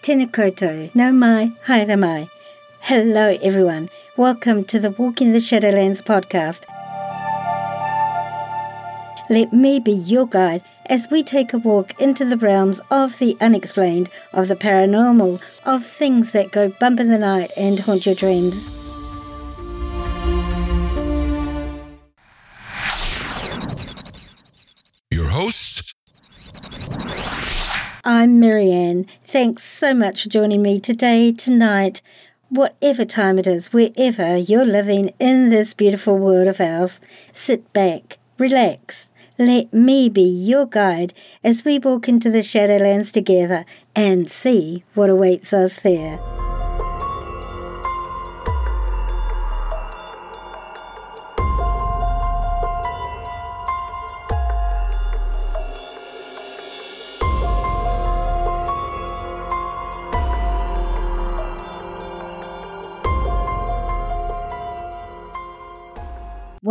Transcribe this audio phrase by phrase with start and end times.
[0.00, 2.30] Tēnā koutou, nau mai, haere mai.
[2.88, 6.64] Hello everyone, welcome to the Walking the Shadowlands podcast.
[9.28, 13.36] Let me be your guide as we take a walk into the realms of the
[13.42, 18.14] unexplained, of the paranormal, of things that go bump in the night and haunt your
[18.14, 18.56] dreams.
[25.10, 25.69] Your hosts,
[28.02, 29.06] I'm Marianne.
[29.28, 32.00] Thanks so much for joining me today, tonight,
[32.48, 36.98] whatever time it is, wherever you're living in this beautiful world of ours.
[37.34, 38.94] Sit back, relax,
[39.38, 41.12] let me be your guide
[41.44, 46.18] as we walk into the Shadowlands together and see what awaits us there.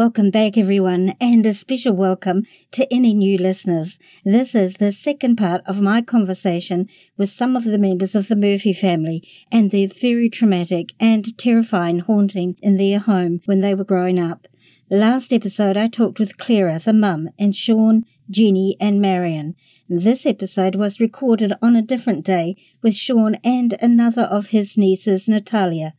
[0.10, 4.00] Welcome back, everyone, and a special welcome to any new listeners.
[4.26, 8.36] This is the second part of my conversation with some of the members of the
[8.36, 13.84] Murphy family and their very traumatic and terrifying haunting in their home when they were
[13.84, 14.48] growing up.
[14.90, 19.56] Last episode, I talked with Clara, the mum, and Sean, Jenny, and Marion.
[19.88, 25.28] This episode was recorded on a different day with Sean and another of his nieces,
[25.28, 25.94] Natalia.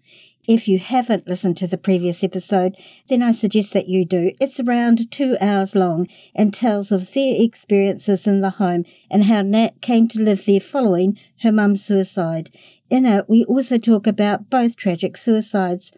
[0.53, 4.33] If you haven't listened to the previous episode, then I suggest that you do.
[4.41, 9.43] It's around two hours long and tells of their experiences in the home and how
[9.43, 12.51] Nat came to live there following her mum's suicide.
[12.91, 15.93] In it, we also talk about both tragic suicides.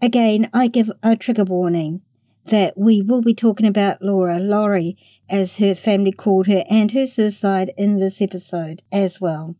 [0.00, 2.00] Again, I give a trigger warning
[2.44, 4.96] that we will be talking about Laura, Laurie,
[5.28, 9.56] as her family called her, and her suicide in this episode as well.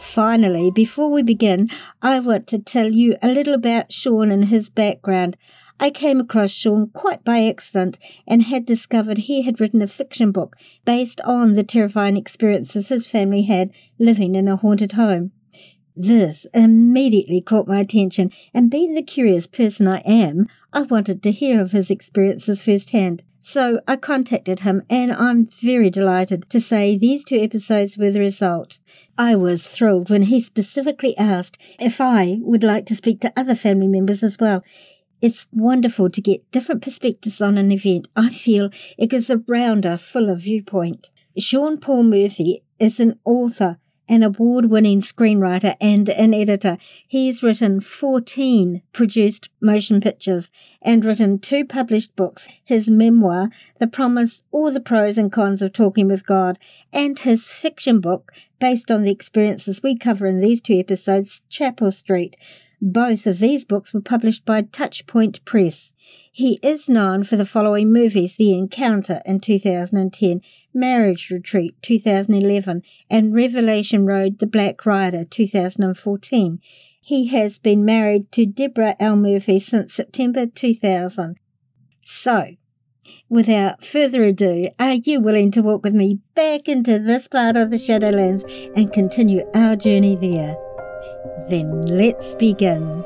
[0.00, 1.69] Finally, before we begin,
[2.02, 5.37] I want to tell you a little about Sean and his background.
[5.78, 10.32] I came across Sean quite by accident and had discovered he had written a fiction
[10.32, 15.32] book based on the terrifying experiences his family had living in a haunted home.
[15.94, 21.31] This immediately caught my attention, and being the curious person I am, I wanted to
[21.31, 23.23] hear of his experiences firsthand.
[23.40, 28.20] So I contacted him, and I'm very delighted to say these two episodes were the
[28.20, 28.81] result.
[29.17, 33.55] I was thrilled when he specifically asked if I would like to speak to other
[33.55, 34.64] family members as well.
[35.20, 38.08] It's wonderful to get different perspectives on an event.
[38.14, 41.10] I feel it gives a rounder, fuller viewpoint.
[41.38, 43.78] Sean Paul Murphy is an author
[44.08, 46.78] an award winning screenwriter and an editor.
[47.06, 54.42] He's written 14 produced motion pictures and written two published books his memoir, The Promise
[54.52, 56.58] All the Pros and Cons of Talking with God,
[56.92, 61.90] and his fiction book, based on the experiences we cover in these two episodes, Chapel
[61.90, 62.36] Street.
[62.81, 65.93] Both of these books were published by Touchpoint Press.
[66.31, 70.43] He is known for the following movies The Encounter in 2010,
[70.75, 76.61] Marriage Retreat 2011, and Revelation Road The Black Rider 2014.
[77.00, 79.17] He has been married to Deborah L.
[79.17, 81.37] Murphy since September 2000.
[82.02, 82.56] So,
[83.31, 87.70] without further ado, are you willing to walk with me back into this part of
[87.70, 88.44] the Shadowlands
[88.76, 90.65] and continue our journey there?
[91.49, 93.05] Then let's begin.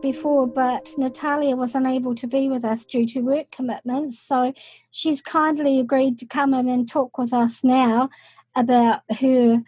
[0.00, 4.18] Before, but Natalia was unable to be with us due to work commitments.
[4.24, 4.52] So
[4.90, 8.10] she's kindly agreed to come in and talk with us now
[8.54, 9.62] about her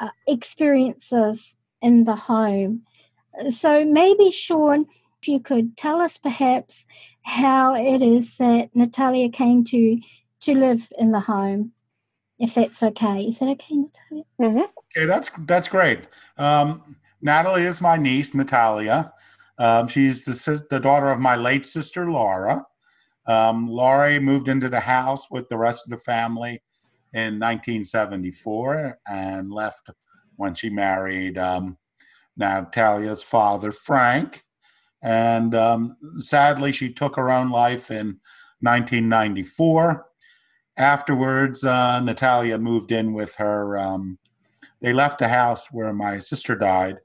[0.00, 2.82] uh, experiences in the home.
[3.48, 4.86] So maybe, Sean,
[5.20, 6.86] if you could tell us perhaps
[7.22, 9.98] how it is that Natalia came to
[10.40, 11.72] to live in the home,
[12.38, 13.22] if that's okay.
[13.22, 14.24] Is that okay, Natalia?
[14.38, 14.60] Mm-hmm.
[14.96, 16.00] Okay, that's that's great.
[16.36, 19.12] Um, Natalie is my niece, Natalia.
[19.58, 22.64] Um, she's the, the, daughter of my late sister, Laura.
[23.26, 26.62] Um, Laurie moved into the house with the rest of the family
[27.12, 29.90] in 1974 and left
[30.36, 31.78] when she married um,
[32.36, 34.42] Natalia's father, Frank.
[35.02, 38.18] And um, sadly, she took her own life in
[38.60, 40.06] 1994.
[40.76, 43.78] Afterwards, uh, Natalia moved in with her.
[43.78, 44.18] Um,
[44.80, 46.96] they left the house where my sister died.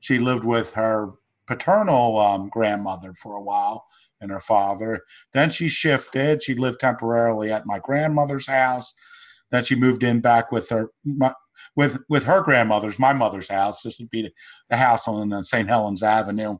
[0.00, 1.08] She lived with her
[1.46, 3.84] paternal um, grandmother for a while
[4.20, 5.02] and her father.
[5.32, 6.42] Then she shifted.
[6.42, 8.94] She lived temporarily at my grandmother's house.
[9.50, 11.32] Then she moved in back with her my,
[11.76, 13.82] with with her grandmother's, my mother's house.
[13.82, 14.30] This would be
[14.68, 15.68] the house on uh, St.
[15.68, 16.58] Helens Avenue.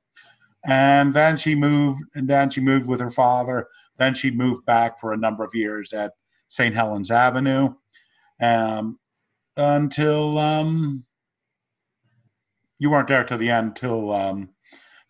[0.67, 3.69] And then she moved, and then she moved with her father.
[3.99, 6.12] Then she moved back for a number of years at
[6.49, 6.75] St.
[6.75, 7.75] Helens Avenue,
[8.41, 8.99] um,
[9.57, 11.05] until um,
[12.79, 14.54] you weren't there till the end, till um,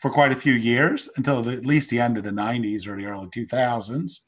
[0.04, 3.06] for quite a few years until at least the end of the 90s or the
[3.06, 4.20] early 2000s.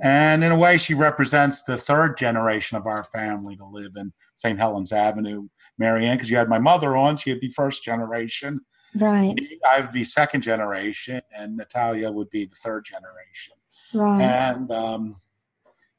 [0.00, 4.14] And in a way, she represents the third generation of our family to live in
[4.34, 4.58] St.
[4.58, 8.62] Helens Avenue, Marianne, because you had my mother on, she'd be first generation.
[8.98, 9.38] Right.
[9.68, 13.56] I would be second generation, and Natalia would be the third generation.
[13.92, 14.22] Right.
[14.22, 15.16] And um,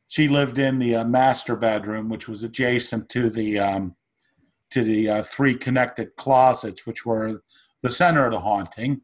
[0.08, 3.96] she lived in the uh, master bedroom, which was adjacent to the um,
[4.72, 7.42] to the uh, three connected closets, which were
[7.86, 9.02] the center of the haunting.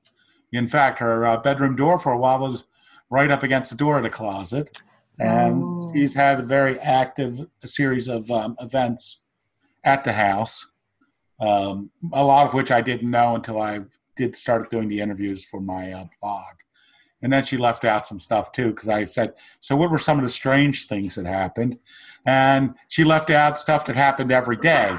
[0.52, 2.66] In fact, her uh, bedroom door for a while was
[3.12, 4.82] right up against the door of the closet.
[5.20, 5.92] And oh.
[5.94, 9.22] she's had a very active series of um, events
[9.84, 10.72] at the house,
[11.40, 13.82] um, a lot of which I didn't know until I
[14.16, 16.56] did start doing the interviews for my uh, blog.
[17.22, 20.18] And then she left out some stuff too, because I said, So, what were some
[20.18, 21.78] of the strange things that happened?
[22.26, 24.98] And she left out stuff that happened every day,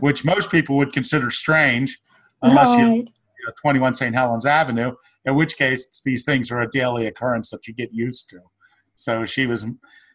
[0.00, 2.00] which most people would consider strange,
[2.44, 2.86] unless right.
[2.86, 4.14] you, you know, 21 St.
[4.14, 4.92] Helens Avenue,
[5.24, 8.38] in which case these things are a daily occurrence that you get used to.
[8.94, 9.66] So, she was,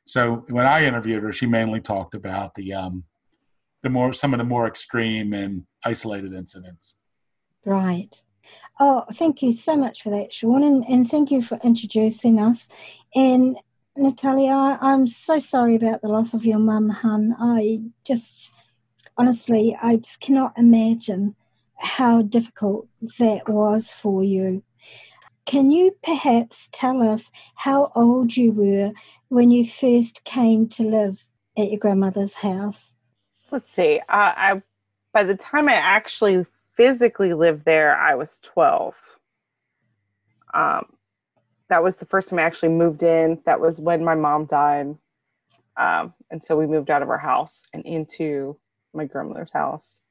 [0.06, 3.04] so when I interviewed her, she mainly talked about the, um,
[3.82, 7.02] the more, some of the more extreme and isolated incidents.
[7.66, 8.22] Right.
[8.80, 12.68] Oh, thank you so much for that, Sean, and, and thank you for introducing us.
[13.14, 13.58] And
[13.98, 17.36] Natalia, I'm so sorry about the loss of your mum, hun.
[17.38, 18.52] I just,
[19.18, 21.36] honestly, I just cannot imagine
[21.80, 22.88] how difficult
[23.20, 24.64] that was for you.
[25.46, 28.92] Can you perhaps tell us how old you were
[29.30, 31.24] when you first came to live
[31.58, 32.94] at your grandmother's house?
[33.52, 34.00] Let's see.
[34.00, 34.62] Uh, I
[35.12, 36.46] by the time I actually
[36.76, 38.96] physically lived there, I was 12.
[40.54, 40.86] Um,
[41.70, 43.42] that was the first time I actually moved in.
[43.46, 44.96] That was when my mom died.
[45.78, 48.58] Um, and so we moved out of our house and into
[48.94, 50.02] my grandmother's house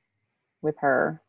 [0.63, 1.23] with her.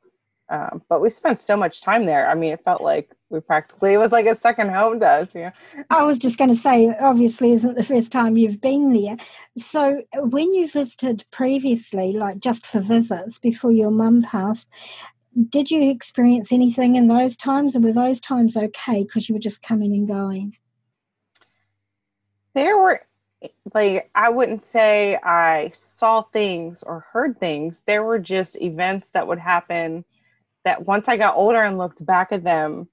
[0.52, 2.28] Um, but we spent so much time there.
[2.28, 5.36] I mean, it felt like we practically, it was like a second home to us.
[5.36, 5.52] Yeah.
[5.92, 9.18] I was just going to say, obviously, isn't the first time you've been there.
[9.58, 14.68] So when you visited previously, like just for visits before your mum passed,
[15.50, 19.40] did you experience anything in those times, or were those times okay because you were
[19.40, 20.56] just coming and going?
[22.56, 23.06] There were,
[23.76, 27.84] like, I wouldn't say I saw things or heard things.
[27.86, 30.04] There were just events that would happen
[30.70, 32.88] that once I got older and looked back at them,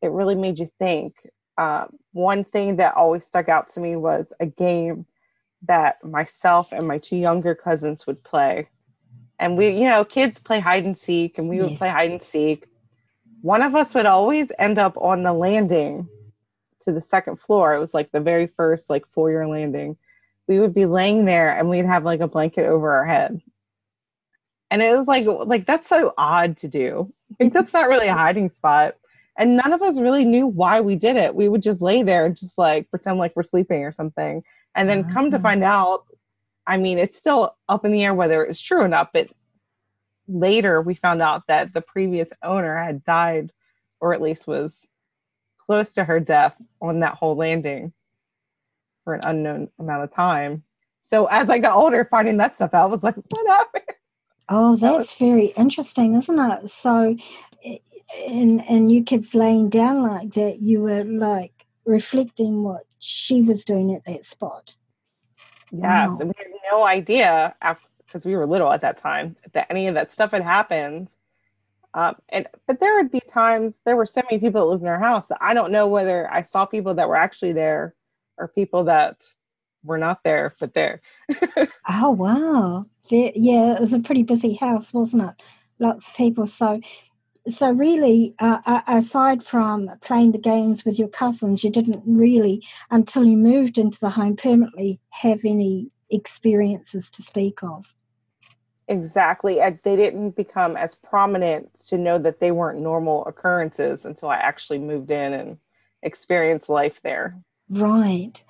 [0.00, 1.16] it really made you think.
[1.58, 5.06] Uh, one thing that always stuck out to me was a game
[5.66, 8.68] that myself and my two younger cousins would play.
[9.40, 11.68] And we you know kids play hide and seek and we yes.
[11.68, 12.68] would play hide and seek.
[13.42, 16.08] One of us would always end up on the landing
[16.82, 17.74] to the second floor.
[17.74, 19.96] It was like the very first like four-year landing.
[20.46, 23.42] We would be laying there and we'd have like a blanket over our head
[24.70, 27.12] and it was like like that's so odd to do.
[27.38, 28.96] Like that's not really a hiding spot.
[29.38, 31.34] And none of us really knew why we did it.
[31.34, 34.42] We would just lay there and just like pretend like we're sleeping or something.
[34.74, 35.72] And then come to find uh-huh.
[35.72, 36.04] out
[36.66, 39.28] I mean, it's still up in the air whether it's true or not, but
[40.28, 43.50] later we found out that the previous owner had died,
[44.00, 44.86] or at least was
[45.66, 47.92] close to her death on that whole landing
[49.04, 50.62] for an unknown amount of time.
[51.00, 53.96] So as I got older, finding that stuff out, I was like, what happened?
[54.52, 56.68] Oh, that's very interesting, isn't it?
[56.68, 57.16] So,
[58.28, 63.64] and and you kids laying down like that, you were like reflecting what she was
[63.64, 64.74] doing at that spot.
[65.70, 66.18] Yes, wow.
[66.18, 67.54] and we had no idea
[68.04, 71.10] because we were little at that time that any of that stuff had happened.
[71.94, 74.88] Um, and but there would be times there were so many people that lived in
[74.88, 77.94] our house that I don't know whether I saw people that were actually there
[78.36, 79.22] or people that
[79.84, 81.00] were not there but there.
[81.88, 82.86] oh wow!
[83.08, 85.42] Yeah, it was a pretty busy house, wasn't it?
[85.78, 86.46] Lots of people.
[86.46, 86.80] So
[87.48, 93.24] so really uh, aside from playing the games with your cousins you didn't really until
[93.24, 97.94] you moved into the home permanently have any experiences to speak of
[98.88, 104.36] exactly they didn't become as prominent to know that they weren't normal occurrences until i
[104.36, 105.56] actually moved in and
[106.02, 107.36] experienced life there
[107.70, 108.44] right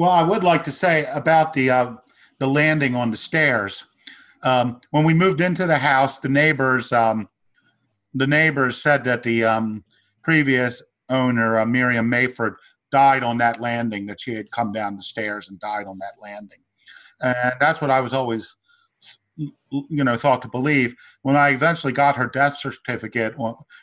[0.00, 1.94] well i would like to say about the uh,
[2.38, 3.84] the landing on the stairs
[4.42, 7.28] um, when we moved into the house the neighbors um,
[8.14, 9.84] the neighbors said that the um,
[10.22, 12.56] previous owner, uh, Miriam Mayford,
[12.90, 16.14] died on that landing, that she had come down the stairs and died on that
[16.20, 16.58] landing.
[17.20, 18.56] And that's what I was always,
[19.36, 20.94] you know, thought to believe.
[21.22, 23.34] When I eventually got her death certificate,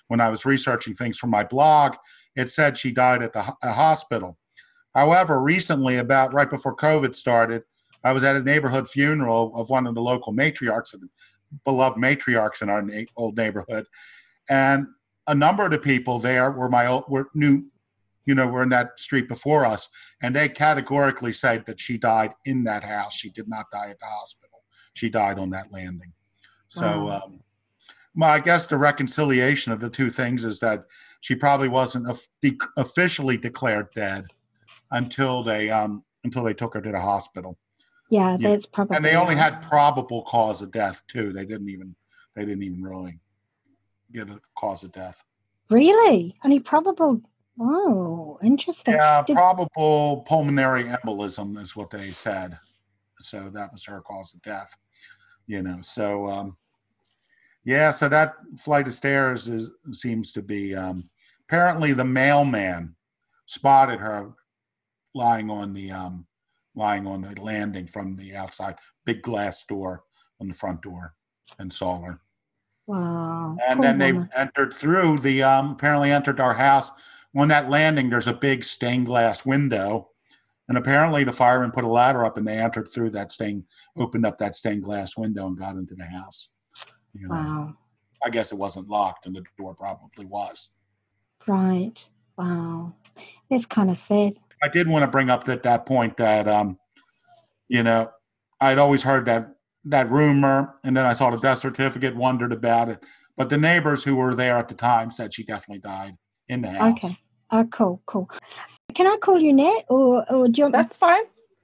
[0.08, 1.96] when I was researching things for my blog,
[2.36, 4.38] it said she died at the hospital.
[4.98, 7.62] However, recently, about right before COVID started,
[8.04, 10.96] I was at a neighborhood funeral of one of the local matriarchs,
[11.64, 12.84] beloved matriarchs in our
[13.16, 13.86] old neighborhood,
[14.50, 14.88] and
[15.28, 17.64] a number of the people there were my old, were new,
[18.26, 19.88] you know, were in that street before us,
[20.24, 23.14] and they categorically said that she died in that house.
[23.14, 24.64] She did not die at the hospital.
[24.96, 26.12] She died on that landing.
[26.70, 27.22] So, wow.
[27.24, 27.40] um,
[28.16, 30.86] well, I guess the reconciliation of the two things is that
[31.22, 32.08] she probably wasn't
[32.78, 34.26] officially declared dead
[34.92, 37.58] until they um, until they took her to the hospital.
[38.10, 38.96] Yeah, that's probably.
[38.96, 41.34] And they only had probable cause of death too.
[41.34, 41.96] They didn't even
[42.36, 43.20] they didn't even really
[44.12, 45.24] give a cause of death.
[45.70, 46.36] Really?
[46.46, 47.22] Only probable.
[47.60, 48.94] Oh, interesting.
[48.94, 49.36] Yeah, Did...
[49.36, 52.58] probable pulmonary embolism is what they said.
[53.20, 54.76] So that was her cause of death.
[55.48, 56.58] You know, so um,
[57.66, 61.10] Yeah, so that flight of stairs is seems to be um,
[61.50, 62.96] apparently the mailman
[63.46, 64.34] spotted her
[65.14, 66.26] lying on the um,
[66.76, 70.04] lying on the landing from the outside, big glass door
[70.40, 71.16] on the front door,
[71.60, 72.22] and saw her.
[72.86, 73.58] Wow.
[73.68, 76.92] And Poor then they entered through the um, apparently entered our house.
[77.36, 80.10] On that landing, there's a big stained glass window,
[80.70, 83.64] and apparently the firemen put a ladder up and they entered through that stained,
[83.98, 86.50] opened up that stained glass window and got into the house.
[87.14, 87.74] You know, Wow.
[88.24, 90.72] I guess it wasn't locked, and the door probably was.
[91.46, 91.94] Right.
[92.38, 92.94] Wow.
[93.50, 94.34] That's kind of sad.
[94.64, 96.78] I did want to bring up at that point that um,
[97.68, 98.10] you know,
[98.60, 99.50] I'd always heard that
[99.86, 103.04] that rumor, and then I saw the death certificate, wondered about it.
[103.38, 106.16] But the neighbors who were there at the time said she definitely died
[106.50, 106.98] in the house.
[107.04, 107.18] Okay.
[107.52, 108.30] Oh, cool, cool.
[108.94, 111.24] Can I call you Nat, or or do you want me- That's fine.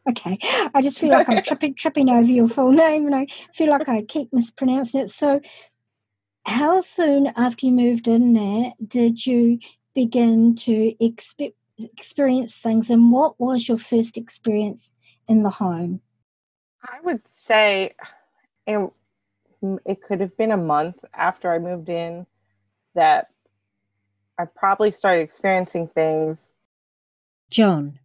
[0.10, 0.38] Okay,
[0.74, 3.88] I just feel like I'm tripping tripping over your full name, and I feel like
[3.88, 5.10] I keep mispronouncing it.
[5.10, 5.40] So,
[6.46, 9.60] how soon after you moved in, there did you
[9.96, 11.54] begin to expe-
[11.86, 14.92] experience things, and what was your first experience
[15.28, 16.02] in the home?
[16.84, 17.96] I would say
[18.68, 18.92] it,
[19.86, 22.26] it could have been a month after I moved in
[22.96, 23.30] that
[24.38, 26.54] I probably started experiencing things.
[27.50, 28.00] John,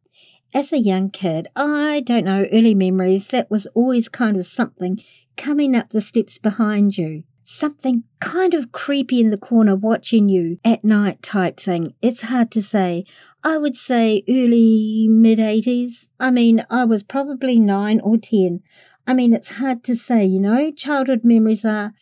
[0.54, 5.02] as a young kid, I don't know, early memories, that was always kind of something
[5.36, 7.24] coming up the steps behind you.
[7.50, 11.94] Something kind of creepy in the corner watching you at night type thing.
[12.02, 13.06] It's hard to say.
[13.42, 16.08] I would say early mid 80s.
[16.20, 18.60] I mean, I was probably nine or 10.
[19.06, 21.94] I mean, it's hard to say, you know, childhood memories are.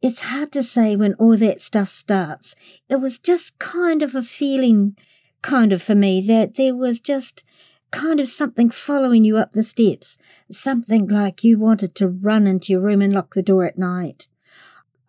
[0.00, 2.54] It's hard to say when all that stuff starts.
[2.88, 4.96] It was just kind of a feeling
[5.42, 7.42] kind of for me that there was just
[7.90, 10.16] kind of something following you up the steps,
[10.52, 14.28] something like you wanted to run into your room and lock the door at night.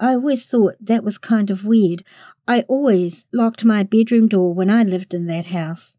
[0.01, 2.01] I always thought that was kind of weird.
[2.47, 5.95] I always locked my bedroom door when I lived in that house.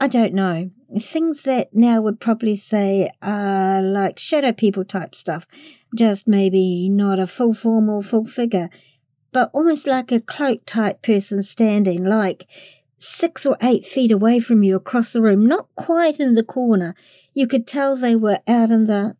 [0.00, 0.70] I don't know.
[1.00, 5.46] Things that now would probably say are like shadow people type stuff,
[5.94, 8.68] just maybe not a full form or full figure,
[9.30, 12.48] but almost like a cloak type person standing, like
[12.98, 16.96] six or eight feet away from you across the room, not quite in the corner.
[17.34, 19.16] You could tell they were out in the.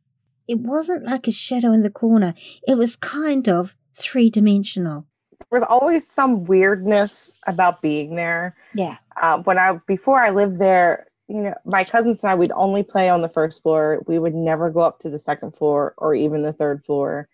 [0.49, 2.35] It wasn't like a shadow in the corner,
[2.67, 5.07] it was kind of three dimensional.
[5.39, 8.57] There was always some weirdness about being there.
[8.75, 8.97] Yeah.
[9.21, 12.83] Uh, when I before I lived there, you know, my cousins and I would only
[12.83, 14.03] play on the first floor.
[14.07, 17.29] We would never go up to the second floor or even the third floor.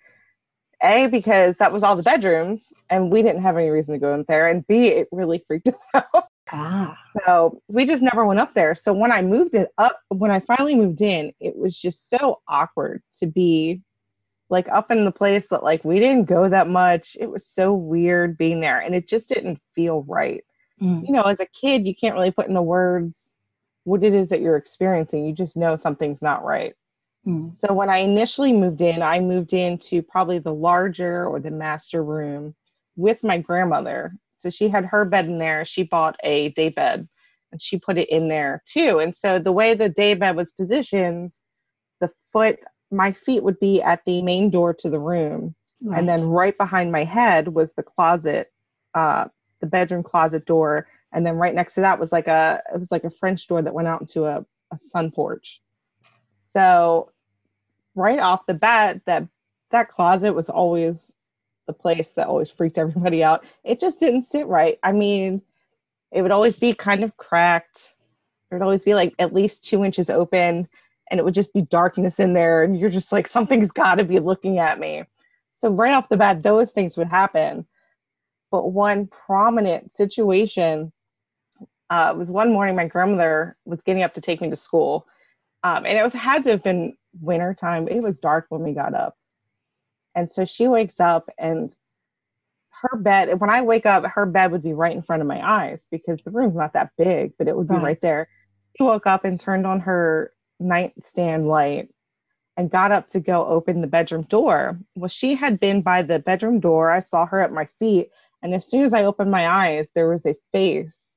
[0.82, 4.14] A because that was all the bedrooms, and we didn't have any reason to go
[4.14, 4.46] in there.
[4.46, 6.28] And B, it really freaked us out.
[6.52, 6.96] Ah.
[7.26, 8.74] So we just never went up there.
[8.74, 12.40] So when I moved it up, when I finally moved in, it was just so
[12.46, 13.82] awkward to be
[14.50, 17.16] like up in the place that like we didn't go that much.
[17.20, 20.42] It was so weird being there and it just didn't feel right.
[20.80, 21.06] Mm.
[21.06, 23.32] You know, as a kid, you can't really put in the words
[23.84, 25.26] what it is that you're experiencing.
[25.26, 26.74] You just know something's not right.
[27.26, 27.54] Mm.
[27.54, 32.02] So when I initially moved in, I moved into probably the larger or the master
[32.02, 32.54] room
[32.96, 34.12] with my grandmother.
[34.36, 35.64] So she had her bed in there.
[35.64, 37.08] She bought a day bed
[37.50, 38.98] and she put it in there too.
[38.98, 41.32] And so the way the day bed was positioned,
[42.00, 42.58] the foot,
[42.90, 45.54] my feet would be at the main door to the room.
[45.82, 45.98] Right.
[45.98, 48.52] And then right behind my head was the closet,
[48.94, 49.28] uh,
[49.60, 50.88] the bedroom closet door.
[51.12, 53.62] And then right next to that was like a it was like a French door
[53.62, 55.62] that went out into a, a sun porch.
[56.44, 57.12] So
[57.94, 59.26] right off the bat, that
[59.70, 61.14] that closet was always
[61.66, 63.44] the place that always freaked everybody out.
[63.62, 64.78] It just didn't sit right.
[64.82, 65.42] I mean,
[66.10, 67.94] it would always be kind of cracked.
[68.50, 70.68] It would always be like at least two inches open,
[71.10, 74.04] and it would just be darkness in there, and you're just like, something's got to
[74.04, 75.04] be looking at me.
[75.54, 77.66] So right off the bat, those things would happen.
[78.50, 80.92] But one prominent situation
[81.90, 85.06] uh, was one morning my grandmother was getting up to take me to school,
[85.64, 87.88] um, and it was had to have been winter time.
[87.88, 89.16] It was dark when we got up,
[90.14, 91.76] and so she wakes up and
[92.82, 93.40] her bed.
[93.40, 96.22] When I wake up, her bed would be right in front of my eyes because
[96.22, 97.82] the room's not that big, but it would be Right.
[97.82, 98.28] right there.
[98.76, 101.88] She woke up and turned on her nightstand light
[102.56, 104.78] and got up to go open the bedroom door.
[104.96, 106.90] Well, she had been by the bedroom door.
[106.90, 108.10] I saw her at my feet.
[108.42, 111.16] And as soon as I opened my eyes, there was a face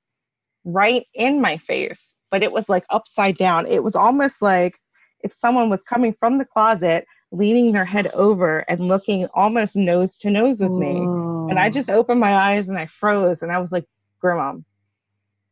[0.64, 3.66] right in my face, but it was like upside down.
[3.66, 4.80] It was almost like
[5.24, 10.18] if someone was coming from the closet, leaning their head over and looking almost nose
[10.18, 10.98] to nose with me.
[10.98, 13.86] And I just opened my eyes and I froze and I was like,
[14.20, 14.60] Grandma,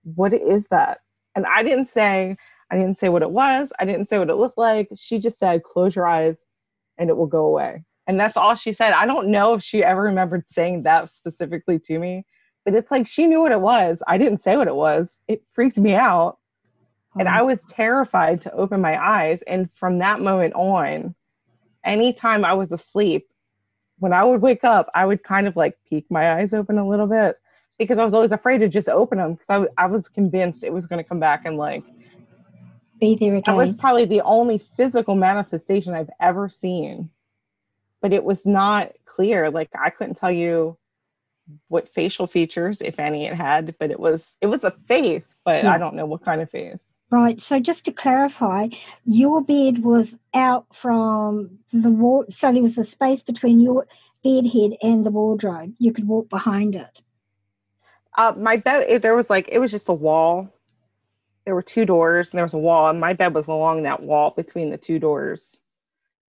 [0.04, 1.00] what is that?
[1.36, 2.38] And I didn't say,
[2.72, 3.72] I didn't say what it was.
[3.80, 4.90] I didn't say what it looked like.
[4.96, 6.44] She just said, close your eyes
[6.98, 7.84] and it will go away.
[8.08, 8.94] And that's all she said.
[8.94, 12.26] I don't know if she ever remembered saying that specifically to me,
[12.66, 14.02] but it's like she knew what it was.
[14.08, 15.20] I didn't say what it was.
[15.28, 16.38] It freaked me out.
[17.18, 19.42] And I was terrified to open my eyes.
[19.42, 21.16] And from that moment on,
[21.84, 23.28] anytime I was asleep,
[23.98, 26.88] when I would wake up, I would kind of like peek my eyes open a
[26.88, 27.36] little bit
[27.78, 30.64] because I was always afraid to just open them because I, w- I was convinced
[30.64, 31.84] it was going to come back and like
[33.00, 33.56] be there again.
[33.56, 37.10] That was probably the only physical manifestation I've ever seen,
[38.02, 39.50] but it was not clear.
[39.50, 40.78] Like I couldn't tell you
[41.68, 45.64] what facial features, if any, it had, but it was it was a face, but
[45.64, 45.74] yeah.
[45.74, 47.00] I don't know what kind of face.
[47.12, 47.40] Right.
[47.42, 48.68] So just to clarify,
[49.04, 52.26] your bed was out from the wall.
[52.30, 53.88] So there was a space between your
[54.24, 55.74] bed head and the wardrobe.
[55.80, 57.02] You could walk behind it.
[58.16, 60.54] Uh, my bed, there was like, it was just a wall.
[61.50, 64.04] There were two doors and there was a wall, and my bed was along that
[64.04, 65.60] wall between the two doors.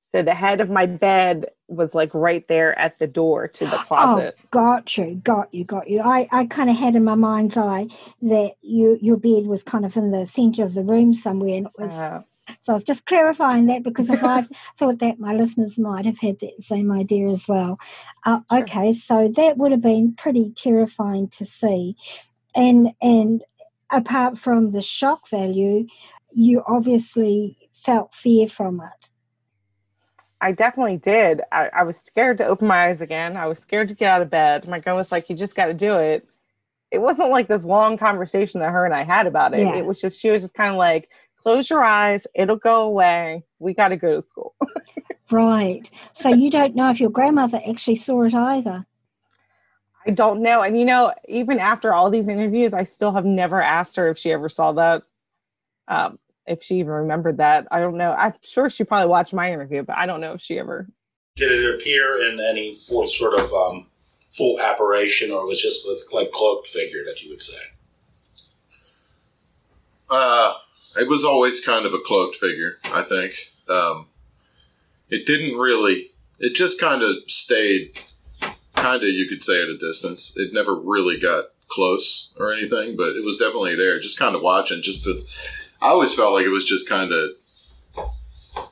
[0.00, 3.76] So the head of my bed was like right there at the door to the
[3.76, 4.34] closet.
[4.38, 6.00] Oh, got you, got you, got you.
[6.00, 7.88] I, I kind of had in my mind's eye
[8.22, 11.66] that you your bed was kind of in the center of the room somewhere, and
[11.66, 11.92] it was.
[11.92, 12.22] Uh,
[12.62, 14.46] so I was just clarifying that because if I
[14.78, 17.78] thought that my listeners might have had that same idea as well.
[18.24, 18.40] Uh.
[18.50, 21.94] Okay, so that would have been pretty terrifying to see,
[22.54, 23.44] and and
[23.90, 25.86] apart from the shock value,
[26.32, 29.10] you obviously felt fear from it.
[30.40, 31.42] I definitely did.
[31.52, 33.36] I, I, was scared to open my eyes again.
[33.36, 34.66] I was scared to get out of bed.
[34.66, 36.26] My girl was like, "You just got to do it."
[36.90, 39.60] It wasn't like this long conversation that her and I had about it.
[39.60, 39.76] Yeah.
[39.76, 41.10] It was just she was just kind of like,
[41.42, 42.26] "Close your eyes.
[42.34, 43.44] It'll go away.
[43.58, 44.54] We got to go to school."
[45.30, 45.90] right.
[46.14, 48.86] So you don't know if your grandmother actually saw it either.
[50.06, 50.62] I don't know.
[50.62, 54.18] And you know, even after all these interviews, I still have never asked her if
[54.18, 55.02] she ever saw that.
[55.88, 57.66] Um, if she even remembered that.
[57.70, 58.12] I don't know.
[58.12, 60.88] I'm sure she probably watched my interview, but I don't know if she ever.
[61.36, 63.86] Did it appear in any full sort of um,
[64.30, 67.58] full apparition, or was just like cloaked figure that you would say?
[70.08, 70.54] Uh,
[70.96, 72.78] it was always kind of a cloaked figure.
[72.84, 73.34] I think
[73.68, 74.06] um,
[75.08, 76.10] it didn't really.
[76.40, 77.98] It just kind of stayed,
[78.80, 80.36] kind of you could say at a distance.
[80.36, 84.42] It never really got close or anything, but it was definitely there, just kind of
[84.42, 85.24] watching, just to
[85.82, 88.10] I always felt like it was just kind of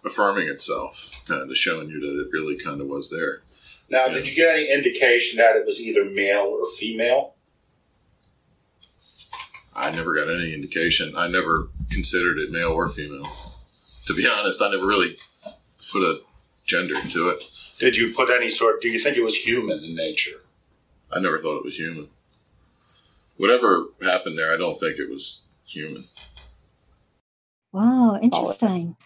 [0.04, 3.42] affirming itself, kind of showing you that it really kind of was there.
[3.88, 4.14] Now, yeah.
[4.14, 7.34] did you get any indication that it was either male or female?
[9.74, 11.14] I never got any indication.
[11.16, 13.30] I never considered it male or female.
[14.06, 15.16] To be honest, I never really
[15.90, 16.20] put a
[16.68, 17.42] gender to it.
[17.80, 18.80] Did you put any sort?
[18.80, 20.42] Do you think it was human in nature?
[21.10, 22.08] I never thought it was human.
[23.36, 26.04] Whatever happened there, I don't think it was human.
[27.72, 28.96] Wow, interesting.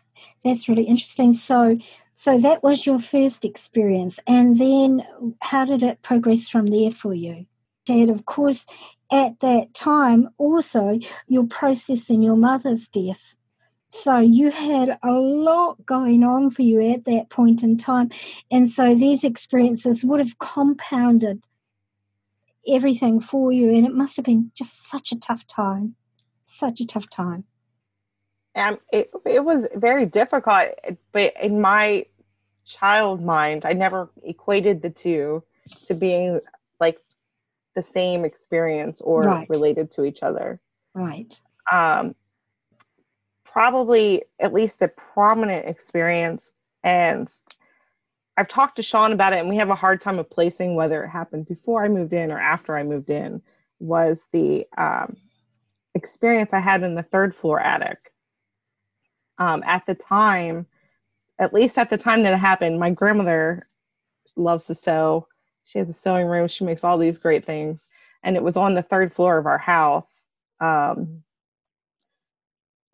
[0.44, 1.32] That's really interesting.
[1.32, 1.78] So,
[2.16, 5.06] so that was your first experience, and then
[5.40, 7.46] how did it progress from there for you?
[7.84, 8.64] Dad, of course,
[9.10, 13.34] at that time, also you're processing your mother's death.
[13.92, 18.10] So you had a lot going on for you at that point in time.
[18.50, 21.44] And so these experiences would have compounded
[22.66, 23.74] everything for you.
[23.74, 25.96] And it must have been just such a tough time.
[26.46, 27.44] Such a tough time.
[28.54, 30.68] Um, it, it was very difficult,
[31.12, 32.06] but in my
[32.64, 35.42] child mind, I never equated the two
[35.86, 36.40] to being
[36.80, 36.98] like
[37.74, 39.48] the same experience or right.
[39.50, 40.60] related to each other.
[40.94, 41.38] Right.
[41.70, 42.14] Um,
[43.52, 46.52] probably at least a prominent experience.
[46.82, 47.28] And
[48.36, 51.04] I've talked to Sean about it, and we have a hard time of placing whether
[51.04, 53.42] it happened before I moved in or after I moved in.
[53.80, 55.16] Was the um,
[55.94, 58.12] experience I had in the third floor attic
[59.38, 60.66] um, at the time,
[61.38, 63.64] at least at the time that it happened, my grandmother
[64.36, 65.26] loves to sew.
[65.64, 66.48] She has a sewing room.
[66.48, 67.88] She makes all these great things.
[68.22, 70.26] And it was on the third floor of our house.
[70.60, 71.22] Um,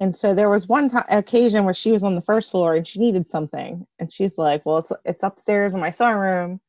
[0.01, 2.87] and so there was one time occasion where she was on the first floor and
[2.87, 3.87] she needed something.
[3.99, 6.61] And she's like, Well, it's, it's upstairs in my sewing room.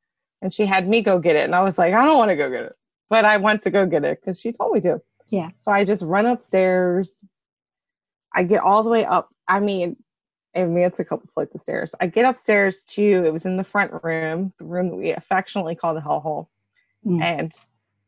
[0.41, 1.43] And she had me go get it.
[1.43, 2.75] And I was like, I don't want to go get it.
[3.09, 5.01] But I went to go get it because she told me to.
[5.27, 5.49] Yeah.
[5.57, 7.23] So I just run upstairs.
[8.33, 9.97] I get all the way up I mean,
[10.55, 11.93] I mean, it's a couple flights of stairs.
[11.99, 15.75] I get upstairs to, it was in the front room, the room that we affectionately
[15.75, 16.47] call the hellhole.
[17.05, 17.21] Mm.
[17.21, 17.51] And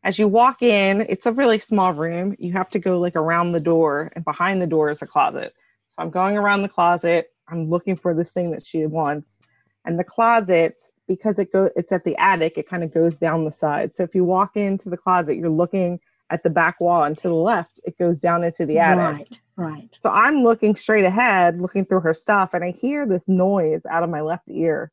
[0.04, 2.36] as you walk in, it's a really small room.
[2.40, 5.54] You have to go like around the door, and behind the door is a closet.
[5.90, 7.32] So I'm going around the closet.
[7.48, 9.40] I'm looking for this thing that she wants.
[9.86, 13.46] And the closet, because it go, it's at the attic, it kind of goes down
[13.46, 13.94] the side.
[13.94, 17.28] So if you walk into the closet, you're looking at the back wall, and to
[17.28, 19.28] the left, it goes down into the attic.
[19.30, 19.42] Right.
[19.58, 19.90] Right.
[20.00, 24.02] So I'm looking straight ahead, looking through her stuff, and I hear this noise out
[24.02, 24.92] of my left ear.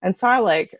[0.00, 0.74] And so I like,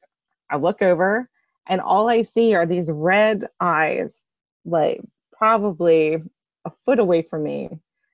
[0.51, 1.29] I look over
[1.69, 4.23] and all I see are these red eyes,
[4.65, 5.01] like
[5.33, 6.23] probably
[6.65, 7.71] a foot away from me.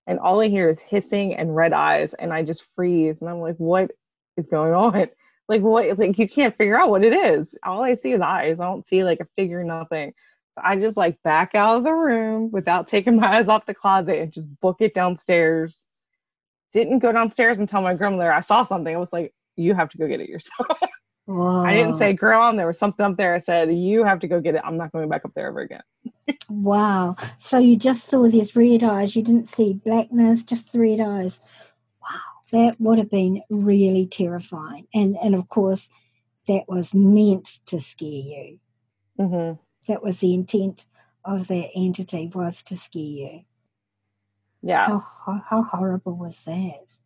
[0.07, 2.15] And all I hear is hissing and red eyes.
[2.15, 3.21] And I just freeze.
[3.21, 3.91] And I'm like, what
[4.37, 5.09] is going on?
[5.51, 5.99] Like, what?
[5.99, 7.57] Like, you can't figure out what it is.
[7.63, 8.61] All I see is eyes.
[8.61, 10.13] I don't see like a figure, nothing.
[10.55, 13.73] So I just like back out of the room without taking my eyes off the
[13.73, 15.87] closet and just book it downstairs.
[16.75, 18.95] Didn't go downstairs and tell my grandmother I saw something.
[18.95, 20.69] I was like, you have to go get it yourself.
[21.29, 21.63] Wow.
[21.63, 23.35] I didn't say, girl, and there was something up there.
[23.35, 24.63] I said, you have to go get it.
[24.65, 25.83] I'm not going back up there ever again.
[26.49, 27.17] Wow.
[27.37, 29.15] So you just saw these red eyes.
[29.15, 31.39] You didn't see blackness, just the red eyes.
[32.01, 32.19] Wow.
[32.53, 34.87] That would have been really terrifying.
[34.95, 35.91] And and of course,
[36.47, 38.59] that was meant to scare you.
[39.19, 39.53] hmm
[39.87, 40.87] That was the intent
[41.27, 43.41] of that entity was to scare you.
[44.63, 44.87] Yeah.
[44.87, 46.98] How, how, how horrible was that?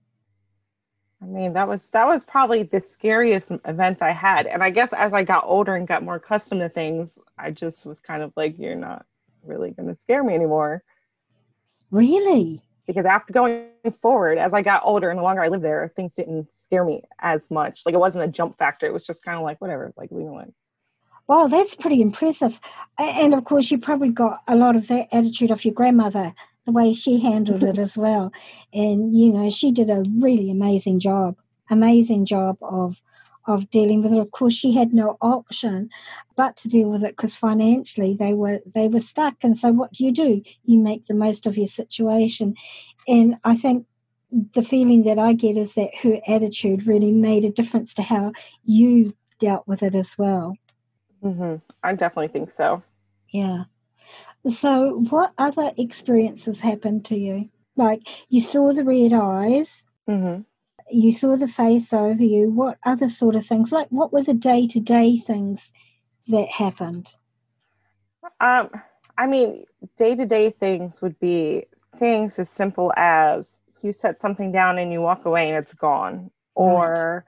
[1.23, 4.47] I mean, that was that was probably the scariest event I had.
[4.47, 7.87] And I guess as I got older and got more accustomed to things, I just
[7.87, 9.07] was kind of like, you're not
[9.45, 10.83] really going to scare me anymore.
[11.91, 12.63] Really?
[12.87, 13.69] Because after going
[14.01, 17.03] forward, as I got older and the longer I lived there, things didn't scare me
[17.21, 17.83] as much.
[17.87, 18.87] Like it wasn't a jump factor.
[18.87, 20.53] It was just kind of like whatever, like leave me alone.
[21.29, 22.61] Wow, that's pretty impressive.
[22.99, 26.73] And of course, you probably got a lot of that attitude off your grandmother, the
[26.73, 28.33] way she handled it as well.
[28.73, 31.37] And, you know, she did a really amazing job,
[31.71, 33.01] amazing job of
[33.45, 34.21] of dealing with it.
[34.21, 35.91] Of course, she had no option
[36.37, 39.35] but to deal with it because financially they were they were stuck.
[39.43, 40.43] And so what do you do?
[40.65, 42.55] You make the most of your situation.
[43.09, 43.87] And I think
[44.31, 48.33] the feeling that I get is that her attitude really made a difference to how
[48.65, 50.57] you dealt with it as well.
[51.21, 52.83] hmm I definitely think so.
[53.31, 53.65] Yeah.
[54.49, 57.51] So, what other experiences happened to you?
[57.77, 60.41] Like you saw the red eyes, hmm
[60.91, 62.51] you saw the face over you.
[62.51, 63.73] What other sort of things?
[63.73, 65.63] Like, what were the day to day things
[66.29, 67.15] that happened?
[68.41, 68.71] Um,
[69.17, 69.65] I mean,
[69.97, 71.65] day to day things would be
[71.97, 76.31] things as simple as you set something down and you walk away and it's gone,
[76.55, 77.25] or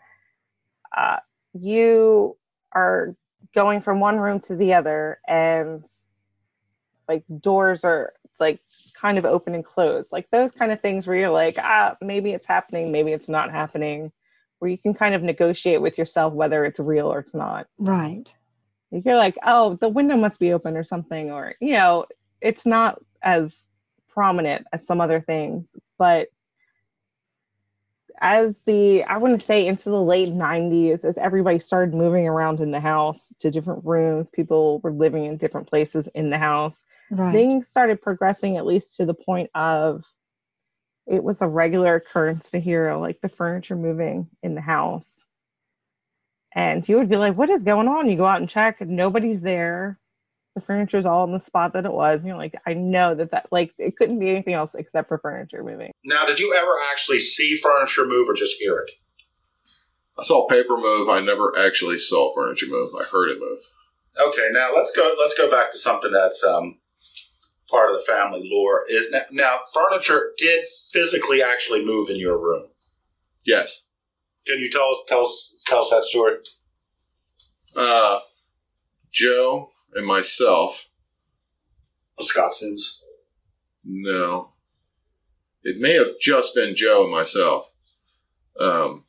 [0.97, 1.19] uh,
[1.55, 2.37] you
[2.73, 3.17] are
[3.55, 5.85] going from one room to the other and
[7.09, 8.61] like doors are like
[8.95, 12.33] kind of open and closed, like those kind of things where you're like, ah, maybe
[12.33, 14.11] it's happening, maybe it's not happening,
[14.59, 18.33] where you can kind of negotiate with yourself whether it's real or it's not Right.
[18.91, 22.07] you're like, oh, the window must be open or something, or you know,
[22.41, 23.67] it's not as
[24.09, 25.75] prominent as some other things.
[25.99, 26.29] But
[28.21, 32.71] as the I wouldn't say into the late 90s, as everybody started moving around in
[32.71, 36.85] the house to different rooms, people were living in different places in the house.
[37.11, 37.33] Right.
[37.33, 40.05] Things started progressing at least to the point of
[41.07, 45.25] it was a regular occurrence to hear like the furniture moving in the house.
[46.55, 48.09] And you would be like, what is going on?
[48.09, 49.99] You go out and check, and nobody's there.
[50.55, 52.21] The furniture's all in the spot that it was.
[52.21, 55.19] And you're like, I know that that, like, it couldn't be anything else except for
[55.19, 55.91] furniture moving.
[56.05, 58.93] Now, did you ever actually see furniture move or just hear it?
[60.17, 61.09] I saw paper move.
[61.09, 62.95] I never actually saw furniture move.
[62.95, 63.59] I heard it move.
[64.29, 65.13] Okay, now let's go.
[65.19, 66.79] Let's go back to something that's um,
[67.75, 68.85] part of the family lore.
[68.89, 72.69] Is now, now furniture did physically actually move in your room?
[73.45, 73.85] Yes.
[74.47, 76.37] Can you tell us tell us tell us that story?
[77.75, 78.21] Uh,
[79.11, 80.89] Joe and myself.
[82.21, 83.05] Scott Sims.
[83.85, 84.53] No.
[85.65, 87.67] It may have just been Joe and myself.
[88.61, 89.05] Um,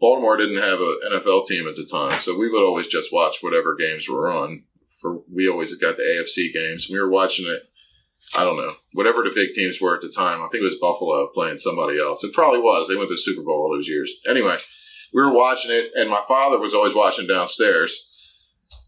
[0.00, 3.36] Baltimore didn't have an NFL team at the time, so we would always just watch
[3.40, 4.64] whatever games were on.
[5.00, 6.88] For we always got the AFC games.
[6.90, 7.62] We were watching it.
[8.36, 10.40] I don't know whatever the big teams were at the time.
[10.42, 12.24] I think it was Buffalo playing somebody else.
[12.24, 12.88] It probably was.
[12.88, 14.20] They went to the Super Bowl all those years.
[14.28, 14.56] Anyway,
[15.14, 18.10] we were watching it, and my father was always watching downstairs.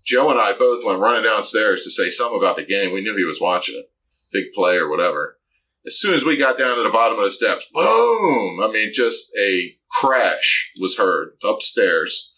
[0.05, 2.93] Joe and I both went running downstairs to say something about the game.
[2.93, 3.91] We knew he was watching it,
[4.33, 5.39] big play or whatever.
[5.87, 8.61] As soon as we got down to the bottom of the steps, boom!
[8.63, 12.35] I mean, just a crash was heard upstairs.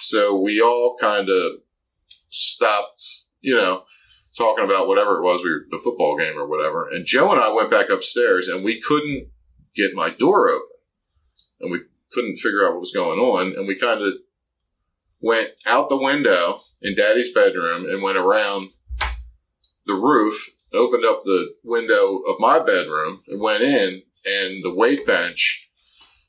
[0.00, 1.52] So we all kind of
[2.28, 3.02] stopped,
[3.40, 3.84] you know,
[4.36, 6.88] talking about whatever it was, we were the football game or whatever.
[6.88, 9.28] And Joe and I went back upstairs, and we couldn't
[9.74, 10.76] get my door open,
[11.60, 11.80] and we
[12.12, 14.14] couldn't figure out what was going on, and we kind of
[15.20, 18.70] went out the window in Daddy's bedroom and went around
[19.86, 25.06] the roof, opened up the window of my bedroom, and went in, and the weight
[25.06, 25.68] bench,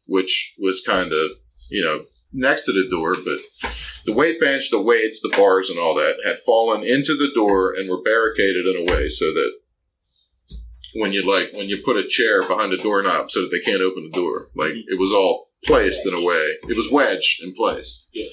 [0.05, 1.31] which was kind of
[1.69, 3.71] you know next to the door, but
[4.05, 7.73] the weight bench, the weights, the bars, and all that had fallen into the door
[7.73, 9.51] and were barricaded in a way so that
[10.95, 13.81] when you like when you put a chair behind a doorknob so that they can't
[13.81, 16.57] open the door, like it was all placed in a way.
[16.67, 18.07] It was wedged in place.
[18.13, 18.29] Yeah.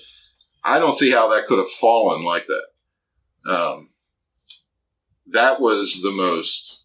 [0.64, 3.50] I don't see how that could have fallen like that.
[3.50, 3.90] Um,
[5.28, 6.84] that was the most,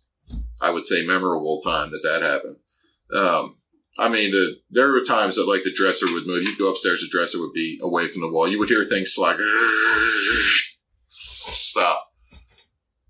[0.61, 2.57] I would say, memorable time that that happened.
[3.13, 3.57] Um,
[3.97, 6.43] I mean, the, there were times that like the dresser would move.
[6.43, 8.47] You'd go upstairs, the dresser would be away from the wall.
[8.47, 9.37] You would hear things like
[11.09, 12.07] stop.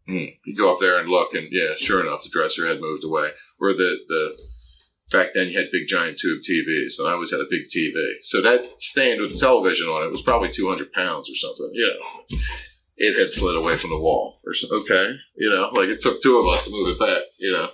[0.08, 0.26] Hmm.
[0.46, 3.30] You go up there and look, and yeah, sure enough, the dresser had moved away.
[3.60, 4.41] Or the the
[5.12, 7.94] back then you had big giant tube TVs, and I always had a big TV.
[8.24, 11.70] So that stand with the television on it was probably two hundred pounds or something.
[11.74, 12.39] You know,
[12.98, 14.39] it had slid away from the wall.
[14.46, 17.22] Or so, okay, you know, like it took two of us to move it back.
[17.38, 17.70] You know.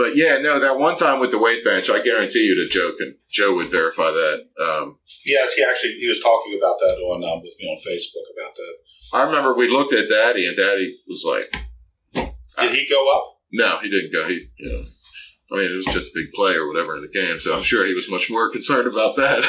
[0.00, 2.92] But yeah, no, that one time with the weight bench, I guarantee you that Joe
[2.98, 4.46] and Joe would verify that.
[4.58, 8.24] Um, Yes, he actually he was talking about that on um, with me on Facebook
[8.34, 8.74] about that.
[9.12, 13.40] I remember we looked at Daddy, and Daddy was like, Did he go up?
[13.52, 14.26] "No, he didn't go.
[14.26, 14.84] He, you know,
[15.52, 17.38] I mean, it was just a big play or whatever in the game.
[17.38, 19.44] So I'm sure he was much more concerned about that.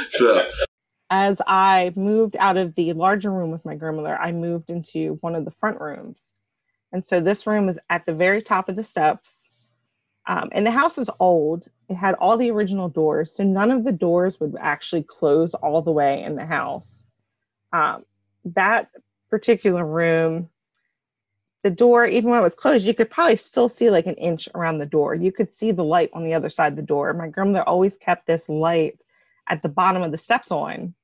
[0.10, 0.46] so
[1.10, 5.34] as I moved out of the larger room with my grandmother, I moved into one
[5.34, 6.32] of the front rooms.
[6.92, 9.30] And so this room was at the very top of the steps.
[10.26, 11.68] Um, and the house is old.
[11.88, 13.34] It had all the original doors.
[13.34, 17.04] So none of the doors would actually close all the way in the house.
[17.72, 18.04] Um,
[18.44, 18.90] that
[19.30, 20.48] particular room,
[21.62, 24.48] the door, even when it was closed, you could probably still see like an inch
[24.54, 25.14] around the door.
[25.14, 27.12] You could see the light on the other side of the door.
[27.12, 29.02] My grandmother always kept this light
[29.48, 30.94] at the bottom of the steps on.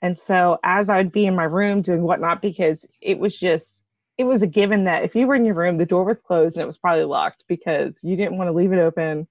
[0.00, 3.81] And so as I would be in my room doing whatnot, because it was just,
[4.22, 6.54] it was a given that if you were in your room, the door was closed
[6.54, 9.26] and it was probably locked because you didn't want to leave it open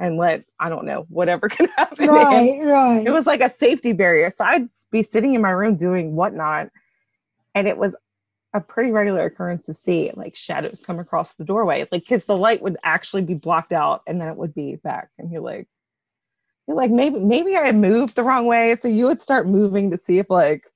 [0.00, 2.08] and let, I don't know, whatever could happen.
[2.08, 3.06] Right, right.
[3.06, 4.32] It was like a safety barrier.
[4.32, 6.70] So I'd be sitting in my room doing whatnot.
[7.54, 7.94] And it was
[8.52, 11.86] a pretty regular occurrence to see like shadows come across the doorway.
[11.92, 15.10] Like, because the light would actually be blocked out and then it would be back.
[15.18, 15.68] And you're like,
[16.66, 18.74] you're like, maybe, maybe I moved the wrong way.
[18.74, 20.68] So you would start moving to see if like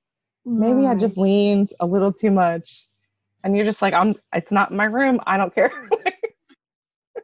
[0.45, 2.87] maybe I just leaned a little too much.
[3.43, 5.19] And you're just like, I'm it's not my room.
[5.25, 5.71] I don't care.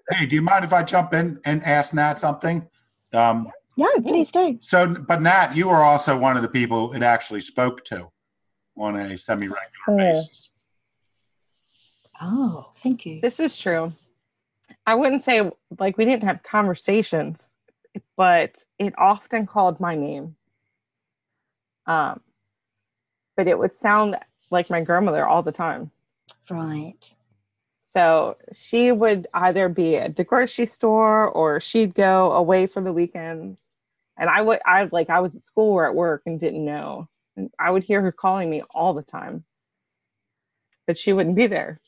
[0.10, 2.67] Hey, do you mind if I jump in and ask Nat something?
[3.13, 4.58] Um, No, please do.
[4.62, 8.10] so, but Nat, you were also one of the people it actually spoke to
[8.78, 9.97] on a semi-regular Oh.
[9.97, 10.49] basis.
[12.21, 13.21] Oh, thank you.
[13.21, 13.93] this is true.
[14.86, 15.49] I wouldn't say
[15.80, 17.56] like we didn't have conversations,
[18.17, 20.36] but it often called my name.
[21.86, 22.19] Um,
[23.36, 24.17] but it would sound
[24.52, 25.91] like my grandmother all the time.
[26.49, 27.15] Right.
[27.86, 32.93] So she would either be at the grocery store or she'd go away for the
[32.93, 33.67] weekends.
[34.17, 37.08] And I would, I like, I was at school or at work and didn't know.
[37.36, 39.43] And I would hear her calling me all the time,
[40.88, 41.79] but she wouldn't be there.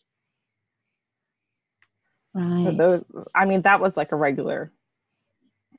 [2.36, 2.78] So Right.
[2.78, 4.72] those, I mean, that was like a regular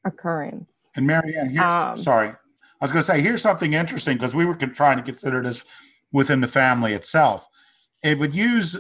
[0.05, 0.89] occurrence.
[0.95, 2.37] And Marianne, here's Um, sorry, I
[2.81, 5.65] was going to say here's something interesting because we were trying to consider this
[6.13, 7.47] within the family itself.
[8.03, 8.77] It would use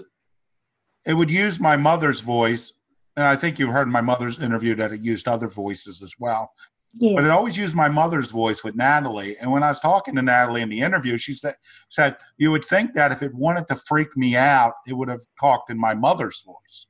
[1.07, 2.79] it would use my mother's voice,
[3.17, 6.51] and I think you've heard my mother's interview that it used other voices as well.
[6.95, 7.15] Yes.
[7.15, 9.37] But it always used my mother's voice with Natalie.
[9.41, 11.55] And when I was talking to Natalie in the interview, she said
[11.89, 15.21] said you would think that if it wanted to freak me out, it would have
[15.41, 16.87] talked in my mother's voice.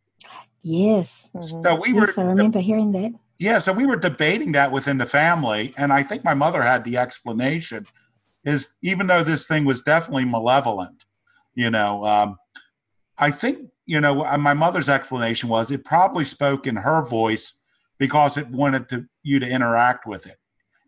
[0.62, 1.28] yes.
[1.34, 1.62] Mhm.
[1.62, 3.12] So we were I remember hearing that.
[3.38, 6.84] yeah, so we were debating that within the family, and I think my mother had
[6.84, 7.86] the explanation.
[8.44, 11.04] Is even though this thing was definitely malevolent,
[11.56, 12.36] you know, um,
[13.18, 17.60] I think you know uh, my mother's explanation was it probably spoke in her voice
[17.98, 20.36] because it wanted to you to interact with it.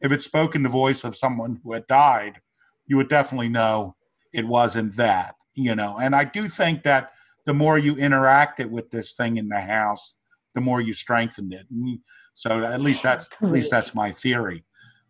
[0.00, 2.40] If it spoke in the voice of someone who had died,
[2.86, 3.96] you would definitely know
[4.32, 5.98] it wasn't that, you know.
[6.00, 7.10] And I do think that
[7.46, 10.16] the more you interacted with this thing in the house,
[10.54, 11.66] the more you strengthened it.
[11.70, 12.00] And
[12.34, 14.64] so at least that's at least that's my theory,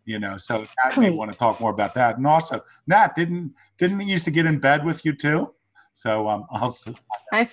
[0.09, 0.37] you know.
[0.37, 2.17] So Nat may want to talk more about that.
[2.17, 5.53] And also, Nat didn't didn't he used to get in bed with you too?
[5.93, 6.93] So um, also
[7.31, 7.47] I,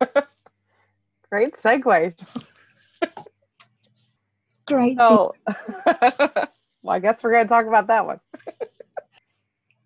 [1.30, 2.14] great segue.
[4.66, 4.98] Great.
[4.98, 5.34] So,
[5.86, 6.48] well,
[6.88, 8.18] I guess we're going to talk about that one.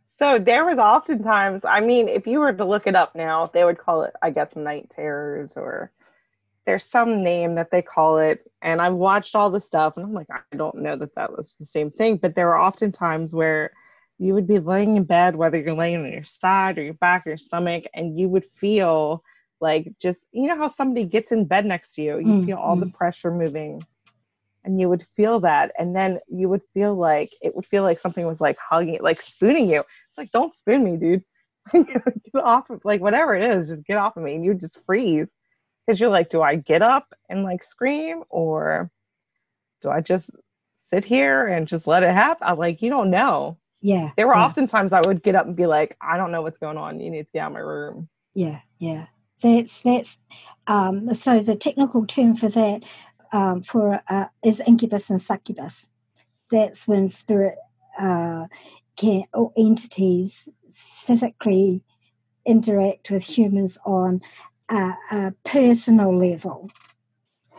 [0.09, 3.63] so there was oftentimes, I mean, if you were to look it up now, they
[3.63, 5.93] would call it, I guess, night terrors or
[6.67, 8.51] there's some name that they call it.
[8.63, 11.57] And I've watched all the stuff and I'm like, I don't know that that was
[11.59, 12.17] the same thing.
[12.17, 13.73] But there were often times where
[14.19, 17.27] you would be laying in bed, whether you're laying on your side or your back
[17.27, 19.25] or your stomach, and you would feel
[19.61, 22.59] like just, you know, how somebody gets in bed next to you, you Mm, feel
[22.59, 23.83] all the pressure moving
[24.65, 27.99] and you would feel that and then you would feel like it would feel like
[27.99, 31.25] something was like hugging like spooning you it's like don't spoon me dude
[31.73, 32.03] get
[32.35, 35.29] off of like whatever it is just get off of me and you just freeze
[35.91, 38.91] because you're like do i get up and like scream or
[39.83, 40.31] do i just
[40.91, 42.47] sit here and just let it happen.
[42.47, 43.59] I'm like, you don't know.
[43.81, 44.11] Yeah.
[44.17, 44.43] There were yeah.
[44.43, 47.01] often times I would get up and be like, I don't know what's going on.
[47.01, 48.09] You need to get out of my room.
[48.35, 49.07] Yeah, yeah.
[49.43, 50.19] That's that's
[50.67, 52.85] um so the technical term for that
[53.33, 55.87] um for uh is incubus and succubus.
[56.51, 57.57] That's when spirit
[57.99, 58.49] uh
[58.97, 61.83] can or entities physically
[62.45, 64.21] interact with humans on
[64.71, 66.71] a, a personal level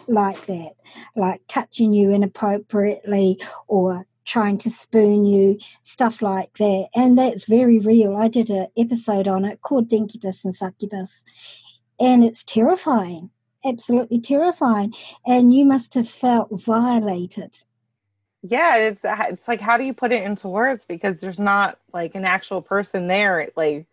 [0.08, 0.74] like that,
[1.16, 6.88] like touching you inappropriately or trying to spoon you, stuff like that.
[6.96, 8.16] And that's very real.
[8.16, 11.10] I did an episode on it called Incubus and Succubus,
[12.00, 13.32] and it's terrifying,
[13.66, 14.94] absolutely terrifying.
[15.26, 17.56] And you must have felt violated.
[18.44, 22.16] Yeah, it's it's like how do you put it into words because there's not like
[22.16, 23.50] an actual person there.
[23.56, 23.86] Like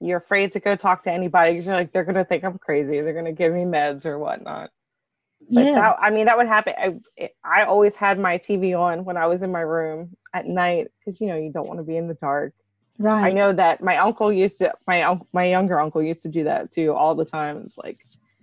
[0.00, 3.00] you're afraid to go talk to anybody because you're like they're gonna think I'm crazy.
[3.00, 4.70] They're gonna give me meds or whatnot.
[5.50, 5.74] But yeah.
[5.74, 6.74] that, I mean, that would happen.
[7.18, 10.88] I, I always had my TV on when I was in my room at night
[10.98, 12.52] because you know you don't want to be in the dark.
[12.98, 13.26] right.
[13.26, 16.44] I know that my uncle used to my uncle my younger uncle used to do
[16.44, 17.62] that too all the time.
[17.64, 17.98] It's like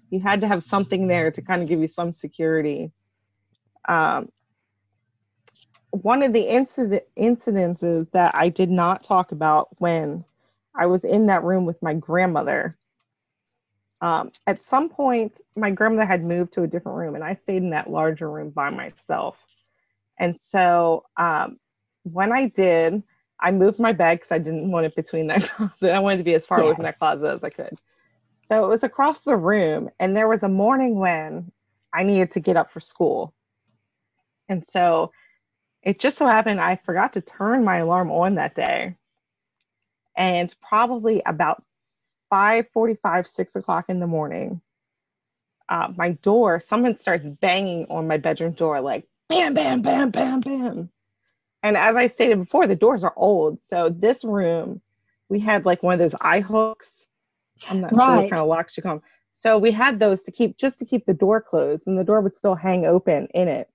[0.10, 2.92] you had to have something there to kind of give you some security.
[3.88, 4.30] Um,
[5.92, 10.24] one of the incident incidences that I did not talk about when
[10.76, 12.76] I was in that room with my grandmother.
[14.02, 17.64] Um, at some point, my grandmother had moved to a different room, and I stayed
[17.64, 19.38] in that larger room by myself.
[20.20, 21.58] And so, um,
[22.04, 23.02] when I did,
[23.40, 25.94] I moved my bed because I didn't want it between that closet.
[25.94, 27.78] I wanted to be as far away from that closet as I could.
[28.42, 31.52] So it was across the room, and there was a morning when
[31.94, 33.34] I needed to get up for school.
[34.50, 35.12] And so
[35.82, 38.96] it just so happened I forgot to turn my alarm on that day.
[40.16, 41.64] And probably about
[42.32, 44.62] 5:45, 6 o'clock in the morning,
[45.70, 50.40] uh, my door, someone starts banging on my bedroom door, like bam, bam, bam, bam,
[50.40, 50.90] bam.
[51.64, 53.62] And as I stated before, the doors are old.
[53.64, 54.82] So this room,
[55.30, 57.06] we had like one of those eye hooks.
[57.70, 59.04] I'm not sure what kind of locks you call them.
[59.32, 62.22] So we had those to keep just to keep the door closed, and the door
[62.22, 63.70] would still hang open in it,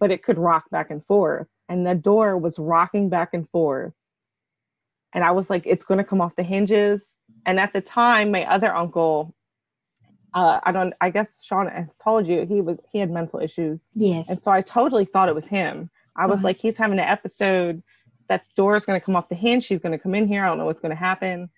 [0.00, 1.46] but it could rock back and forth.
[1.68, 3.94] And the door was rocking back and forth.
[5.12, 7.14] And I was like, it's going to come off the hinges.
[7.46, 9.34] And at the time, my other uncle,
[10.34, 13.86] uh, I don't, I guess Sean has told you he was he had mental issues,
[13.94, 14.28] yes.
[14.28, 15.90] and so I totally thought it was him.
[16.16, 16.44] I was Right.
[16.44, 17.82] like, he's having an episode.
[18.28, 19.64] That door is going to come off the hinge.
[19.64, 20.44] She's going to come in here.
[20.44, 21.50] I don't know what's going to happen.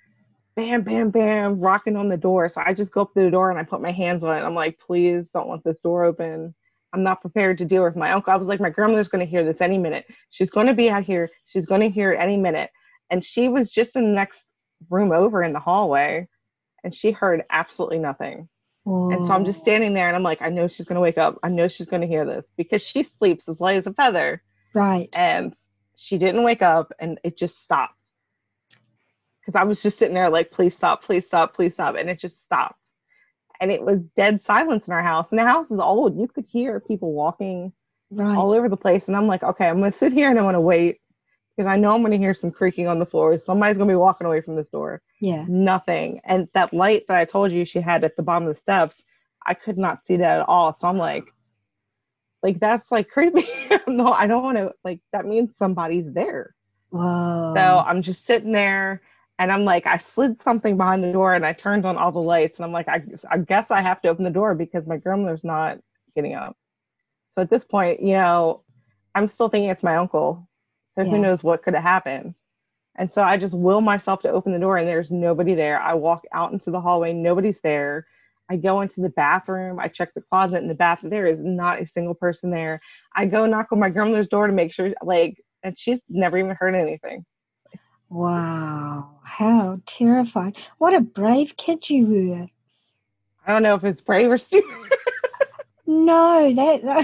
[0.56, 2.48] Bam, bam, bam, rocking on the door.
[2.48, 4.40] So I just go up to the door and I put my hands on it.
[4.42, 6.54] I'm like, please don't let this door open.
[6.92, 8.32] I'm not prepared to deal with my uncle.
[8.32, 10.06] I was like, my grandmother's going to hear this any minute.
[10.30, 11.28] She's going to be out here.
[11.44, 12.70] She's going to hear it any minute.
[13.10, 14.44] And she was just in the next
[14.90, 16.28] room over in the hallway
[16.82, 18.48] and she heard absolutely nothing.
[19.12, 21.18] And so I'm just standing there and I'm like, I know she's going to wake
[21.18, 21.38] up.
[21.42, 24.42] I know she's going to hear this because she sleeps as light as a feather.
[24.74, 25.08] right.
[25.12, 25.54] And
[25.96, 28.10] she didn't wake up and it just stopped.
[29.40, 31.96] Because I was just sitting there like, please stop, please stop, please stop.
[31.96, 32.80] And it just stopped.
[33.60, 35.28] And it was dead silence in our house.
[35.30, 36.18] And the house is old.
[36.18, 37.72] You could hear people walking
[38.10, 38.36] Right.
[38.36, 39.08] all over the place.
[39.08, 41.00] And I'm like, okay, I'm going to sit here and I'm going to wait
[41.56, 43.38] because I know I'm going to hear some creaking on the floor.
[43.38, 45.44] Somebody's going to be walking away from this door yeah.
[45.48, 46.20] nothing.
[46.24, 49.02] And that light that I told you she had at the bottom of the steps,
[49.46, 50.72] I could not see that at all.
[50.72, 51.32] So I'm like,
[52.42, 53.48] like that's like creepy.
[53.86, 56.54] no, I don't want to like that means somebody's there.
[56.90, 57.52] Whoa.
[57.56, 59.00] So I'm just sitting there
[59.38, 62.20] and I'm like, I slid something behind the door and I turned on all the
[62.20, 64.98] lights and I'm like, I, I guess I have to open the door because my
[64.98, 65.78] grandmother's not
[66.14, 66.56] getting up.
[67.34, 68.62] So at this point, you know,
[69.14, 70.48] I'm still thinking it's my uncle.
[70.94, 71.10] So Yeah.
[71.10, 72.34] who knows what could have happened.
[72.96, 75.80] And so I just will myself to open the door and there's nobody there.
[75.80, 78.06] I walk out into the hallway, nobody's there.
[78.48, 81.10] I go into the bathroom, I check the closet in the bathroom.
[81.10, 82.78] There is not a single person there.
[83.16, 86.54] I go knock on my grandmother's door to make sure, like, and she's never even
[86.54, 87.24] heard anything.
[88.10, 89.10] wow.
[89.24, 90.54] How terrifying.
[90.78, 92.46] What a brave kid you were.
[93.46, 94.70] I don't know if it's brave or stupid
[95.86, 96.84] No, that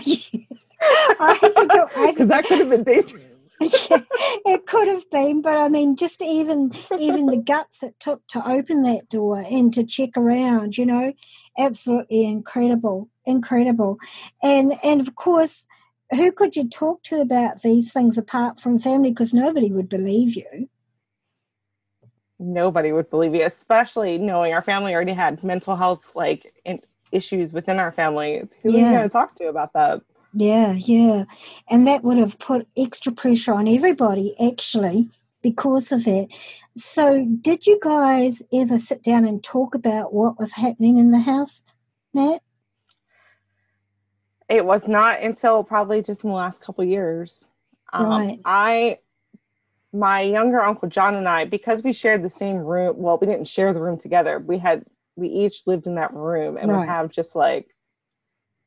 [1.20, 3.29] I think I because that could have been dangerous.
[4.46, 8.48] it could have been, but I mean, just even even the guts it took to
[8.48, 11.12] open that door and to check around, you know,
[11.58, 13.98] absolutely incredible, incredible,
[14.42, 15.66] and and of course,
[16.10, 19.10] who could you talk to about these things apart from family?
[19.10, 20.68] Because nobody would believe you.
[22.38, 26.80] Nobody would believe you, especially knowing our family already had mental health like in,
[27.12, 28.42] issues within our family.
[28.62, 28.90] Who are you Yeah.
[28.90, 30.00] going to talk to about that?
[30.32, 31.24] Yeah, yeah,
[31.68, 35.10] and that would have put extra pressure on everybody actually
[35.42, 36.28] because of that.
[36.76, 41.18] So, did you guys ever sit down and talk about what was happening in the
[41.18, 41.62] house,
[42.14, 42.38] Nat?
[44.48, 47.48] It was not until probably just in the last couple years.
[47.92, 48.40] Um, Right.
[48.44, 48.98] I,
[49.92, 52.96] my younger uncle John and I, because we shared the same room.
[52.98, 54.38] Well, we didn't share the room together.
[54.38, 54.84] We had
[55.16, 56.78] we each lived in that room, and Right.
[56.80, 57.66] would have just like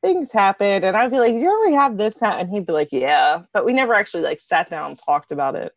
[0.04, 2.92] things happen, and I'd be like, you ever have this happen?" And he'd be like,
[2.92, 5.72] "Yeah," but we never actually like sat down and talked about it.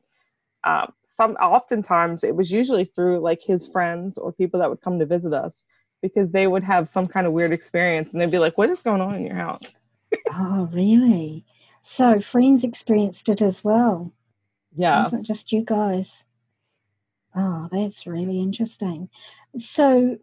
[0.66, 5.00] Um, some oftentimes it was usually through like his friends or people that would come
[5.00, 5.64] to visit us
[6.02, 8.82] because they would have some kind of weird experience, and they'd be like, "What is
[8.82, 9.76] going on in your house?"
[10.32, 11.46] Oh, really?
[11.82, 14.14] So friends experienced it as well.
[14.74, 15.00] Yeah.
[15.00, 16.24] It wasn't just you guys.
[17.36, 19.10] Oh, that's really interesting.
[19.58, 20.18] So,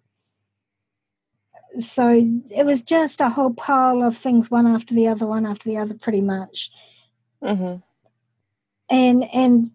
[1.80, 2.08] so
[2.50, 5.78] it was just a whole pile of things, one after the other, one after the
[5.78, 6.70] other, pretty much.
[7.42, 7.76] hmm
[8.88, 9.66] And and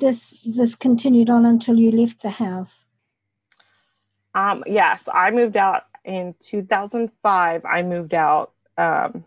[0.00, 2.84] this this continued on until you left the house.
[4.34, 7.64] Um, yes, I moved out in 2005.
[7.64, 9.24] I moved out, um,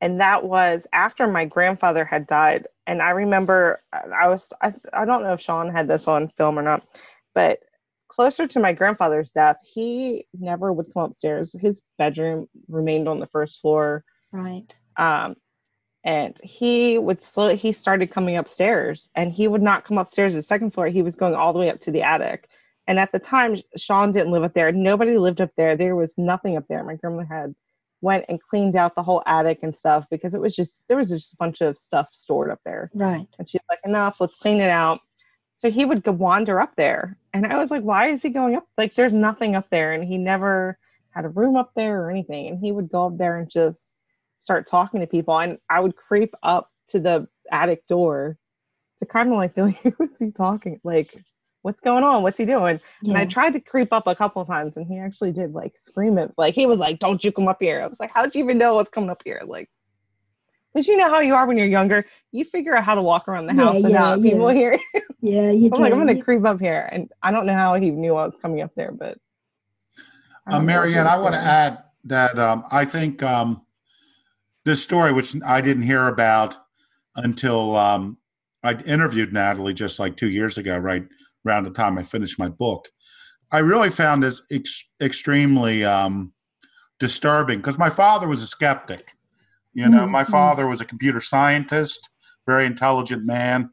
[0.00, 2.66] and that was after my grandfather had died.
[2.86, 6.58] And I remember I was, I, I don't know if Sean had this on film
[6.58, 6.86] or not,
[7.34, 7.60] but
[8.18, 11.54] closer to my grandfather's death, he never would come upstairs.
[11.60, 14.04] His bedroom remained on the first floor.
[14.32, 14.74] Right.
[14.96, 15.36] Um,
[16.02, 20.36] and he would slow, he started coming upstairs and he would not come upstairs to
[20.36, 20.88] the second floor.
[20.88, 22.48] He was going all the way up to the attic.
[22.88, 24.72] And at the time, Sean didn't live up there.
[24.72, 25.76] Nobody lived up there.
[25.76, 26.82] There was nothing up there.
[26.82, 27.54] My grandmother had
[28.00, 31.10] went and cleaned out the whole attic and stuff because it was just there was
[31.10, 32.90] just a bunch of stuff stored up there.
[32.94, 33.28] Right.
[33.38, 35.00] And she's like, enough, let's clean it out.
[35.58, 37.18] So he would go wander up there.
[37.34, 38.66] And I was like, why is he going up?
[38.78, 39.92] Like there's nothing up there.
[39.92, 40.78] And he never
[41.10, 42.46] had a room up there or anything.
[42.46, 43.92] And he would go up there and just
[44.40, 45.38] start talking to people.
[45.38, 48.38] And I would creep up to the attic door
[49.00, 50.80] to kind of like feel like, who is he talking?
[50.84, 51.12] Like,
[51.62, 52.22] what's going on?
[52.22, 52.80] What's he doing?
[53.04, 55.76] And I tried to creep up a couple of times and he actually did like
[55.76, 56.32] scream it.
[56.38, 57.82] Like he was like, Don't you come up here.
[57.82, 59.42] I was like, How'd you even know what's coming up here?
[59.44, 59.68] Like
[60.78, 63.26] because you know how you are when you're younger, you figure out how to walk
[63.26, 64.58] around the house yeah, without people yeah.
[64.58, 64.80] here.
[65.20, 65.82] Yeah, you I'm do.
[65.82, 66.88] like, I'm gonna creep up here.
[66.92, 69.18] And I don't know how he knew I was coming up there, but
[70.46, 73.62] Uh, don't know if he Marianne, I want to add that um, I think um,
[74.64, 76.56] this story, which I didn't hear about
[77.16, 78.18] until um,
[78.62, 81.04] I interviewed Natalie just like two years ago, right
[81.44, 82.88] around the time I finished my book,
[83.50, 86.32] I really found this ex- extremely um,
[87.00, 89.16] disturbing because my father was a skeptic.
[89.78, 90.30] You know, my Mhm.
[90.30, 92.10] father was a computer scientist,
[92.46, 93.70] very intelligent man.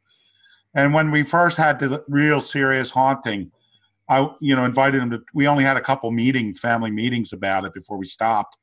[0.75, 3.51] And when we first had the real serious haunting,
[4.07, 5.23] I, you know, invited him to.
[5.33, 8.55] We only had a couple meetings, family meetings about it before we stopped.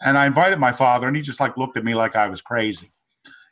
[0.00, 2.40] And I invited my father, and he just like looked at me like I was
[2.40, 2.92] crazy.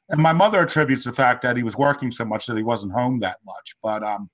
[0.09, 2.93] And my mother attributes the fact that he was working so much that he wasn't
[2.93, 3.75] home that much.
[3.83, 4.31] But um,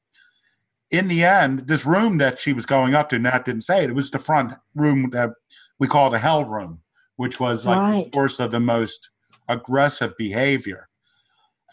[0.90, 3.90] in the end, this room that she was going up to, Nat didn't say it.
[3.90, 5.30] It was the front room that
[5.78, 6.82] we called a hell room,
[7.18, 9.10] which was like the source of the most
[9.48, 10.88] aggressive behavior.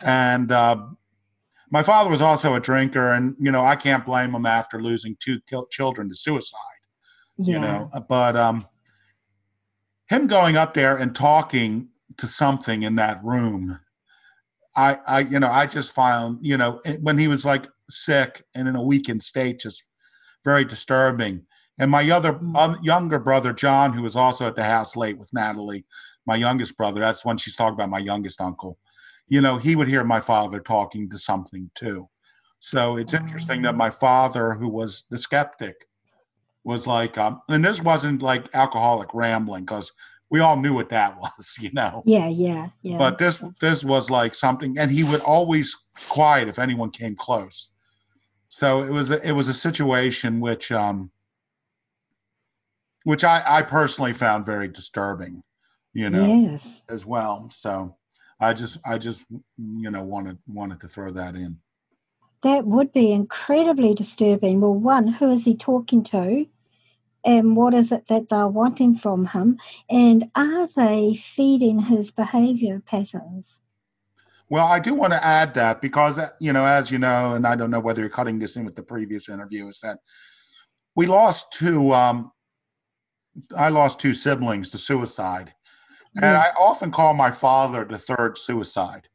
[0.02, 0.88] And uh,
[1.72, 5.16] my father was also a drinker, and you know I can't blame him after losing
[5.20, 6.60] two kil- children to suicide.
[7.38, 7.54] yeah.
[7.54, 8.68] You know, but um,
[10.08, 13.80] him going up there and talking to something in that room,
[14.76, 18.68] I, I, you know, I just found, you know, when he was like sick and
[18.68, 19.84] in a weakened state, just
[20.44, 21.46] very disturbing.
[21.78, 22.56] And my other Mm.
[22.56, 25.86] oth- younger brother John, who was also at the house late with Natalie,
[26.26, 27.02] my youngest brother.
[27.02, 28.78] That's when she's talking about my youngest uncle.
[29.28, 32.10] You know, he would hear my father talking to something too.
[32.60, 35.86] So it's interesting that my father, who was the skeptic,
[36.64, 39.92] was like, um, and this wasn't like alcoholic rambling because
[40.32, 42.02] we all knew what that was, you know.
[42.06, 42.98] Yeah, yeah, yeah.
[42.98, 45.76] But this this was like something, and he would always
[46.08, 47.72] quiet if anyone came close.
[48.48, 51.12] So it was a, it was a situation which um,
[53.06, 55.44] which I, I personally found very disturbing,
[55.94, 56.82] you know, yes.
[56.90, 57.48] as well.
[57.52, 57.96] So
[58.40, 61.60] I just I just you know wanted wanted to throw that in.
[62.42, 64.60] That would be incredibly disturbing.
[64.60, 66.48] Well, one, who is he talking to?
[67.24, 69.58] And what is it that they're wanting from him?
[69.90, 73.60] And are they feeding his behavior patterns?
[74.48, 77.56] Well, I do want to add that because, you know, as you know, and I
[77.56, 79.98] don't know whether you're cutting this in with the previous interview, is that
[80.96, 82.32] we lost two, um,
[83.56, 85.54] I lost two siblings to suicide.
[86.18, 89.10] And I often call my father the third suicide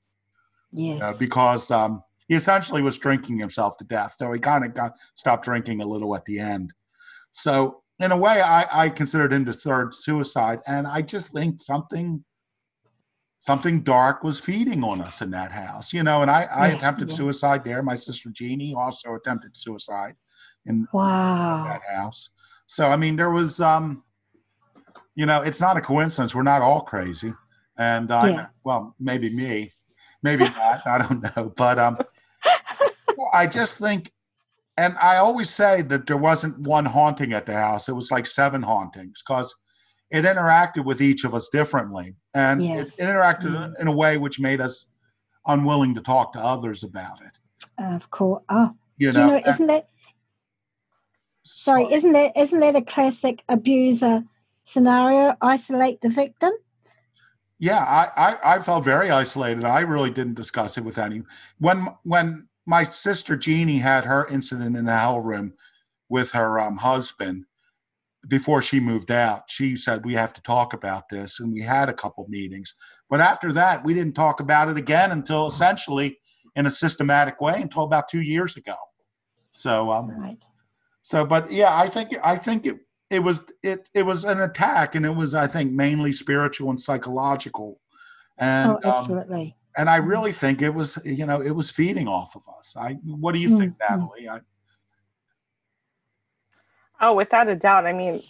[0.72, 0.94] yes.
[0.94, 4.74] you know, because um, he essentially was drinking himself to death, though he kind of
[4.74, 6.72] got stopped drinking a little at the end.
[7.30, 10.60] So, in a way, I, I considered him the third suicide.
[10.66, 12.24] And I just think something
[13.40, 16.22] something dark was feeding on us in that house, you know.
[16.22, 17.16] And I, I Yeah, attempted yeah.
[17.16, 17.82] suicide there.
[17.82, 20.14] My sister Jeannie also attempted suicide
[20.66, 21.64] in wow.
[21.64, 22.30] that house.
[22.66, 24.02] So I mean, there was, um,
[25.20, 26.34] you know, it's not a coincidence.
[26.34, 27.34] We're not all crazy,
[27.76, 28.46] And I, Yeah.
[28.64, 29.72] well, maybe me,
[30.22, 30.86] maybe not.
[30.86, 31.52] I don't know.
[31.56, 31.98] But um,
[33.34, 34.12] I just think,
[34.78, 37.86] and I always say that there wasn't one haunting at the house.
[37.86, 39.54] It was like seven hauntings because
[40.10, 42.14] it interacted with each of us differently.
[42.32, 42.86] And Yes.
[42.88, 43.78] it interacted Mm.
[43.80, 44.88] in a way which made us
[45.46, 47.38] unwilling to talk to others about it.
[47.76, 48.42] Of course.
[48.48, 49.86] Oh, You you know, know, isn't that
[51.44, 51.84] sorry?
[51.84, 54.24] so- Isn't that isn't that a classic abuser
[54.70, 55.36] scenario?
[55.40, 56.52] Isolate the victim.
[57.58, 59.64] Yeah, I, I, I felt very isolated.
[59.64, 61.22] I really didn't discuss it with any.
[61.58, 65.54] When when my sister Jeannie had her incident in the hell room
[66.08, 67.44] with her um, husband
[68.28, 71.88] before she moved out, she said we have to talk about this, and we had
[71.88, 72.74] a couple meetings.
[73.10, 76.18] But after that, we didn't talk about it again until essentially
[76.56, 78.76] in a systematic way until about two years ago.
[79.50, 80.42] So um, Right.
[81.02, 82.78] so, but yeah, I think I think it
[83.10, 86.80] it was it it was an attack, and it was I think mainly spiritual and
[86.80, 87.80] psychological,
[88.38, 89.56] and oh, um, absolutely.
[89.76, 92.76] and I really think it was you know it was feeding off of us.
[92.76, 93.90] I what do you think, Mm, mm.
[93.90, 94.28] Natalie?
[94.28, 94.40] I,
[97.02, 97.86] Oh, without a doubt.
[97.86, 98.22] I mean,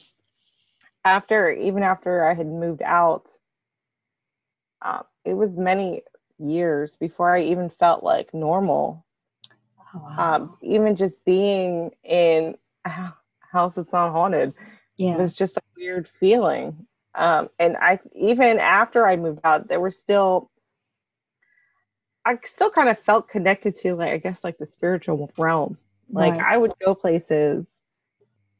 [1.05, 3.37] after even after I had moved out,
[4.81, 6.03] uh, it was many
[6.39, 9.05] years before I even felt like normal.
[9.95, 10.35] Oh, wow.
[10.37, 13.13] Um, even just being in a hou-
[13.51, 14.55] house that's not haunted
[15.01, 15.15] yeah.
[15.15, 16.87] It was just a weird feeling.
[17.15, 20.51] Um, and I even after I moved out, there were still
[22.27, 25.79] I still kind of felt connected to like I guess like the spiritual realm.
[26.13, 26.55] Like Right.
[26.55, 27.83] I would go places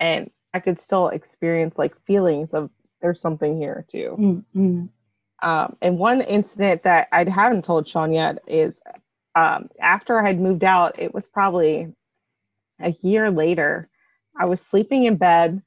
[0.01, 2.71] and I could still experience like feelings of
[3.03, 4.17] there's something here too.
[4.19, 4.89] Mm, mm.
[5.43, 8.81] Um, and one incident that I haven't told Sean yet is
[9.35, 11.93] um, after I had moved out, it was probably
[12.81, 13.90] a year later.
[14.41, 15.63] I was sleeping in bed.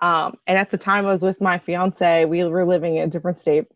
[0.00, 3.10] Um, and at the time I was with my fiance, we were living in a
[3.10, 3.66] different state.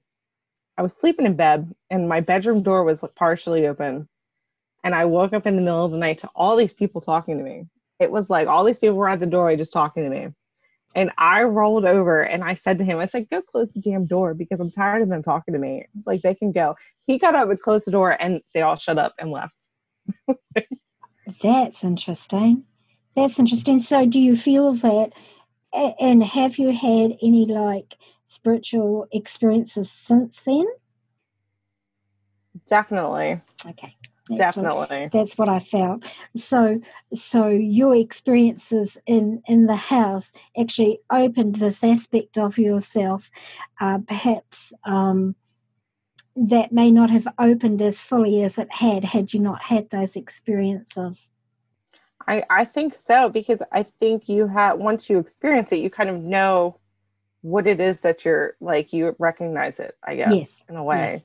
[0.76, 4.08] I was sleeping in bed and my bedroom door was partially open.
[4.82, 7.38] And I woke up in the middle of the night to all these people talking
[7.38, 7.66] to me.
[8.00, 10.28] It was like all these people were at the doorway just talking to me.
[10.96, 14.06] And I rolled over and I said to him, I said, go close the damn
[14.06, 15.86] door because I'm tired of them talking to me.
[15.96, 16.74] It's like they can go.
[17.06, 19.54] He got up and closed the door and they all shut up and left.
[21.42, 22.64] That's interesting.
[23.16, 23.80] That's interesting.
[23.80, 25.12] So, do you feel that,
[25.72, 27.96] and have you had any like
[28.26, 30.66] spiritual experiences since then?
[32.68, 33.40] Definitely.
[33.68, 33.96] Okay.
[34.28, 35.08] That's what- Definitely.
[35.12, 36.04] that's what I felt.
[36.36, 36.80] So,
[37.12, 43.28] so your experiences in in the house actually opened this aspect of yourself,
[43.80, 45.34] uh, perhaps um,
[46.36, 50.14] that may not have opened as fully as it had had you not had those
[50.14, 51.28] experiences.
[52.28, 56.10] I, I think so because I think you have once you experience it, you kind
[56.10, 56.78] of know
[57.42, 61.12] what it is that you're like you recognize it, I guess, Yes, in a way.
[61.14, 61.22] yes.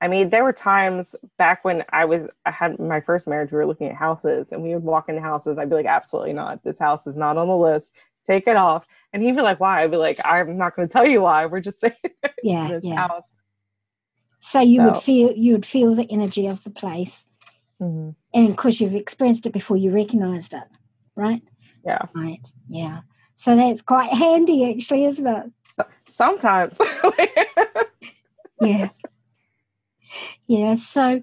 [0.00, 3.58] I mean, there were times back when I was I had my first marriage, we
[3.58, 6.62] were looking at houses and we would walk into houses, I'd be like, absolutely not.
[6.64, 7.92] This house is not on the list.
[8.26, 8.86] Take it off.
[9.12, 9.82] And he'd be like, Why?
[9.82, 11.46] I'd be like, I'm not gonna tell you why.
[11.46, 11.94] We're just saying
[12.42, 13.08] Yeah, this yeah.
[13.08, 13.30] house.
[14.40, 17.24] So you So- would feel you would feel the energy of the place,
[17.82, 18.14] Mhm.
[18.32, 20.62] and because you've experienced it before, you recognised it,
[21.16, 21.42] right?
[21.84, 22.02] Yeah.
[22.14, 22.46] Right.
[22.68, 23.00] Yeah.
[23.34, 25.86] So that's quite handy, actually, isn't it?
[26.06, 26.78] Sometimes.
[28.60, 28.90] yeah.
[30.46, 30.76] Yeah.
[30.76, 31.22] So,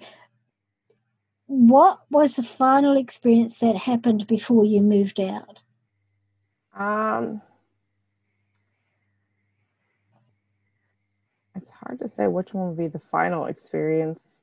[1.45, 5.61] what was the final experience that happened before you moved out?
[6.77, 7.41] Um,
[11.55, 14.38] it's hard to say which one would be the final experience.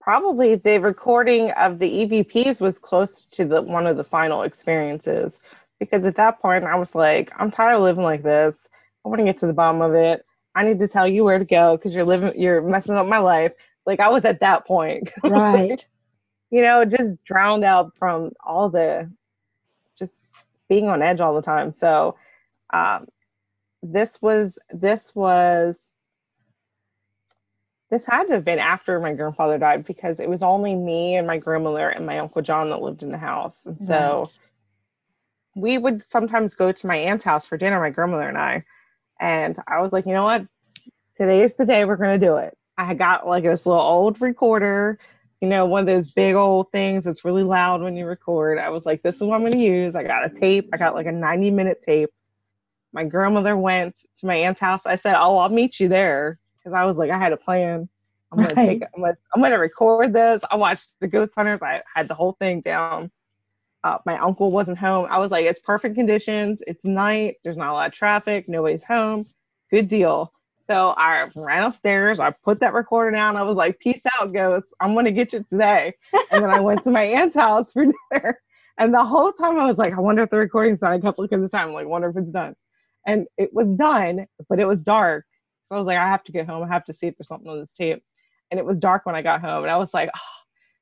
[0.00, 5.40] Probably the recording of the EVPs was close to the one of the final experiences
[5.78, 8.68] because at that point I was like, I'm tired of living like this.
[9.04, 10.24] I want to get to the bottom of it.
[10.54, 13.18] I need to tell you where to go because you're living, you're messing up my
[13.18, 13.52] life.
[13.86, 15.10] Like I was at that point.
[15.22, 15.86] Right.
[16.50, 19.10] you know, just drowned out from all the
[19.96, 20.22] just
[20.68, 21.72] being on edge all the time.
[21.72, 22.16] So
[22.72, 23.06] um
[23.82, 25.94] this was this was
[27.90, 31.26] this had to have been after my grandfather died because it was only me and
[31.26, 33.66] my grandmother and my uncle John that lived in the house.
[33.66, 34.30] And so
[35.54, 35.62] Right.
[35.62, 38.64] we would sometimes go to my aunt's house for dinner, my grandmother and I.
[39.18, 40.46] And I was like, you know what?
[41.16, 42.56] Today is the day we're gonna do it.
[42.78, 44.98] I got like this little old recorder
[45.40, 48.58] you know, one of those big old things that's really loud when you record.
[48.58, 49.94] I was like, this is what I'm going to use.
[49.94, 50.68] I got a tape.
[50.72, 52.10] I got like a 90 minute tape.
[52.92, 54.84] My grandmother went to my aunt's house.
[54.84, 56.38] I said, oh, I'll meet you there.
[56.70, 57.88] Cause I was like, I had a plan.
[58.32, 58.62] I'm going Right.
[58.62, 60.40] to take, I'm going to I'm going to record this.
[60.50, 61.60] I watched the ghost hunters.
[61.62, 63.10] I had the whole thing down.
[63.82, 65.06] Uh, my uncle wasn't home.
[65.10, 66.62] I was like, it's perfect conditions.
[66.68, 67.36] It's night.
[67.42, 68.48] There's not a lot of traffic.
[68.48, 69.26] Nobody's home.
[69.70, 70.32] Good deal.
[70.60, 72.20] So I ran upstairs.
[72.20, 73.36] I put that recorder down.
[73.36, 74.66] I was like, "Peace out, ghost.
[74.80, 75.94] I'm gonna get you today."
[76.30, 78.38] And then I went to my aunt's house for dinner.
[78.78, 81.18] And the whole time I was like, "I wonder if the recording's done." I kept
[81.18, 82.54] looking at the time, like, "Wonder if it's done."
[83.06, 85.24] And it was done, but it was dark.
[85.70, 86.64] So I was like, "I have to get home.
[86.64, 88.02] I have to see if there's something on this tape."
[88.50, 90.20] And it was dark when I got home, and I was like, oh,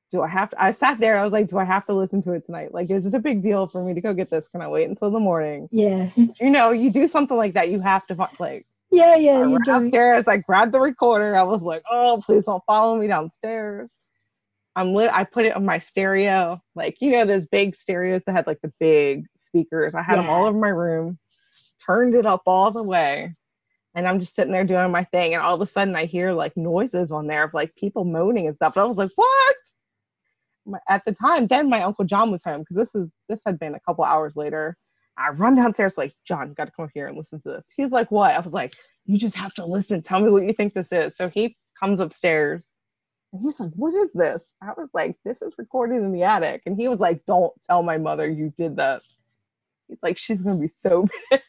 [0.09, 1.17] "Do I have to?" I sat there.
[1.17, 2.73] I was like, "Do I have to listen to it tonight?
[2.73, 4.47] Like, is it a big deal for me to go get this?
[4.47, 6.09] Can I wait until the morning?" Yeah.
[6.15, 9.75] You know, you do something like that, you have to like Yeah, yeah, you do.
[9.75, 10.27] upstairs.
[10.27, 11.35] I grabbed the recorder.
[11.35, 14.03] I was like, "Oh, please don't follow me downstairs."
[14.75, 15.11] I'm lit.
[15.13, 18.61] I put it on my stereo, like you know those big stereos that had like
[18.61, 19.93] the big speakers.
[19.93, 21.19] I had them all over my room.
[21.85, 23.35] Turned it up all the way,
[23.95, 25.33] and I'm just sitting there doing my thing.
[25.33, 28.47] And all of a sudden, I hear like noises on there of like people moaning
[28.47, 28.75] and stuff.
[28.75, 29.55] And I was like, "What?"
[30.87, 33.75] At the time, then my uncle John was home because this is this had been
[33.75, 34.77] a couple hours later.
[35.17, 37.65] I run downstairs like John, you got to come up here and listen to this.
[37.75, 38.75] He's like, "What?" I was like,
[39.05, 40.01] "You just have to listen.
[40.01, 42.77] Tell me what you think this is." So he comes upstairs
[43.31, 44.55] and he's like, What is this?
[44.61, 46.63] I was like, This is recorded in the attic.
[46.65, 49.01] And he was like, Don't tell my mother you did that.
[49.87, 51.07] He's like, She's gonna be so.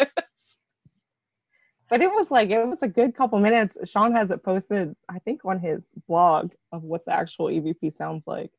[1.90, 3.76] but it was like it was a good couple minutes.
[3.84, 8.26] Sean has it posted, I think, on his blog of what the actual EVP sounds
[8.26, 8.52] like.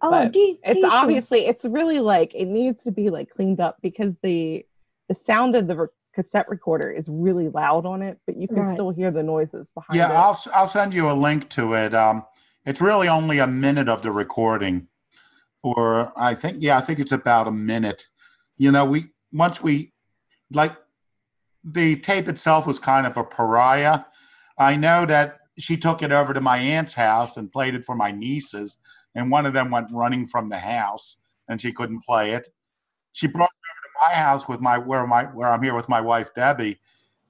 [0.00, 3.10] Oh, but do you, do It's you obviously it's really like it needs to be
[3.10, 4.66] like cleaned up because the
[5.08, 8.58] the sound of the re- cassette recorder is really loud on it, but you can
[8.58, 8.74] Right.
[8.74, 10.14] still hear the noises behind Yeah, it.
[10.14, 11.94] I'll I'll send you a link to it.
[11.94, 12.24] Um,
[12.64, 14.88] it's really only a minute of the recording,
[15.62, 18.06] or I think yeah, I think it's about a minute.
[18.56, 19.92] You know, we once we
[20.52, 20.74] like
[21.64, 24.00] the tape itself was kind of a pariah.
[24.58, 27.94] I know that she took it over to my aunt's house and played it for
[27.94, 28.78] my nieces,
[29.14, 32.48] and one of them went running from the house and she couldn't play it.
[33.12, 35.88] She brought it over to my house with my where my where I'm here with
[35.88, 36.80] my wife Debbie,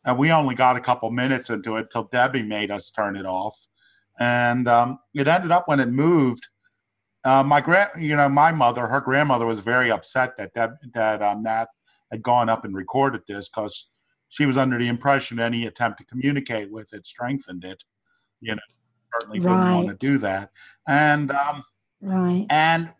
[0.04, 3.26] and we only got a couple minutes into it till Debbie made us turn it
[3.26, 3.66] off,
[4.18, 6.48] and um, it ended up when it moved.
[7.24, 11.22] Uh, my grand, you know, my mother, her grandmother was very upset that that that
[11.22, 11.66] um, Nat
[12.10, 13.90] had gone up and recorded this because
[14.32, 17.84] she was under the impression any attempt to communicate with it strengthened it.
[18.40, 18.62] You know,
[19.12, 20.50] certainly didn't want to do that,
[20.88, 21.64] and um,
[22.00, 22.46] Right.
[22.50, 22.90] and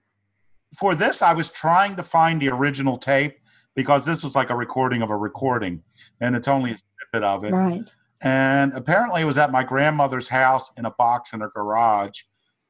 [0.79, 3.39] for this, I was trying to find the original tape
[3.75, 5.83] because this was like a recording of a recording,
[6.21, 7.53] and it's only a snippet of it.
[7.53, 7.83] Right.
[8.23, 12.21] And apparently, it was at my grandmother's house in a box in her garage.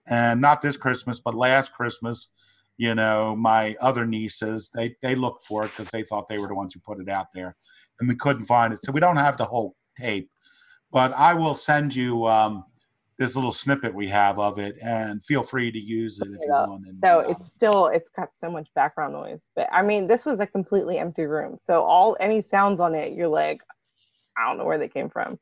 [0.09, 2.29] And not this Christmas, but last Christmas,
[2.77, 6.49] you know, my other nieces they they looked for it because they thought they were
[6.49, 7.55] the ones who put it out there,
[8.03, 8.83] and we couldn't find it.
[8.83, 10.29] So we don't have the whole tape,
[10.91, 12.65] but I will send you um,
[13.17, 16.51] this little snippet we have of it, and feel free to use it if you
[16.51, 16.85] want.
[16.87, 20.41] And, so it's still it's got so much background noise but i mean this was
[20.41, 23.61] a completely empty room so all any sounds on it you're like
[24.37, 25.39] i don't know where they came from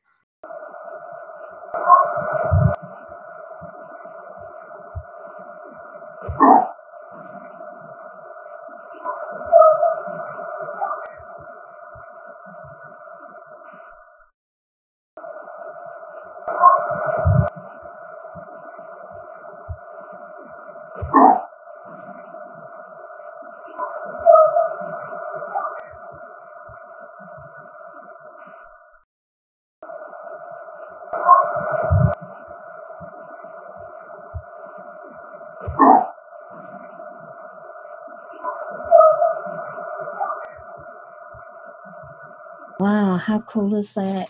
[43.31, 44.29] how cool is that?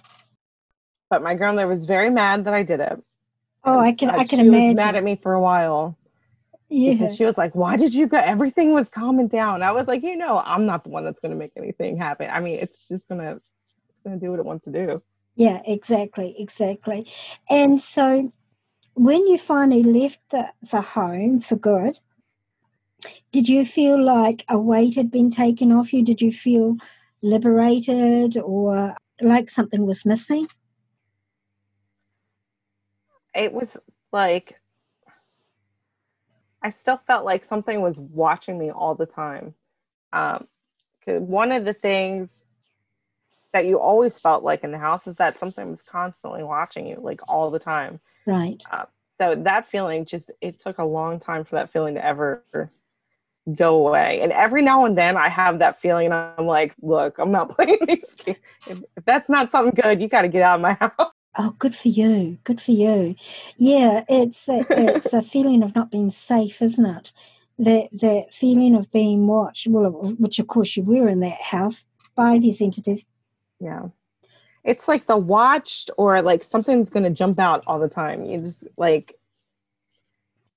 [1.09, 2.97] but my grandmother was very mad that i did it
[3.63, 4.69] Oh, I can uh, I can she imagine.
[4.69, 5.95] was mad at me for a while
[6.69, 6.93] yeah.
[6.93, 10.01] because she was like why did you go everything was calming down i was like
[10.03, 12.79] you know i'm not the one that's going to make anything happen i mean it's
[12.87, 13.31] just going to
[13.89, 15.01] it's going to do what it wants to do
[15.35, 17.07] Yeah, exactly, exactly.
[17.49, 18.31] And so
[18.95, 21.99] when you finally left the, the home for good,
[23.31, 26.03] did you feel like a weight had been taken off you?
[26.03, 26.75] Did you feel
[27.21, 30.47] liberated or like something was missing?
[33.33, 33.77] it was
[34.11, 34.59] like
[36.61, 39.55] I still felt like something was watching me all the time.
[40.13, 40.47] Um,
[41.07, 42.45] one of the things
[43.51, 46.99] that you always felt like in the house is that something was constantly watching you,
[47.01, 47.99] like all the time.
[48.27, 48.61] Right.
[49.19, 52.43] So that feeling just it took a long time for that feeling to ever
[53.55, 54.21] go away.
[54.21, 57.49] And every now and then I have that feeling, and I'm like, look, I'm not
[57.55, 58.37] playing these games.
[58.67, 61.11] If, if that's not something good, you got to get out of my house.
[61.37, 62.37] Oh, good for you.
[62.43, 63.15] Good for you.
[63.57, 67.13] Yeah, it's that it's a feeling of not being safe, isn't it?
[67.57, 71.85] That that feeling of being watched, well, which of course you were in that house
[72.15, 73.05] by these entities.
[73.59, 73.89] Yeah.
[74.63, 78.25] it's like the watched or like something's gonna jump out all the time.
[78.25, 79.15] You just like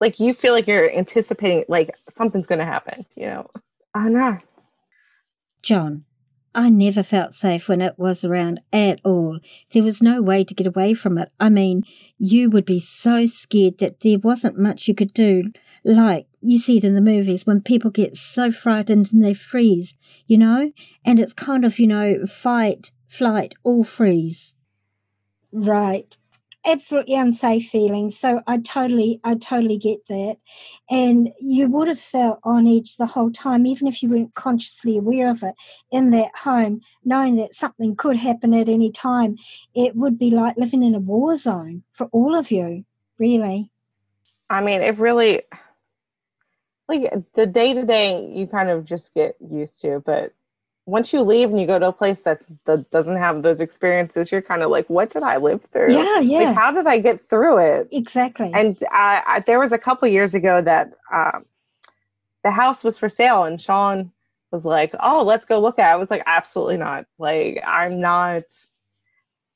[0.04, 3.50] like you feel like you're anticipating like something's gonna happen, you know.
[3.94, 4.38] I know.
[5.62, 6.04] John,
[6.54, 9.38] I never felt safe when it was around at all.
[9.72, 11.32] There was no way to get away from it.
[11.40, 11.84] I mean,
[12.18, 15.44] you would be so scared that there wasn't much you could do.
[15.84, 19.96] Like you see it in the movies when people get so frightened and they freeze,
[20.26, 20.70] you know?
[21.02, 24.52] And it's kind of, you know, fight, flight, or freeze.
[25.50, 26.14] Right
[26.66, 28.10] absolutely unsafe feeling.
[28.10, 30.36] So I totally, I totally get that.
[30.90, 34.98] And you would have felt on edge the whole time, even if you weren't consciously
[34.98, 35.54] aware of it
[35.90, 39.36] in that home, knowing that something could happen at any time.
[39.74, 42.84] It would be like living in a war zone for all of you,
[43.18, 43.70] really.
[44.50, 45.42] I mean, it really,
[46.88, 50.32] like the day to day, you kind of just get used to, but
[50.86, 54.30] once you leave and you go to a place that's that doesn't have those experiences,
[54.30, 55.92] you're kind of like, what did I live through?
[55.92, 56.38] Yeah, yeah.
[56.40, 57.88] Like, how did I get through it?
[57.90, 58.50] Exactly.
[58.52, 61.46] And I, I, there was a couple years ago that um,
[62.42, 64.12] the house was for sale, and Sean
[64.50, 65.94] was like, "Oh, let's go look at." it.
[65.94, 67.06] I was like, "Absolutely not!
[67.18, 68.42] Like, I'm not.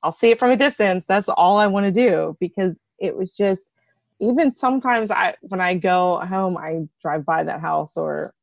[0.02, 1.04] I'll see it from a distance.
[1.08, 3.72] That's all I want to do because it was just."
[4.20, 8.34] Even sometimes I, when I go home, I drive by that house or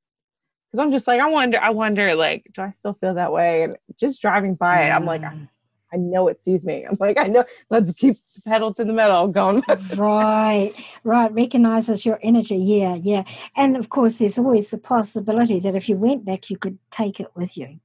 [0.76, 3.64] because I'm just like, I wonder, I wonder, like, do I still feel that way?
[3.64, 5.48] And just driving by it, I'm like, I,
[5.94, 6.84] I know it sees me.
[6.84, 7.46] I'm like, I know.
[7.70, 9.64] Let's keep the pedal to the metal going.
[9.96, 10.74] right,
[11.06, 11.32] right.
[11.32, 12.58] Recognizes your energy.
[12.58, 13.24] Yeah, yeah.
[13.56, 17.22] And of course, there's always the possibility that if you went back, you could take
[17.22, 17.80] it with you.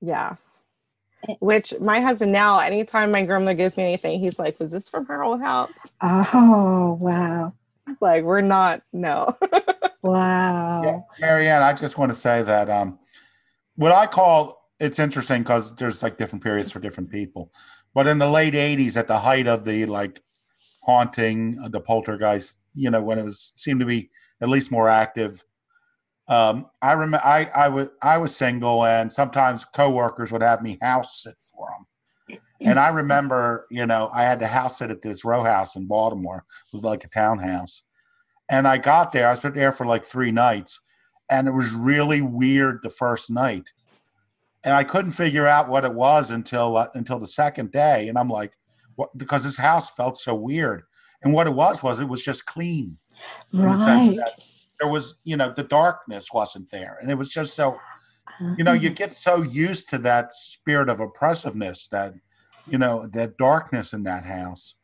[0.00, 0.60] Yes.
[1.28, 1.34] Eh.
[1.40, 5.06] Which my husband now, anytime my grandmother gives me anything, he's like, "Was this from
[5.06, 7.54] her old house?" Oh, wow.
[8.00, 8.82] Like we're not.
[8.92, 9.36] No.
[10.00, 10.82] Wow.
[10.84, 13.00] Yeah, Marianne, I just want to say that um,
[13.74, 17.52] what I call it's interesting because there's like different periods for different people.
[17.94, 20.20] But in the late 80s, at the height of the like
[20.82, 24.10] haunting, uh, the poltergeist, you know, when it was seemed to be
[24.40, 25.42] at least more active.
[26.28, 30.78] Um, I remember I, I was I was single, and sometimes coworkers would have me
[30.82, 31.67] house sit for them.
[32.60, 35.86] And I remember, you know, I had to house sit at this row house in
[35.86, 36.44] Baltimore.
[36.66, 37.84] It was like a townhouse,
[38.50, 40.80] and I got there, I spent there for like three nights,
[41.30, 43.72] and it was really weird the first night.
[44.64, 48.08] And I couldn't figure out what it was until uh, until the second day.
[48.08, 48.54] And I'm like,
[48.96, 49.16] what?
[49.16, 50.82] Because this house felt so weird.
[51.22, 52.98] And what it was was it was just clean.
[53.52, 53.76] Right.
[53.76, 54.32] The
[54.80, 57.78] there was, you know, the darkness wasn't there, and it was just so.
[58.56, 58.94] You know, you uh-huh.
[58.94, 62.12] get so used to that spirit of oppressiveness that,
[62.70, 64.78] you know, that darkness in that house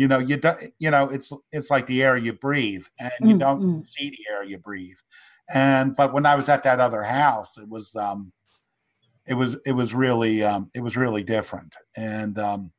[0.00, 3.34] you know you don't you know it's it's like the air you breathe and you
[3.34, 3.84] mm, don't mm.
[3.84, 4.96] see the air you breathe
[5.52, 8.32] and but when i was at that other house it was um
[9.26, 12.72] it was it was really um it was really different and um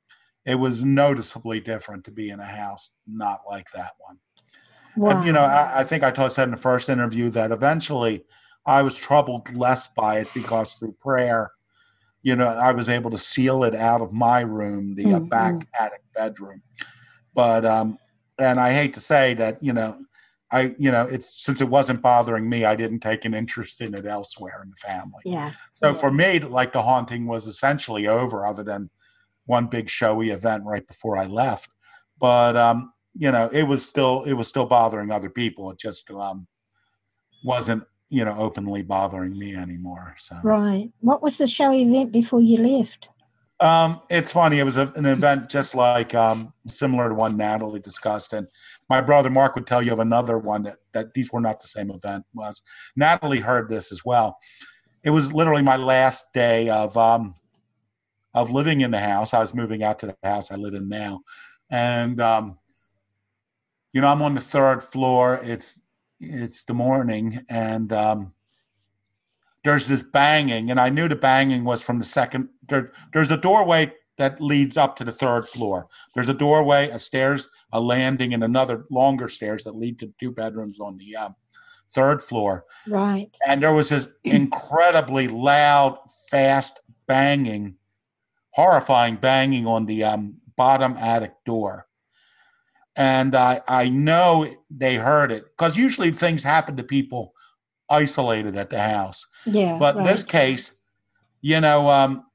[0.45, 4.17] it was noticeably different to be in a house not like that one
[4.97, 5.11] wow.
[5.11, 8.23] and you know I, I think i told said in the first interview that eventually
[8.65, 11.51] i was troubled less by it because through prayer
[12.23, 15.53] you know i was able to seal it out of my room the uh, back
[15.53, 15.67] mm.
[15.79, 16.61] attic bedroom
[17.33, 17.97] but um,
[18.41, 19.97] and I hate to say that you know,
[20.51, 23.93] I you know it's since it wasn't bothering me, I didn't take an interest in
[23.93, 25.21] it elsewhere in the family.
[25.25, 25.51] Yeah.
[25.73, 25.93] So yeah.
[25.93, 28.89] for me, like the haunting was essentially over, other than
[29.45, 31.69] one big showy event right before I left.
[32.19, 35.71] But um, you know, it was still it was still bothering other people.
[35.71, 36.47] It just um,
[37.43, 40.13] wasn't you know openly bothering me anymore.
[40.17, 40.91] So right.
[40.99, 43.07] What was the show event before you left?
[43.61, 44.59] Um, it's funny.
[44.59, 48.47] It was a, an event just like um, similar to one Natalie discussed, and
[48.89, 51.67] my brother Mark would tell you of another one that that these were not the
[51.67, 52.25] same event.
[52.33, 52.61] Was
[52.95, 54.37] Natalie heard this as well?
[55.03, 57.35] It was literally my last day of um,
[58.33, 59.33] of living in the house.
[59.33, 61.21] I was moving out to the house I live in now,
[61.69, 62.57] and um,
[63.93, 65.39] you know I'm on the third floor.
[65.43, 65.85] It's
[66.21, 68.33] it's the morning, and um,
[69.63, 72.49] there's this banging, and I knew the banging was from the second.
[72.67, 75.87] There, there's a doorway that leads up to the third floor.
[76.13, 80.31] There's a doorway, a stairs, a landing, and another longer stairs that lead to two
[80.31, 81.35] bedrooms on the um,
[81.91, 82.65] third floor.
[82.87, 83.31] Right.
[83.47, 85.97] And there was this incredibly loud,
[86.29, 87.75] fast banging,
[88.51, 91.87] horrifying banging on the um, bottom attic door.
[92.95, 97.33] And I, I know they heard it because usually things happen to people
[97.89, 99.25] isolated at the house.
[99.45, 99.77] Yeah.
[99.77, 100.05] But right.
[100.05, 100.75] this case,
[101.41, 102.25] you know, um,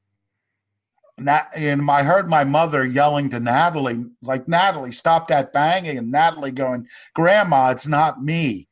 [1.19, 5.99] Nat, and I heard my mother yelling to Natalie, like, Natalie, stop that banging.
[5.99, 8.69] And Natalie going, Grandma, it's not me.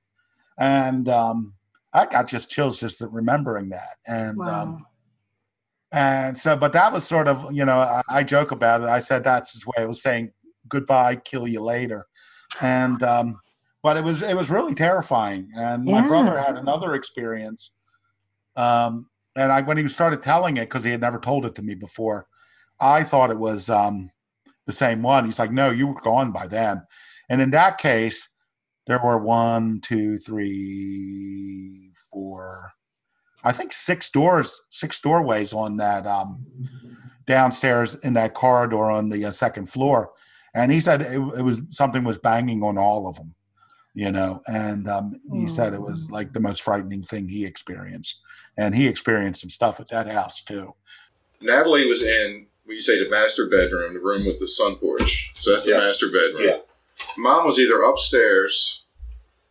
[0.59, 1.55] And um,
[1.93, 3.97] I got just chills just remembering that.
[4.07, 4.63] And, um, wow.
[4.63, 4.87] um,
[5.93, 8.89] And so, but that was sort of, you know, I, I joke about it.
[8.89, 10.33] I said that's his way of saying
[10.69, 12.07] goodbye, kill you later.
[12.61, 13.41] And, um,
[13.83, 15.51] but it was, it was really terrifying.
[15.57, 17.75] And my brother had another experience.
[18.57, 21.63] Um, and I, when he started telling it, because he had never told it to
[21.63, 22.27] me before,
[22.81, 24.11] I thought it was um,
[24.67, 25.25] the same one.
[25.25, 26.87] He's like, no, you were gone by then.
[27.29, 28.29] And in that case,
[28.87, 32.73] there were one, two, three, four,
[33.43, 36.47] I think six doors, six doorways on that um,
[37.27, 40.11] downstairs in that corridor on the uh, second floor.
[40.55, 43.35] And he said it, it was something was banging on all of them,
[43.95, 44.43] you know.
[44.47, 48.21] And um, he said it was like the most frightening thing he experienced.
[48.57, 50.75] And he experienced some stuff at that house too.
[51.41, 55.33] Natalie was in, we say, the master bedroom, the room with the sun porch.
[55.35, 55.79] So that's the Yeah.
[55.79, 56.45] master bedroom.
[56.45, 56.59] Yeah.
[57.19, 58.85] Mom was either upstairs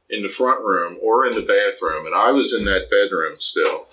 [0.10, 3.88] in the front room or in the bathroom, and I was in that bedroom still.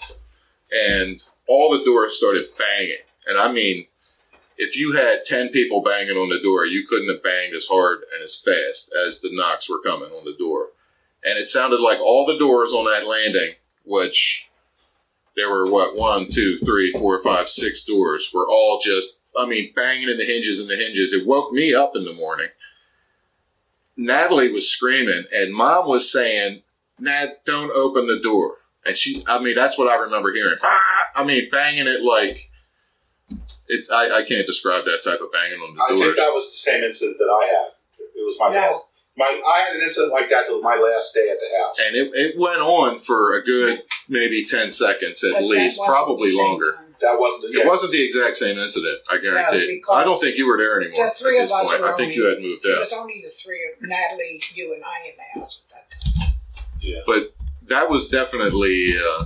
[0.72, 3.02] And all the doors started banging.
[3.26, 3.86] And I mean,
[4.60, 8.00] if you had 10 people banging on the door, you couldn't have banged as hard
[8.12, 10.68] and as fast as the knocks were coming on the door.
[11.24, 13.54] And it sounded like all the doors on that landing,
[13.86, 14.50] which
[15.34, 19.72] there were what one, two, three, four, five, six doors were all just I mean
[19.74, 21.14] banging in the hinges and the hinges.
[21.14, 22.48] It woke me up in the morning.
[23.96, 26.60] Natalie was screaming and mom was saying,
[26.98, 28.56] Nat, don't open the door.
[28.84, 30.58] And she I mean that's what I remember hearing.
[30.62, 30.82] Ah!
[31.14, 32.49] I mean banging it like
[33.70, 35.86] it's I, I can't describe that type of banging on the door.
[35.88, 37.68] I think that was the same incident that I had.
[38.16, 38.60] It was my No.
[38.60, 38.86] last.
[39.16, 41.76] My I had an incident like that till my last day at the house.
[41.86, 46.32] and it, it went on for a good maybe ten seconds at But least, probably
[46.36, 46.74] longer.
[46.76, 46.86] time.
[47.00, 47.54] That wasn't.
[47.54, 49.80] It wasn't the exact same incident, I guarantee.
[49.80, 51.80] because I don't think you were there anymore the three at this of us point.
[51.80, 52.76] were I think only- you had moved out.
[52.76, 55.90] It was only the three of Natalie, you, and I in the house at that
[55.90, 56.34] time.
[56.80, 57.00] Yeah.
[57.06, 57.34] But
[57.68, 59.24] that was definitely uh,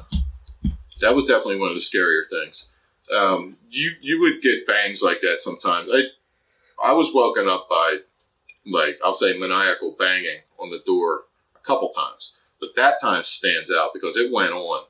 [1.00, 2.70] that was definitely one of the scarier things.
[3.12, 5.90] Um, you you would get bangs like that sometimes.
[5.92, 6.02] I
[6.82, 7.98] I was woken up by
[8.66, 11.24] like I'll say maniacal banging on the door
[11.54, 14.84] a couple times, but that time stands out because it went on,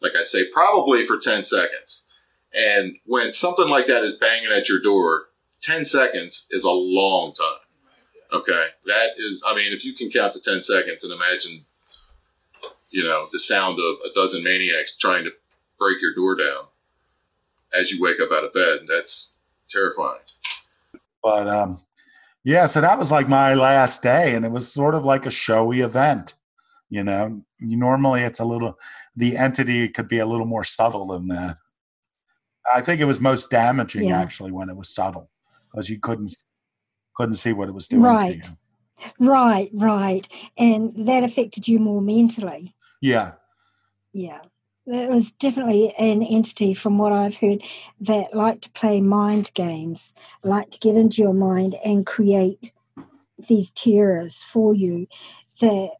[0.00, 2.06] like I say, probably for ten seconds.
[2.52, 5.26] And when something like that is banging at your door,
[5.60, 7.60] ten seconds is a long time.
[8.32, 9.42] Okay, that is.
[9.46, 11.66] I mean, if you can count to ten seconds and imagine
[12.90, 15.30] you know, the sound of a dozen maniacs trying to
[15.78, 16.66] break your door down
[17.78, 18.80] as you wake up out of bed.
[18.88, 20.20] That's terrifying.
[21.22, 21.82] But um,
[22.44, 25.30] yeah, so that was like my last day, and it was sort of like a
[25.30, 26.34] showy event.
[26.88, 28.76] You know, normally it's a little,
[29.14, 31.56] the entity could be a little more subtle than that.
[32.74, 34.20] I think it was most damaging Yeah.
[34.20, 35.30] actually when it was subtle
[35.70, 36.32] because you couldn't
[37.16, 38.42] couldn't see what it was doing Right.
[38.42, 38.56] to you.
[39.28, 40.26] Right, right.
[40.56, 42.74] And that affected you more mentally.
[43.02, 43.32] Yeah,
[44.12, 44.40] Yeah.
[44.92, 47.62] It was definitely an entity, from what I've heard,
[48.00, 50.12] that like to play mind games,
[50.42, 52.72] like to get into your mind and create
[53.48, 55.06] these terrors for you
[55.60, 55.90] that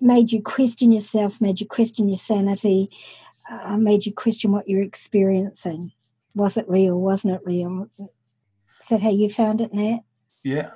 [0.00, 2.88] made you question yourself, made you question your sanity,
[3.50, 5.90] uh, made you question what you're experiencing.
[6.36, 7.00] Was it real?
[7.00, 7.88] Wasn't it real?
[7.98, 10.00] Is that how you found it, Nat?
[10.44, 10.70] yeah.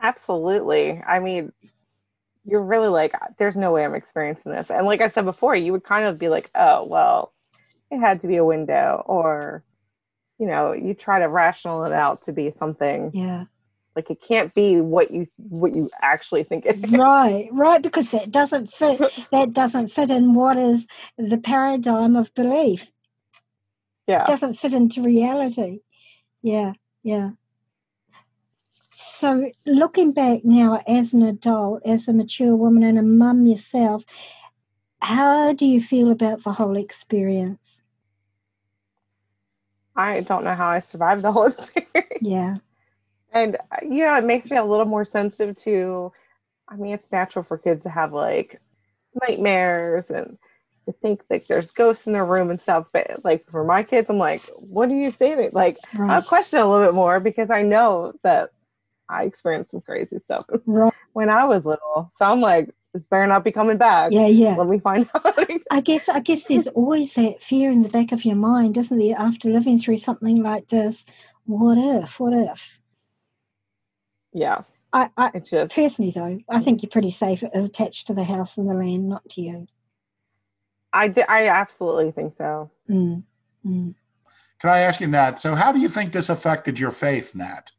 [0.00, 1.02] Absolutely.
[1.06, 1.52] I mean,
[2.48, 4.70] you're really like, there's no way I'm experiencing this.
[4.70, 7.34] And like I said before, you would kind of be like, oh, well,
[7.90, 9.64] it had to be a window, or,
[10.38, 13.44] you know, you try to rational it out to be something Yeah.
[13.96, 16.92] like it can't be what you what you actually think it is.
[16.92, 19.00] right right because that doesn't fit
[19.32, 20.86] that doesn't fit in what is
[21.18, 22.90] the paradigm of belief
[24.08, 24.24] Yeah.
[24.24, 25.80] It doesn't fit into reality
[26.42, 27.30] yeah yeah
[29.00, 34.04] so looking back now as an adult as a mature woman and a mum yourself
[35.00, 37.82] how do you feel about the whole experience
[39.94, 42.18] I don't know how I survived the whole experience.
[42.20, 42.56] yeah
[43.32, 46.12] And uh, you know, it makes me a little more sensitive to.
[46.68, 48.60] I mean, it's natural for kids to have like
[49.22, 50.38] nightmares and
[50.84, 52.86] to think that there's ghosts in their room and stuff.
[52.92, 55.34] But like for my kids, I'm like, what do you say?
[55.34, 55.54] That?
[55.54, 58.50] Like, I'll question a little bit more because I know that
[59.08, 62.10] I experienced some crazy stuff right when I was little.
[62.14, 64.12] So I'm like, this better not be coming back.
[64.12, 65.38] yeah yeah Let me find out.
[65.70, 68.98] I guess I guess there's always that fear in the back of your mind, isn't
[68.98, 69.16] there?
[69.18, 71.04] After living through something like this,
[71.44, 72.18] what if?
[72.20, 72.78] What if?
[74.32, 78.14] yeah, I, I it's just personally though, I think you're pretty safe as attached to
[78.14, 79.66] the house and the land, not to you.
[80.92, 82.70] I I absolutely think so.
[82.88, 83.22] Mm,
[83.66, 83.94] mm.
[84.60, 85.38] Can I ask you that?
[85.38, 87.70] So, how do you think this affected your faith, Nat?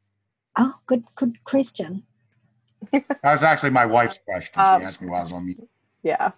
[0.60, 2.04] Oh, good good question.
[2.92, 4.54] That was actually my wife's question.
[4.54, 5.58] She Um, asked me while I was on the.
[6.04, 6.32] Yeah.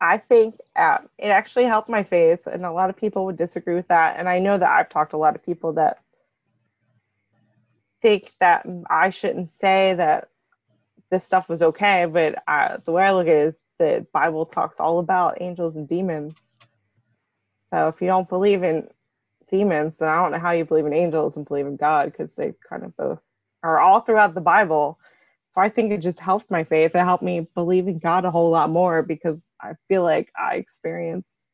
[0.00, 3.74] I think uh, it actually helped my faith, and a lot of people would disagree
[3.74, 4.16] with that.
[4.18, 6.00] And I know that I've talked to a lot of people that
[8.02, 10.28] think that I shouldn't say that
[11.10, 14.44] this stuff was okay, but uh, the way I look at it is the Bible
[14.44, 16.34] talks all about angels and demons.
[17.70, 18.88] So if you don't believe in
[19.50, 22.34] demons, then I don't know how you believe in angels and believe in God because
[22.34, 23.20] they kind of both
[23.62, 24.98] are all throughout the Bible.
[25.52, 26.94] So I think it just helped my faith.
[26.94, 30.56] It helped me believe in God a whole lot more because I feel like I
[30.56, 31.46] experienced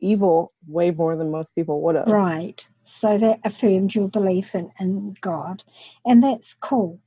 [0.00, 2.08] evil way more than most people would have.
[2.08, 2.66] Right.
[2.82, 5.64] So that affirmed your belief in, in God.
[6.04, 7.00] And that's cool.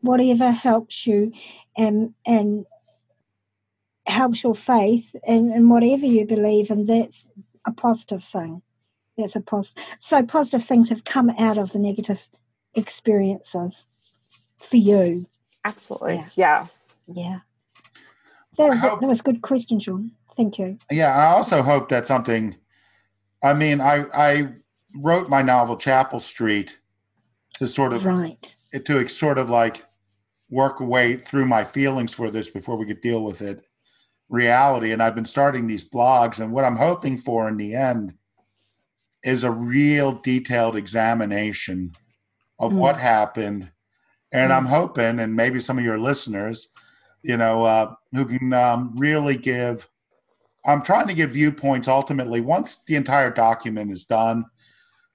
[0.00, 1.32] Whatever helps you
[1.76, 2.66] and and
[4.06, 7.26] helps your faith and, and whatever you believe and that's
[7.66, 8.62] a positive thing.
[9.18, 9.82] That's a positive.
[9.98, 12.28] So positive things have come out of the negative
[12.74, 13.86] experiences
[14.58, 15.26] for you.
[15.64, 16.24] Absolutely.
[16.36, 16.60] Yeah.
[16.62, 16.88] Yes.
[17.08, 17.38] Yeah.
[18.56, 20.12] That was, hope- that was a good question, Sean.
[20.36, 20.78] Thank you.
[20.90, 22.54] Yeah, and I also hope that something.
[23.42, 24.48] I mean, I I
[24.96, 26.78] wrote my novel Chapel Street
[27.54, 28.56] to sort of Right.
[28.84, 29.84] to sort of like
[30.48, 33.68] work away through my feelings for this before we could deal with it
[34.30, 38.14] reality and i've been starting these blogs and what i'm hoping for in the end
[39.24, 41.92] is a real detailed examination
[42.58, 42.76] of Mm.
[42.76, 43.70] what happened
[44.32, 46.68] and i'm hoping and maybe some of your listeners
[47.22, 49.88] you know uh, who can um, really give
[50.66, 54.44] i'm trying to give viewpoints ultimately once the entire document is done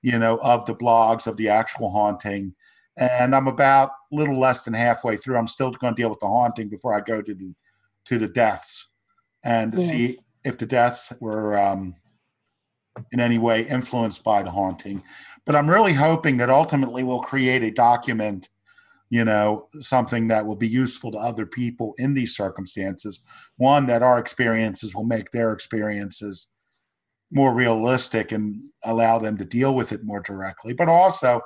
[0.02, 2.54] you know of the blogs of the actual haunting
[2.98, 5.38] and I'm about a little less than halfway through.
[5.38, 7.54] I'm still going to deal with the haunting before I go to the
[8.06, 8.90] to the deaths
[9.44, 11.96] and to see if the deaths were um,
[13.12, 15.04] in any way influenced by the haunting.
[15.46, 18.50] But I'm really hoping that ultimately we'll create a document,
[19.10, 23.24] you know, something that will be useful to other people in these circumstances.
[23.58, 26.52] One that our experiences will make their experiences
[27.32, 30.74] more realistic and allow them to deal with it more directly.
[30.74, 31.42] But also,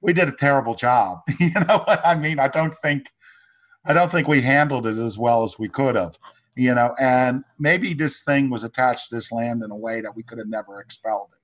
[0.00, 1.18] we did a terrible job.
[1.40, 2.38] you know what I mean?
[2.38, 3.06] I don't think
[3.86, 6.18] I don't think we handled it as well as we could have.
[6.60, 10.14] You know, and maybe this thing was attached to this land in a way that
[10.14, 11.38] we could have never expelled it.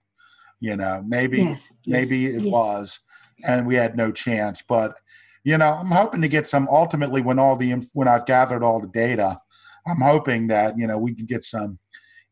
[0.61, 1.62] You know, maybe Yes.
[1.69, 2.53] yes, maybe it yes.
[2.53, 3.01] was,
[3.43, 4.62] and we had no chance.
[4.69, 4.95] But
[5.43, 6.69] you know, I'm hoping to get some.
[6.71, 9.41] Ultimately, when all the inf- when I've gathered all the data,
[9.87, 11.79] I'm hoping that you know we can get some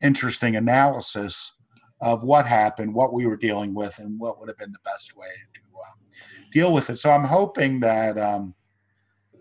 [0.02, 1.56] interesting analysis
[2.02, 5.16] of what happened, what we were dealing with, and what would have been the best
[5.16, 5.94] way to uh,
[6.52, 6.98] deal with it.
[6.98, 8.54] So I'm hoping that um,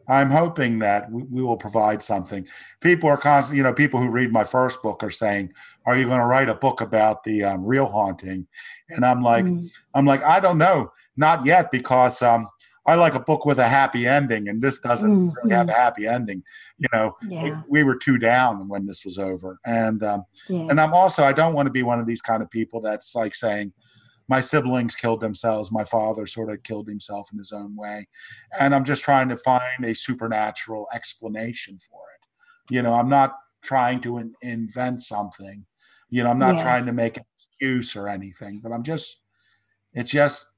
[0.08, 2.48] I'm hoping that we, we will provide something.
[2.82, 5.54] People are constantly, you know, people who read my first book are saying,
[5.86, 8.48] "Are you going to write a book about the um, real haunting?"
[8.90, 9.70] And I'm like, Mm.
[9.96, 12.48] I'm like, I don't know, not yet, because um,
[12.86, 15.74] I like a book with a happy ending, and this doesn't Mm, really have a
[15.74, 16.44] happy ending.
[16.78, 17.62] You know, we, Yeah.
[17.70, 20.68] we were too down when this was over, and um, Yeah.
[20.70, 23.16] and I'm also I don't want to be one of these kind of people that's
[23.16, 23.72] like saying
[24.28, 28.08] my siblings killed themselves, my father sort of killed himself in his own way,
[28.60, 32.74] and I'm just trying to find a supernatural explanation for it.
[32.74, 35.66] You know, I'm not trying to in- invent something.
[36.10, 36.62] You know, I'm not Yes.
[36.64, 39.24] trying to make an excuse or anything, but I'm just
[39.94, 40.52] it's just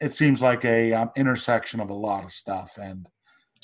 [0.00, 3.08] it seems like a um, intersection of a lot of stuff and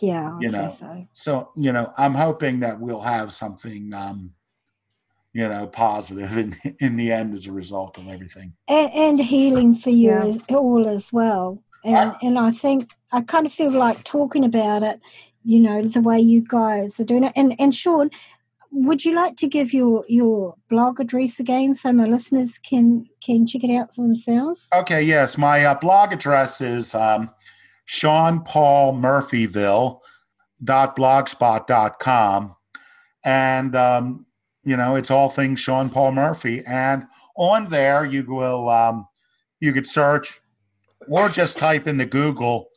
[0.00, 0.34] yeah.
[0.34, 1.07] I'd you know, so.
[1.12, 4.32] so you know i'm hoping that we'll have something um
[5.33, 9.75] you know positive in in the end as a result of everything and, and healing
[9.75, 10.25] for you Yeah.
[10.26, 11.63] as, all as well.
[11.84, 15.00] And and I think I kind of feel like talking about it,
[15.45, 17.33] you know, the way you guys are doing it.
[17.34, 18.09] And and Sean,
[18.71, 23.46] would you like to give your your blog address again so my listeners can can
[23.46, 24.67] check it out for themselves?
[24.75, 27.29] okay yes my uh, blog address is um
[27.84, 30.00] sean paul murphyville
[30.63, 32.54] dot blogspot dot com
[33.25, 34.25] and um
[34.64, 36.63] you know it's all things sean paul murphy.
[36.67, 37.07] And
[37.37, 39.07] on there you will um
[39.61, 40.41] you could search
[41.09, 42.68] or just type into google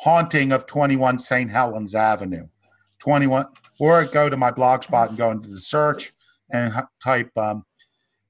[0.00, 2.46] haunting of 21 st helens avenue.
[3.00, 3.46] 21
[3.78, 6.12] or go to my blog spot and go into the search
[6.52, 6.72] and
[7.02, 7.64] type um,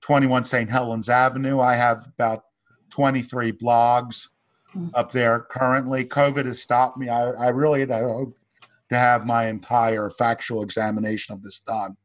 [0.02, 1.60] 21 st helens avenue.
[1.60, 2.44] I have about
[2.90, 4.28] 23 blogs
[4.76, 4.90] Mm.
[4.94, 6.04] up there currently.
[6.04, 7.08] Covid has stopped me.
[7.08, 8.38] I, I really had hoped
[8.90, 11.96] to have my entire factual examination of this done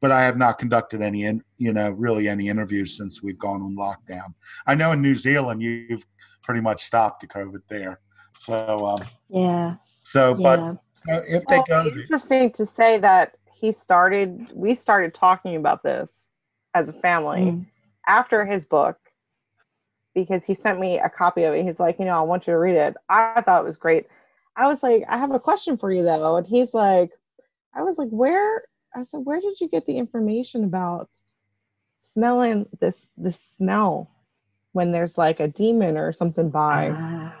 [0.00, 3.62] but I have not conducted any, in, you know, really any interviews since we've gone
[3.62, 4.34] on lockdown.
[4.66, 6.04] I know in New Zealand you've
[6.42, 8.00] pretty much stopped the COVID there.
[8.34, 14.48] So, um, Yeah, so, but so if they go, interesting to say that he started.
[14.54, 16.28] We started talking about this
[16.74, 17.66] as a family Mm.
[18.06, 18.98] after his book
[20.14, 21.64] because he sent me a copy of it.
[21.64, 22.96] He's like, you know, I want you to read it.
[23.08, 24.06] I thought it was great.
[24.56, 27.10] I was like, I have a question for you though, and he's like,
[27.74, 28.62] I was like, where
[28.96, 31.10] I said, where did you get the information about
[32.00, 34.10] smelling this this smell
[34.72, 36.92] when there's like a demon or something by?
[36.94, 37.34] Ah.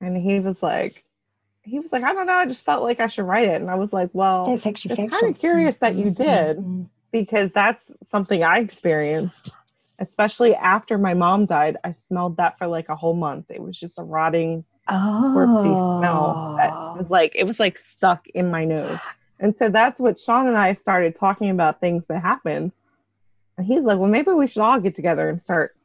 [0.00, 1.04] And he was like,
[1.62, 3.60] he was like, I don't know, I just felt like I should write it.
[3.60, 6.56] And I was like, well, actually it's kind of curious that you Mm, mm, did
[6.58, 6.88] mm.
[7.10, 9.52] because that's something I experienced,
[9.98, 11.78] especially after my mom died.
[11.82, 13.46] I smelled that for like a whole month.
[13.50, 16.98] It was just a rotting, corpsey smell that Oh.
[16.98, 18.98] was like it was like stuck in my nose.
[19.44, 22.72] And so that's what Sean and I started talking about things that happened.
[23.58, 25.76] And he's like, Well, maybe we should all get together and start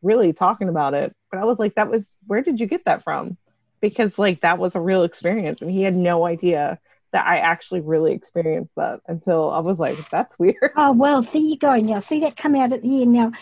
[0.00, 1.12] really talking about it.
[1.28, 3.36] But I was like, That was where did you get that from?
[3.80, 6.78] Because like that was a real experience and he had no idea
[7.10, 10.70] that I actually really experienced that until I was like, That's weird.
[10.76, 11.74] Oh well, there you go.
[11.74, 13.12] Now see that come out at the end.
[13.12, 13.32] Now,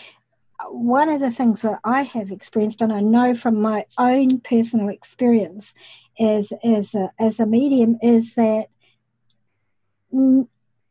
[0.71, 4.89] one of the things that I have experienced, and I know from my own personal
[4.89, 5.75] experience
[6.19, 8.69] as as a, as a medium, is that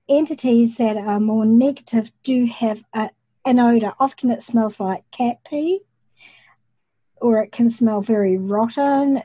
[0.08, 3.10] entities that are more negative do have a,
[3.44, 3.92] an odor.
[3.98, 5.80] Often it smells like cat pee,
[7.20, 9.22] or it can smell very rotten.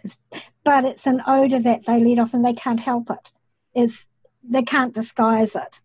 [0.64, 3.32] But it's an odor that they let off, and they can't help it.
[3.74, 4.06] It's
[4.44, 5.80] they can't disguise it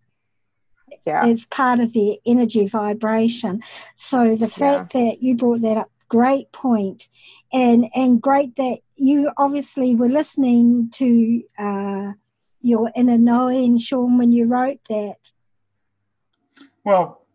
[1.07, 1.27] Yeah.
[1.27, 3.63] it's part of their energy vibration.
[3.97, 7.09] So the fact that you brought that up, great point,
[7.53, 12.13] and and great that you obviously were listening to uh,
[12.61, 15.17] your inner knowing, Sean, when you wrote that.
[16.85, 17.27] Well,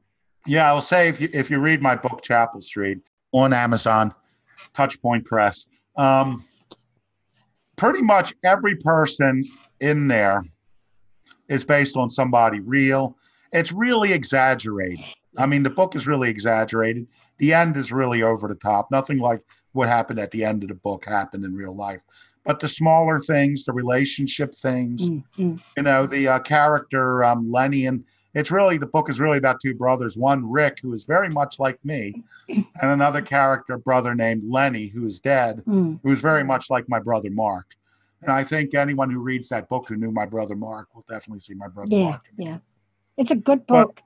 [0.46, 3.00] yeah, I will say if you if you read my book Chapel Street
[3.32, 4.14] on Amazon,
[4.74, 6.44] Touchpoint Press, um,
[7.76, 9.44] pretty much every person
[9.80, 10.44] in there
[11.50, 13.16] is based on somebody real.
[13.52, 15.06] It's really exaggerated.
[15.38, 17.08] I mean, the book is really exaggerated.
[17.38, 18.90] The end is really over the top.
[18.92, 19.42] Nothing like
[19.72, 22.04] what happened at the end of the book happened in real life.
[22.46, 25.10] But the smaller things, the relationship things,
[25.78, 28.04] you know, the uh, character um, Lenny and
[28.34, 31.60] it's really the book is really about two brothers one rick who is very much
[31.60, 36.00] like me and another character brother named lenny who is dead Mm.
[36.04, 37.76] who's very much like my brother mark
[38.22, 41.40] and i think anyone who reads that book who knew my brother mark will definitely
[41.40, 42.58] see my brother Yeah, mark yeah.
[43.18, 44.02] It's a good book.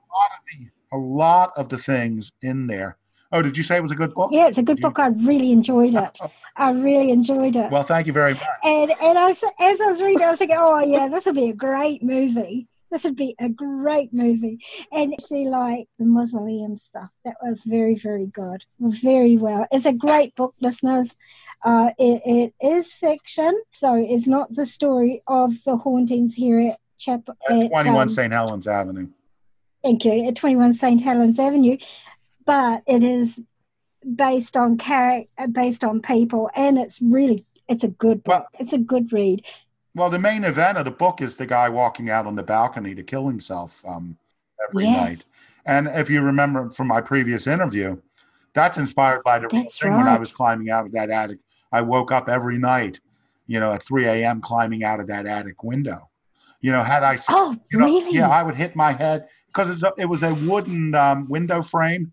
[0.92, 2.98] a lot of the things in there
[3.32, 4.98] oh did you say it was a good book Yeah, it's a good You- book.
[4.98, 6.18] I really enjoyed it.
[6.56, 7.70] I really enjoyed it.
[7.70, 10.38] well thank you very much and and I was, as I was reading, I was
[10.38, 12.66] thinking, oh yeah, this would be a great movie.
[12.90, 14.64] This would be a great movie.
[14.90, 18.64] And actually, like the mausoleum stuff, that was very, very good.
[18.80, 19.66] Very well.
[19.70, 21.10] It's a great book, listeners.
[21.62, 26.78] Uh, it, it is fiction, so it's not the story of the hauntings here at
[26.98, 27.34] Chapel.
[27.50, 29.08] at 21 um, st helens avenue
[29.84, 31.00] thank you, at 21 St.
[31.00, 31.76] Helens Avenue,
[32.48, 33.38] but it is
[34.16, 38.32] based on character, based on people, and it's really, it's a good book.
[38.40, 39.44] Well- it's a good read.
[39.94, 42.94] well the main event of the book is the guy walking out on the balcony
[42.94, 44.16] to kill himself um,
[44.66, 44.96] every Yes.
[44.96, 45.24] night
[45.66, 48.00] And if you remember from my previous interview,
[48.54, 51.38] that's inspired by the That's thing when I was climbing out of that attic.
[51.72, 53.00] I woke up every night,
[53.46, 54.40] you know, at 3 a.m.
[54.40, 56.08] climbing out of that attic window.
[56.62, 58.12] You know, had I, Oh, you know, really?
[58.16, 62.12] yeah, I would hit my head because it was a wooden um, window frame.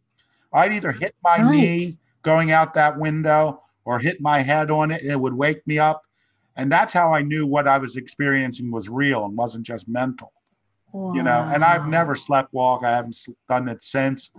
[0.55, 1.51] I'd either hit my Right.
[1.51, 5.03] knee going out that window or hit my head on it.
[5.03, 6.01] It would wake me up.
[6.55, 10.31] And that's how I knew what I was experiencing was real and wasn't just mental
[11.13, 13.15] you know and i've never slept walk i haven't
[13.47, 14.31] done it since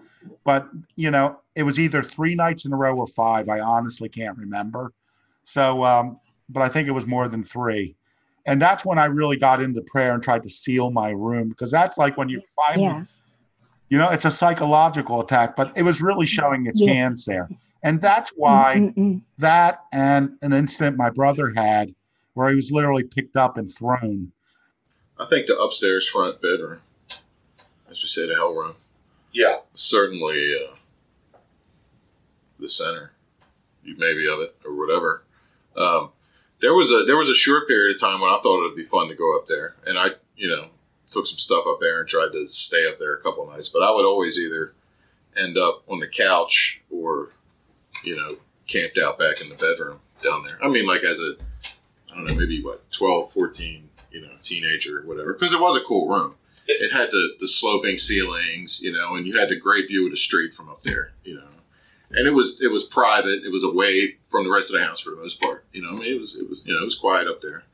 [0.45, 4.09] but you know it was either three nights in a row or five i honestly
[4.09, 4.93] can't remember
[5.45, 6.19] so um
[6.49, 7.95] but i think it was more than three
[8.47, 11.71] and that's when i really got into prayer and tried to seal my room because
[11.71, 13.05] that's like when you finally Yeah.
[13.89, 16.95] You know it's a psychological attack but it was really showing its Yes.
[16.95, 17.49] hands there
[17.83, 19.21] and that's why Mm-mm-mm.
[19.39, 21.95] that and an incident my brother had
[22.35, 24.33] where he was literally picked up and thrown
[25.19, 26.81] I think the upstairs front bedroom,
[27.89, 28.75] as we say, the hell room,
[29.33, 29.61] Yeah.
[29.75, 30.75] certainly uh,
[32.61, 33.13] the center,
[33.83, 35.23] maybe of it or whatever.
[35.75, 36.11] Um,
[36.61, 38.85] there was a there was a short period of time when I thought it'd be
[38.85, 40.67] fun to go up there, and I you know
[41.11, 43.69] took some stuff up there and tried to stay up there a couple nights.
[43.69, 44.75] But I would always either
[45.37, 47.31] end up on the couch or
[48.03, 50.59] you know camped out back in the bedroom down there.
[50.63, 51.37] I mean, like as a
[52.11, 55.77] I don't know, maybe what 12, 14, you know, teenager or whatever, because it was
[55.77, 56.35] a cool room.
[56.67, 60.11] It had the, the sloping ceilings, you know, and you had the great view of
[60.11, 61.43] the street from up there, you know.
[62.11, 63.45] And it was it was private.
[63.45, 65.65] It was away from the rest of the house for the most part.
[65.73, 67.65] You know, I mean, it was it was you know it was quiet up there.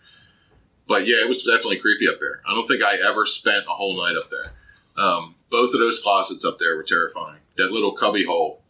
[0.86, 2.40] But yeah, it was definitely creepy up there.
[2.48, 4.52] I don't think I ever spent a whole night up there.
[4.96, 7.38] Um, both of those closets up there were terrifying.
[7.56, 8.62] That little cubby hole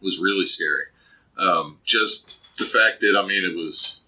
[0.00, 0.86] was really scary.
[1.38, 4.02] Um, just the fact that I mean, it was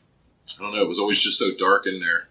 [0.59, 2.29] I don't know, it was always just so dark in there.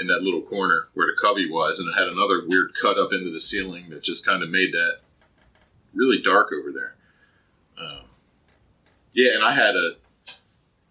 [0.00, 3.12] in that little corner where the cubby was, and it had another weird cut up
[3.12, 5.00] into the ceiling that just kind of made that
[5.94, 6.94] really dark over there.
[7.78, 8.06] Um,
[9.12, 9.92] yeah, and I had a,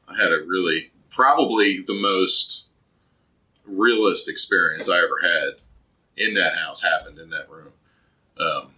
[0.07, 2.67] I had a really probably the most
[3.71, 5.61] realist experience I ever had
[6.17, 7.73] in that house happened in that room.
[8.37, 8.71] Um,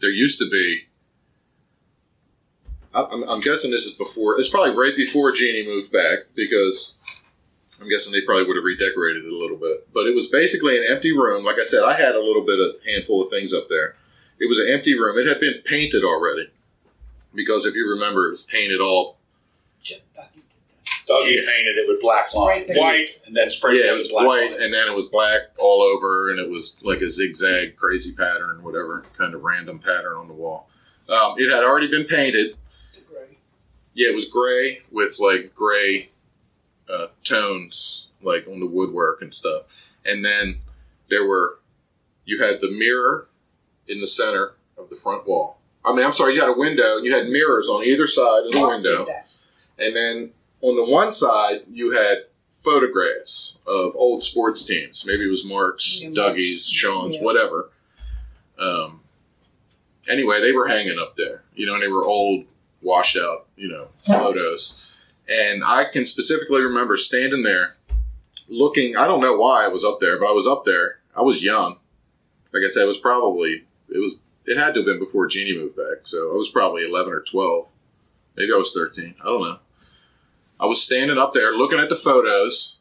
[0.00, 0.86] there used to be.
[2.92, 4.38] I'm, I'm guessing this is before.
[4.38, 6.98] It's probably right before Jeannie moved back because
[7.80, 9.88] I'm guessing they probably would have redecorated it a little bit.
[9.94, 11.44] But it was basically an empty room.
[11.44, 13.94] Like I said, I had a little bit of handful of things up there.
[14.40, 15.18] It was an empty room.
[15.18, 16.50] It had been painted already
[17.34, 19.18] because if you remember, it was painted all
[21.10, 22.78] Dougie painted it with black line, Spray paint.
[22.78, 24.64] white, and then sprayed yeah, it it with was black white, lines.
[24.64, 28.62] and then it was black all over, and it was like a zigzag, crazy pattern,
[28.62, 30.68] whatever kind of random pattern on the wall.
[31.08, 32.56] Um, it had already been painted.
[32.94, 33.38] The gray.
[33.94, 36.10] Yeah, it was gray with like gray
[36.88, 39.62] uh, tones, like on the woodwork and stuff.
[40.04, 40.60] And then
[41.08, 41.58] there were,
[42.24, 43.26] you had the mirror
[43.88, 45.58] in the center of the front wall.
[45.84, 48.44] I mean, I'm sorry, you had a window, and you had mirrors on either side
[48.46, 49.06] of the window.
[49.78, 50.30] And then
[50.62, 52.24] on the one side, you had
[52.62, 55.04] photographs of old sports teams.
[55.06, 57.22] Maybe it was Mark's, Yeah, Dougie's, Sean's, yeah.
[57.22, 57.70] whatever.
[58.58, 59.00] Um,
[60.08, 62.44] anyway, they were hanging up there, you know, and they were old,
[62.82, 64.76] washed out, you know, photos.
[65.28, 67.76] And I can specifically remember standing there
[68.48, 68.96] looking.
[68.96, 70.98] I don't know why I was up there, but I was up there.
[71.16, 71.78] I was young.
[72.52, 74.14] Like I said, it was probably, it was,
[74.46, 76.00] it had to have been before Jeannie moved back.
[76.02, 77.66] So I was probably 11 or 12.
[78.36, 79.14] Maybe I was 13.
[79.20, 79.58] I don't know.
[80.60, 82.78] I was standing up there looking at the photos,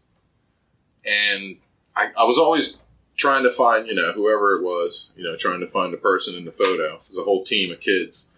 [1.05, 1.57] and
[1.95, 2.77] I, I was always
[3.15, 6.35] trying to find, you know, whoever it was, you know, trying to find the person
[6.35, 6.95] in the photo.
[6.95, 8.31] It was a whole team of kids.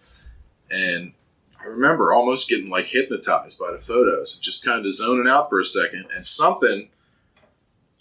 [0.70, 1.12] And
[1.60, 5.58] I remember almost getting like hypnotized by the photos, just kind of zoning out for
[5.58, 6.88] a second, and something,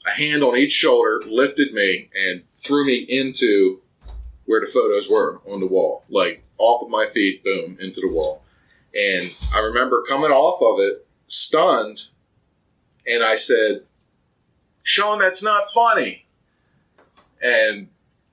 [0.06, 3.82] a hand on each shoulder, lifted me and threw me into
[4.46, 8.12] where the photos were on the wall, like off of my feet, boom, into the
[8.12, 8.44] wall.
[8.96, 12.08] And I remember coming off of it, stunned,
[13.08, 13.86] and I said,
[14.84, 16.26] Sean, that's not funny.
[17.42, 17.88] And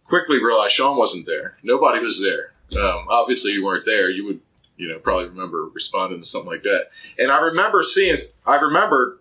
[0.05, 1.57] quickly realized Sean wasn't there.
[1.63, 2.53] Nobody was there.
[2.79, 4.11] Um, obviously, you weren't there.
[4.11, 4.41] You would,
[4.77, 6.89] you know, probably remember responding to something like that.
[7.19, 8.17] And I remember seeing,
[8.47, 9.21] I remember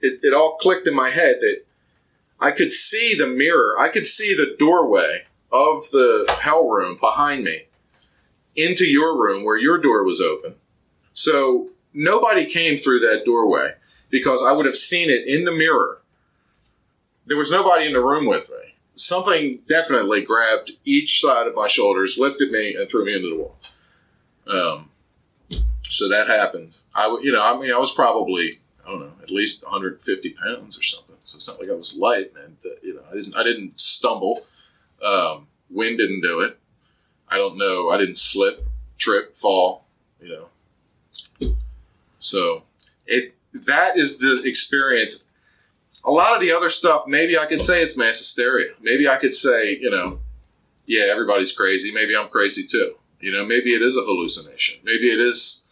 [0.00, 1.64] it, it all clicked in my head that
[2.40, 7.42] I could see the mirror, I could see the doorway of the hell room behind
[7.42, 7.64] me
[8.54, 10.54] into your room where your door was open.
[11.14, 13.72] So nobody came through that doorway
[14.10, 16.00] because I would have seen it in the mirror.
[17.26, 18.74] There was nobody in the room with me.
[18.94, 23.36] Something definitely grabbed each side of my shoulders, lifted me, and threw me into the
[23.36, 23.56] wall.
[24.46, 24.90] Um,
[25.82, 26.76] so that happened.
[26.94, 30.78] I, you know, I mean, I was probably, I don't know, at least 150 pounds
[30.78, 31.16] or something.
[31.24, 32.32] So it's not like I was light.
[32.62, 34.46] The- You know, I didn't, I didn't stumble.
[35.02, 36.58] Um, wind didn't do it.
[37.28, 37.90] I don't know.
[37.90, 38.66] I didn't slip,
[38.96, 39.84] trip, fall.
[40.20, 40.46] You know.
[42.30, 42.64] So
[43.06, 45.24] it that is the experience.
[46.04, 48.72] A lot of the other stuff, maybe I could say it's mass hysteria.
[48.80, 50.20] Maybe I could say, you know,
[50.86, 51.92] yeah, everybody's crazy.
[51.92, 52.94] Maybe I'm crazy too.
[53.20, 54.78] You know, maybe it is a hallucination.
[54.84, 55.64] Maybe it is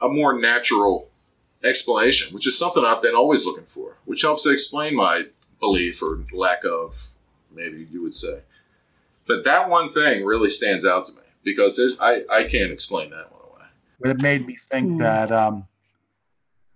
[0.00, 1.08] a more natural
[1.64, 5.24] explanation, which is something I've been always looking for, which helps to explain my
[5.58, 7.08] belief or lack of,
[7.52, 8.42] maybe you would say.
[9.26, 13.32] But that one thing really stands out to me because I, I can't explain that
[13.32, 13.33] one.
[14.00, 14.96] But it made me think Hmm.
[14.98, 15.66] that um,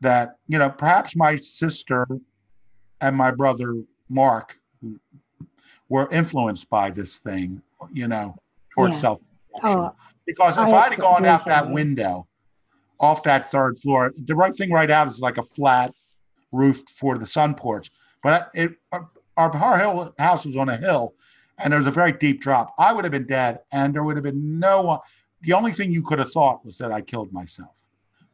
[0.01, 2.07] that you know perhaps my sister
[3.01, 3.75] and my brother
[4.09, 4.59] Mark
[5.89, 7.63] were influenced by this thing,
[7.93, 8.37] you know,
[8.75, 9.01] towards Yeah.
[9.01, 9.21] self.
[9.63, 9.93] Oh,
[10.27, 12.27] because if I I had absolutely gone out that window,
[13.01, 15.93] off that third floor, the right thing right out is like a flat
[16.53, 17.91] roof for the sun porch.
[18.23, 21.15] But it, our, our hill house was on a hill,
[21.59, 22.75] and there was a very deep drop.
[22.79, 25.01] I would have been dead, and there would have been no one.
[25.43, 27.87] The only thing you could have thought was that I killed myself.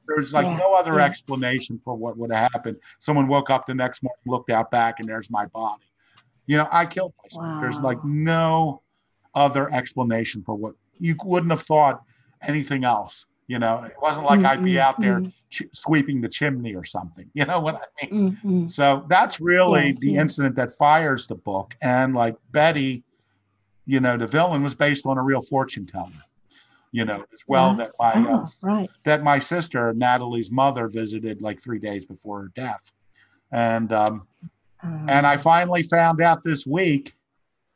[0.06, 1.04] There was like Yeah, no other yeah.
[1.06, 2.76] explanation for what would have happened.
[2.98, 5.82] Someone woke up the next morning, looked out back, and there's my body.
[6.46, 7.60] You know, I killed myself.
[7.60, 8.82] There's like no
[9.34, 12.02] other explanation for what you wouldn't have thought
[12.42, 13.26] anything else.
[13.46, 16.74] You know, it wasn't like I'd be Mm, out there mm, ch- sweeping the chimney
[16.74, 17.30] or something.
[17.34, 18.32] You know what I mean?
[18.32, 18.70] mm, mm.
[18.70, 21.76] So that's really Yeah, the incident that fires the book.
[21.82, 23.04] And like Betty,
[23.86, 26.10] you know, the villain was based on a real fortune teller.
[26.94, 28.90] You know, as well that my uh, Oh, right.
[29.02, 32.92] that my sister Natalie's mother visited like three days before her death,
[33.50, 34.26] and um,
[34.84, 37.14] Um, and I finally found out this week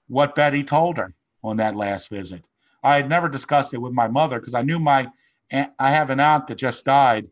[0.07, 1.13] what Betty told her
[1.43, 2.45] on that last visit.
[2.85, 5.09] I had never discussed it with my mother because I knew my
[5.51, 7.27] aunt, I have an aunt that just died,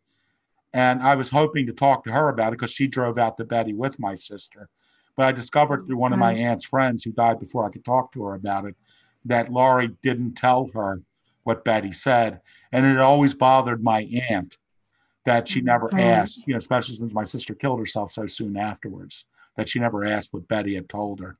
[0.72, 3.44] And I was hoping to talk to her about it because she drove out to
[3.44, 4.68] Betty with my sister.
[5.16, 8.12] But I discovered through one of my aunt's friends who died before I could talk
[8.12, 8.76] to her about it
[9.24, 11.00] that Laurie didn't tell her
[11.46, 12.40] what Betty said.
[12.72, 14.58] And it always bothered my aunt
[15.24, 16.02] that she never Right.
[16.02, 20.04] asked, you know, especially since my sister killed herself so soon afterwards, that she never
[20.04, 21.36] asked what Betty had told her.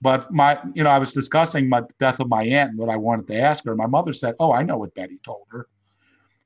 [0.00, 2.96] But my, you know, I was discussing my death of my aunt and what I
[2.96, 3.76] wanted to ask her.
[3.76, 5.66] My mother said, "Oh, I know what Betty told her."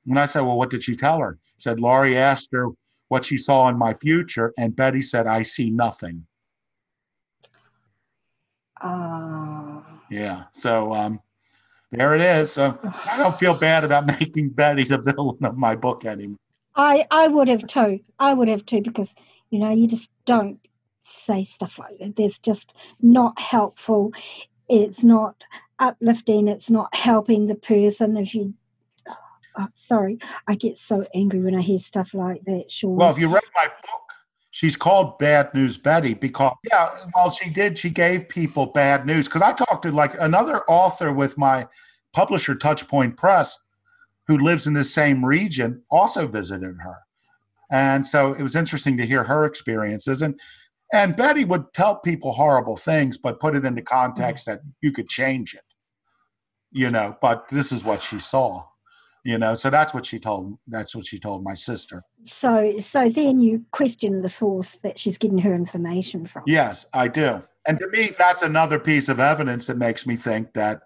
[0.05, 2.69] And I said, "Well, what did she tell her?" Said Laurie asked her
[3.07, 6.25] what she saw in my future, and Betty said, "I see nothing."
[8.81, 9.83] Ah.
[10.09, 10.45] Yeah.
[10.51, 11.21] So um,
[11.93, 12.51] there it is.
[12.51, 12.77] So
[13.11, 16.37] I don't feel bad about making Betty the villain of my book anymore.
[16.75, 17.99] I I would have too.
[18.19, 19.13] I would have too because
[19.49, 20.59] you know you just don't
[21.03, 22.15] say stuff like that.
[22.15, 24.11] There's just not helpful.
[24.69, 25.43] It's not
[25.79, 26.47] uplifting.
[26.47, 28.17] It's not helping the person.
[28.17, 28.53] If you,
[29.57, 30.17] oh, sorry,
[30.47, 32.71] I get so angry when I hear stuff like that.
[32.71, 32.91] Sure.
[32.91, 34.02] Well, if you read my book,
[34.53, 37.77] she's called Bad News Betty because, yeah, well, she did.
[37.77, 39.27] She gave people bad news.
[39.27, 41.67] Because I talked to like another author with my
[42.13, 43.57] publisher, Touchpoint Press,
[44.27, 46.97] who lives in the same region, also visited her.
[47.71, 50.21] And so it was interesting to hear her experiences.
[50.21, 50.39] And
[50.93, 54.67] and Betty would tell people horrible things, but put it into context mm-hmm.
[54.67, 55.63] that you could change it.
[56.71, 58.65] You know, but this is what she saw.
[59.23, 60.57] You know, so that's what she told.
[60.67, 62.03] That's what she told my sister.
[62.23, 66.43] so so then you question the source that she's getting her information from.
[66.45, 67.41] Yes, I do.
[67.65, 70.81] And to me, that's another piece of evidence that makes me think that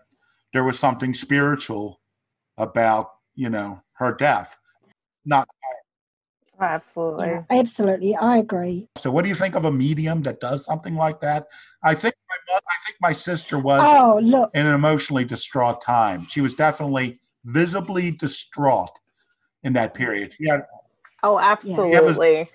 [0.54, 2.00] there was something spiritual
[2.58, 4.58] about, you know, her death.
[5.26, 5.48] Not
[6.60, 7.28] oh, Absolutely.
[7.28, 8.88] Yeah, absolutely, I agree.
[8.96, 9.12] so.
[9.12, 11.48] What do you think of a medium that does something like that?
[11.84, 15.82] I think my mo- I think my sister was Oh, look, in an emotionally distraught
[15.82, 16.26] time.
[16.28, 18.92] She was definitely visibly distraught
[19.64, 20.34] in that period.
[20.34, 20.66] She had,
[21.24, 22.48] Oh, absolutely.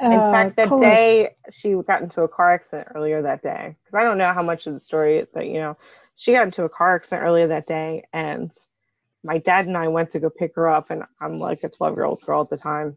[0.00, 0.82] In uh, fact, that course.
[0.82, 3.76] day she got into a car accident earlier that day.
[3.82, 5.76] Because I don't know how much of the story that you know.
[6.16, 8.52] She got into a car accident earlier that day, and
[9.24, 10.90] my dad and I went to go pick her up.
[10.90, 12.96] And I'm like a 12 year old girl at the time.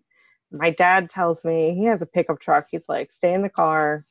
[0.52, 2.68] My dad tells me he has a pickup truck.
[2.72, 4.06] He's like, "Stay in the car.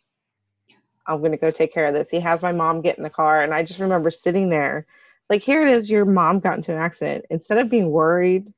[1.07, 3.41] I'm gonna go take care of this." He has my mom get in the car,
[3.41, 4.87] and I just remember sitting there,
[5.31, 5.91] like, "Here it is.
[5.91, 8.53] Your mom got into an accident." Instead of being worried,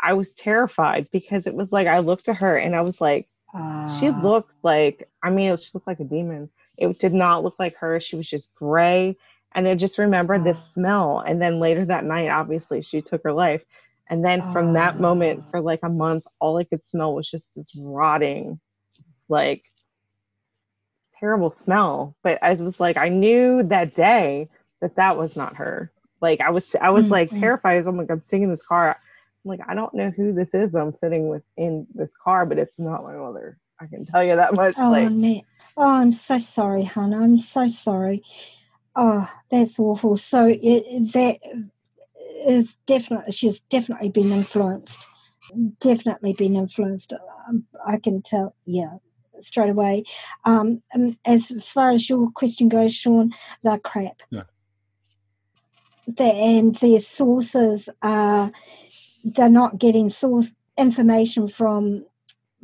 [0.00, 3.28] I was terrified because it was like I looked at her and I was like
[3.84, 6.48] she Ah, looked like i mean she looked like a demon
[6.78, 9.16] it did not look like her she was just gray
[9.54, 10.70] and i just remember this Ah.
[10.72, 13.64] smell and then later that night obviously she took her life
[14.10, 15.50] and then from that moment Ah.
[15.50, 18.58] for like a month all i could smell was just this rotting
[19.28, 19.64] like
[21.18, 24.48] terrible smell but i was like i knew that day
[24.80, 25.90] that that was not her
[26.20, 28.62] like i was i was Mm, like terrified as i'm like i'm sitting in this
[28.64, 28.96] car
[29.44, 32.58] I'm like I don't know who this is I'm sitting with in this car, but
[32.58, 33.58] it's not my mother.
[33.80, 34.74] I can tell you that much.
[34.78, 35.42] Oh, like man.
[35.76, 37.22] oh, I'm so sorry, Hannah.
[37.22, 38.22] I'm so sorry.
[38.96, 40.16] Oh, that's awful.
[40.16, 41.38] So it, that
[42.46, 44.98] is definitely, she's definitely been influenced.
[45.80, 47.12] Definitely been influenced.
[47.48, 48.98] Um, I can tell, yeah,
[49.40, 50.04] straight away.
[50.44, 53.32] Um, um, as far as your question goes, Sean,
[53.62, 54.22] they're crap.
[54.30, 54.44] Yeah.
[56.06, 58.52] The, and their sources are,
[59.22, 62.04] they're not getting source information from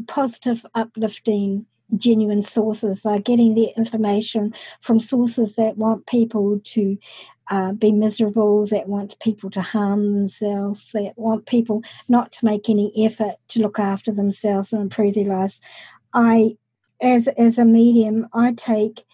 [0.07, 3.03] positive, uplifting, genuine sources.
[3.03, 6.99] They're getting their information from sources that want people to
[7.51, 12.69] uh, be miserable, that want people to harm themselves, that want people not to make
[12.69, 15.61] any effort to look after themselves and improve their lives.
[16.15, 16.57] I,
[17.03, 19.05] as as a medium, I take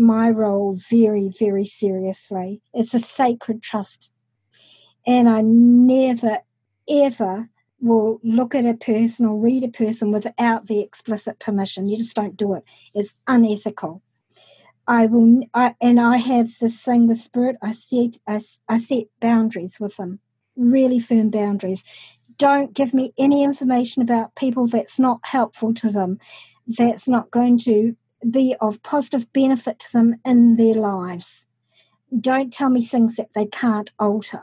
[0.00, 2.62] my role very, very seriously.
[2.72, 4.10] It's a sacred trust,
[5.06, 6.38] and I never,
[6.88, 7.50] ever
[7.80, 11.88] will look at a person or read a person without the explicit permission.
[11.88, 12.64] You just don't do it.
[12.94, 14.02] It's unethical.
[14.86, 17.56] I will, I, and I have this thing with spirit.
[17.62, 20.20] I set, I, I set boundaries with them,
[20.56, 21.84] really firm boundaries.
[22.38, 26.18] Don't give me any information about people that's not helpful to them,
[26.66, 27.96] that's not going to
[28.28, 31.46] be of positive benefit to them in their lives.
[32.18, 34.42] Don't tell me things that they can't alter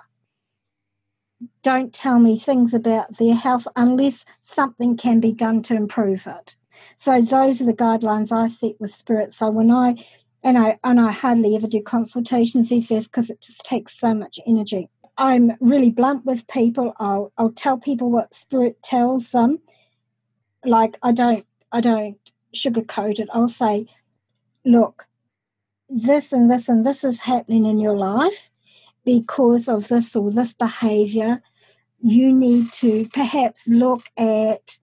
[1.64, 6.56] don't tell me things about their health unless something can be done to improve it.
[6.96, 9.34] So those are the guidelines I set with spirit.
[9.34, 10.06] So when I
[10.44, 14.14] and I and I hardly ever do consultations these days because it just takes so
[14.14, 14.90] much energy.
[15.18, 16.94] I'm really blunt with people.
[17.00, 19.60] I'll I'll tell people what spirit tells them.
[20.64, 22.18] Like I don't I don't
[22.56, 23.30] sugarcoat it.
[23.34, 23.86] I'll say,
[24.66, 25.08] look,
[25.90, 28.50] this and this and this is happening in your life
[29.06, 31.42] because of this or this behavior,
[32.02, 34.80] you need to perhaps look at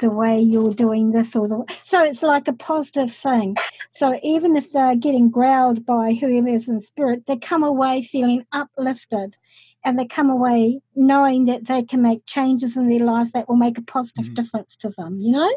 [0.00, 3.56] the way you're doing this or the so it's like a positive thing
[3.90, 9.36] so even if they're getting growled by whoever's in spirit they come away feeling uplifted
[9.84, 13.56] and they come away knowing that they can make changes in their lives that will
[13.56, 14.34] make a positive Mhm.
[14.34, 15.50] difference to them you know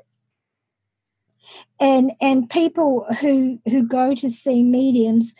[1.80, 5.34] and and people who who go to see mediums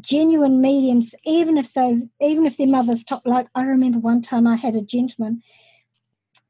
[0.00, 4.46] genuine mediums even if they've even if their mother's top like i remember one time
[4.46, 5.42] i had a gentleman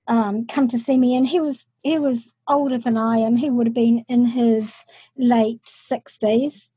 [0.08, 3.36] um, come to see me and he was he was older than i am.
[3.36, 4.72] He would have been in his
[5.16, 6.68] late 60s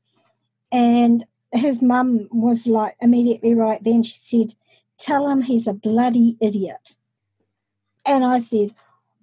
[0.72, 4.54] and his mum was like immediately right then she said
[4.98, 6.96] tell him he's a bloody idiot.
[8.04, 8.74] And i said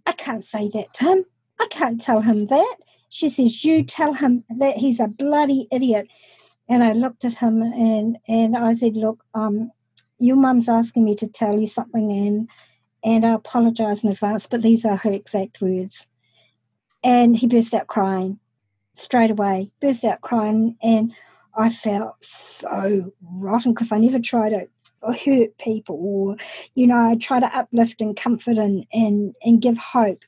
[0.05, 1.25] i can't say that to him
[1.59, 2.75] i can't tell him that
[3.09, 6.07] she says you tell him that he's a bloody idiot
[6.69, 9.71] and I looked at him and and I said, "Look, um,
[10.19, 12.49] your mum's asking me to tell you something, and
[13.03, 16.05] and I apologise in advance, but these are her exact words."
[17.03, 18.39] And he burst out crying
[18.95, 21.13] straight away, burst out crying, and
[21.55, 24.67] I felt so rotten because I never try to
[25.25, 26.37] hurt people, or
[26.75, 30.23] you know, I try to uplift and comfort and and and give hope.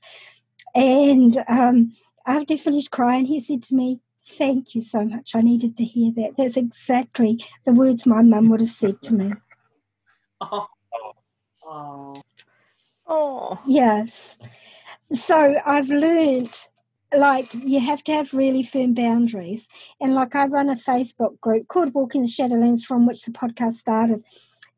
[0.80, 1.94] And um,
[2.26, 5.32] after he finished crying, he said to me, Thank you so much.
[5.34, 6.36] I needed to hear that.
[6.38, 9.34] That's exactly the words my mum would have said to me.
[10.42, 10.68] Oh.
[11.72, 12.24] Oh.
[13.06, 14.38] Oh, Yes.
[15.14, 16.52] So I've learned
[17.16, 19.68] like you have to have really firm boundaries.
[20.02, 23.74] And like I run a Facebook group called Walking the Shadowlands from which the podcast
[23.74, 24.24] started.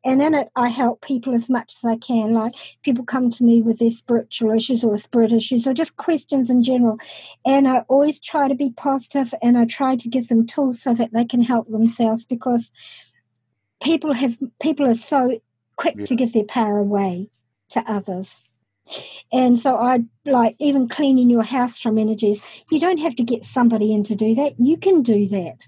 [0.04, 2.32] And in it, I help people as much as I can.
[2.32, 6.50] Like people come to me with their spiritual issues or spirit issues or just questions
[6.50, 6.98] in general.
[7.44, 10.92] And I always try to be positive and I try to give them tools so
[10.94, 12.72] that they can help themselves because
[13.82, 15.40] people have people are so
[15.76, 16.06] quick Yeah.
[16.06, 17.30] to give their power away
[17.70, 18.34] to others.
[19.32, 22.42] And so I like even cleaning your house from energies.
[22.70, 24.54] You don't have to get somebody in to do that.
[24.58, 25.66] You can do that.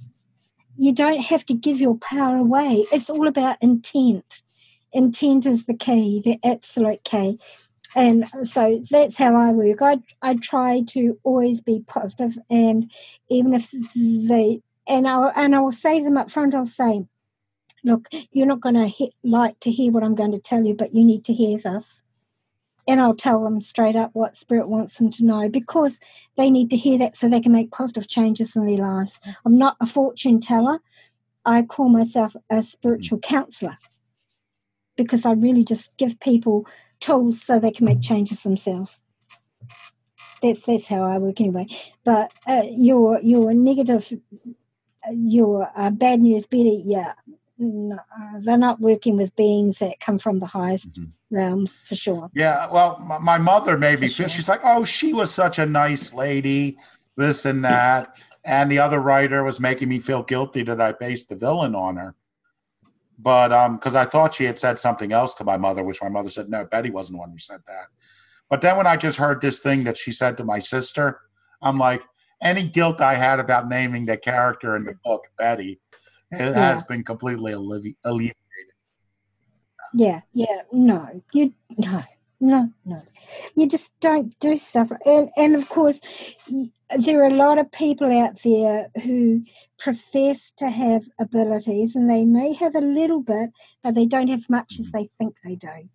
[0.76, 2.86] You don't have to give your power away.
[2.92, 4.42] It's all about intent.
[4.92, 7.38] Intent is the key, the absolute key.
[7.96, 9.80] And so that's how I work.
[9.80, 12.90] I I try to always be positive and
[13.28, 17.06] even if the and I'll and I'll say them up front, I'll say,
[17.84, 20.94] look, you're not going to like to hear what I'm going to tell you, but
[20.94, 22.02] you need to hear this.
[22.86, 25.98] And I'll tell them straight up what Spirit wants them to know because
[26.36, 29.18] they need to hear that so they can make positive changes in their lives.
[29.44, 30.80] I'm not a fortune teller.
[31.46, 33.78] I call myself a spiritual counselor
[34.96, 36.66] because I really just give people
[37.00, 38.98] tools so they can make changes themselves.
[40.42, 41.66] That's that's how I work anyway.
[42.04, 44.12] But uh, your your negative,
[45.06, 47.14] uh, your uh, bad news, Betty, yeah,
[47.58, 47.98] no,
[48.40, 51.12] they're not working with beings that come from the highest Mhm.
[51.30, 52.30] realms for sure.
[52.34, 54.28] Yeah, well, my, my mother made me For feel.
[54.28, 54.36] sure.
[54.36, 56.76] She's like, "Oh, she was such a nice lady,
[57.16, 61.28] this and that," and the other writer was making me feel guilty that I based
[61.28, 62.14] the villain on her.
[63.18, 66.08] But um, because I thought she had said something else to my mother, which my
[66.08, 67.86] mother said, "No, Betty wasn't the one who said that."
[68.50, 71.20] But then when I just heard this thing that she said to my sister,
[71.62, 72.02] I'm like,
[72.42, 75.80] any guilt I had about naming the character in the book Betty,
[76.30, 78.36] it has been completely allevi- alleviated.
[79.92, 82.02] Yeah, yeah, no, you no,
[82.40, 83.02] no, no.
[83.54, 86.00] You just don't do stuff, and and of course,
[86.98, 89.44] there are a lot of people out there who
[89.78, 93.50] profess to have abilities, and they may have a little bit,
[93.82, 95.88] but they don't have much as they think they do,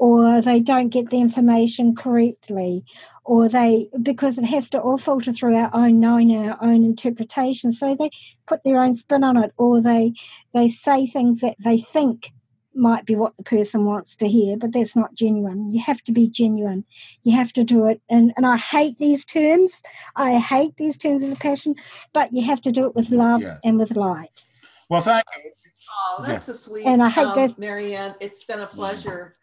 [0.00, 2.82] or they don't get the information correctly,
[3.22, 6.84] or they because it has to all filter through our own knowing and our own
[6.84, 8.08] interpretation, so they
[8.46, 10.14] put their own spin on it, or they
[10.54, 12.32] they say things that they think
[12.74, 15.70] might be what the person wants to hear, but that's not genuine.
[15.70, 16.86] You have to be genuine.
[17.24, 18.00] You have to do it.
[18.08, 19.82] And, and I hate these terms.
[20.14, 21.74] I hate these terms of the passion,
[22.14, 23.58] but you have to do it with love Yes.
[23.64, 24.46] and with light.
[24.88, 25.50] Well, thank you.
[25.90, 26.86] Oh, that's so sweet.
[26.86, 28.14] And I hate um, this- Marianne.
[28.20, 29.34] It's been a pleasure.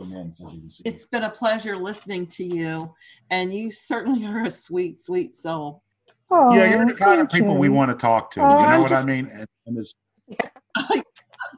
[0.00, 0.82] Amen, says you can see.
[0.86, 2.94] It's been a pleasure listening to you,
[3.30, 5.82] and you certainly are a sweet, sweet soul.
[6.30, 8.40] Oh, yeah, you're the kind of thank people we want to talk to.
[8.40, 9.26] Oh, you know I'm what I mean?
[9.32, 9.94] And, and it's,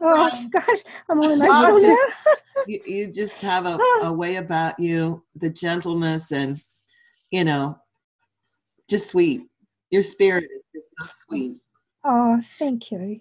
[0.03, 0.79] Oh, gosh,
[1.11, 1.89] I'm all I emotional was now.
[1.89, 4.01] just- you, you just have a, oh.
[4.05, 6.63] a way about you, the gentleness, and
[7.31, 7.79] you know,
[8.89, 9.43] just sweet.
[9.91, 11.59] Your spirit is just so sweet.
[12.05, 13.21] Oh, thank you.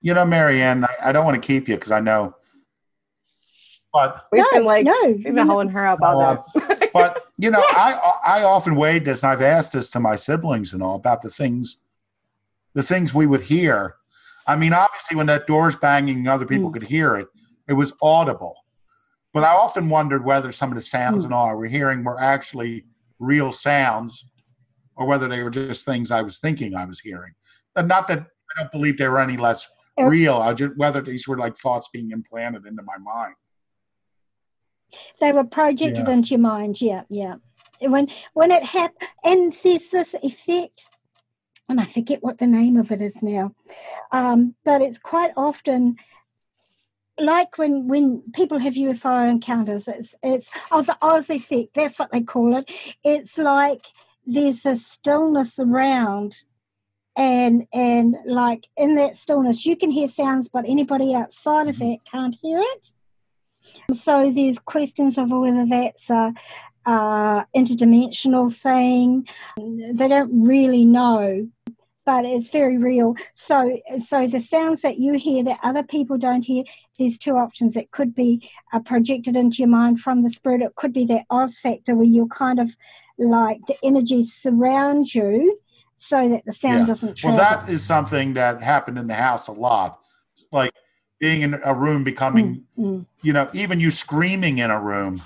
[0.00, 2.34] you know, Marianne, I, I don't want to keep you because I know,
[3.94, 6.88] but we've no, been like no, we've been holding her up all No, day.
[6.92, 10.74] but you know, I I often weighed this, and I've asked this to my siblings
[10.74, 11.78] and all about the things,
[12.74, 13.94] the things we would hear.
[14.46, 16.74] I mean, obviously, when that door's banging, and other people Mm.
[16.74, 17.28] could hear it.
[17.68, 18.56] It was audible,
[19.32, 21.26] But I often wondered whether some of the sounds Mm.
[21.26, 22.84] and all I were hearing were actually
[23.18, 24.28] real sounds
[24.96, 27.32] or whether they were just things I was thinking I was hearing.
[27.74, 29.66] And not that I don't believe they were any less
[29.98, 33.34] real, I just whether these were like thoughts being implanted into my mind.
[35.20, 36.14] They were projected Yeah.
[36.14, 36.80] into your mind.
[36.80, 37.36] Yeah, yeah.
[37.80, 40.86] When when it happened, and there's this effect,
[41.68, 43.54] and I forget what the name of it is now,
[44.12, 45.96] um, but it's quite often
[47.18, 49.86] like when when people have UFO encounters.
[49.88, 51.74] It's it's oh the Oz effect.
[51.74, 52.70] That's what they call it.
[53.04, 53.86] It's like
[54.26, 56.36] there's this stillness around.
[57.16, 61.98] And and like in that stillness, you can hear sounds, but anybody outside of that
[62.10, 62.90] can't hear it.
[63.92, 66.32] So there's questions of whether that's a,
[66.86, 69.26] a interdimensional thing.
[69.56, 71.48] They don't really know,
[72.04, 73.14] but it's very real.
[73.34, 76.64] So so the sounds that you hear that other people don't hear,
[76.98, 77.76] there's two options.
[77.76, 80.62] It could be uh, projected into your mind from the spirit.
[80.62, 82.76] It could be that Oz factor where you're kind of
[83.18, 85.58] like the energy surrounds you
[85.96, 86.86] so that the sound Yeah.
[86.86, 90.00] doesn't Well, that is something that happened in the house a lot.
[90.52, 90.72] Like
[91.20, 93.06] being in a room becoming, Mm, mm.
[93.22, 95.22] you know, even you screaming in a room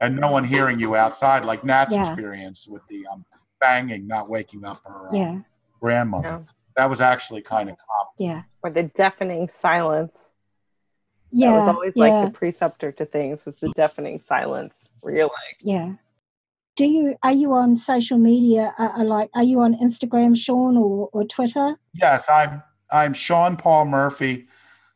[0.00, 2.00] and no one hearing you outside, like Nat's Yeah.
[2.06, 3.24] experience with the um,
[3.60, 5.38] banging, not waking up her uh, yeah,
[5.80, 6.28] grandmother.
[6.28, 6.38] Yeah.
[6.76, 8.12] That was actually kind of common.
[8.18, 10.34] yeah, Or the deafening silence.
[11.30, 11.50] yeah.
[11.50, 12.04] that was always yeah.
[12.04, 15.94] like the preceptor to things was the deafening silence where you're like Yeah.
[16.76, 18.74] Do you are you on social media?
[18.78, 21.76] Uh, uh, like, are you on Instagram, Sean, or or Twitter?
[21.94, 24.46] Yes, I'm I'm Sean Paul Murphy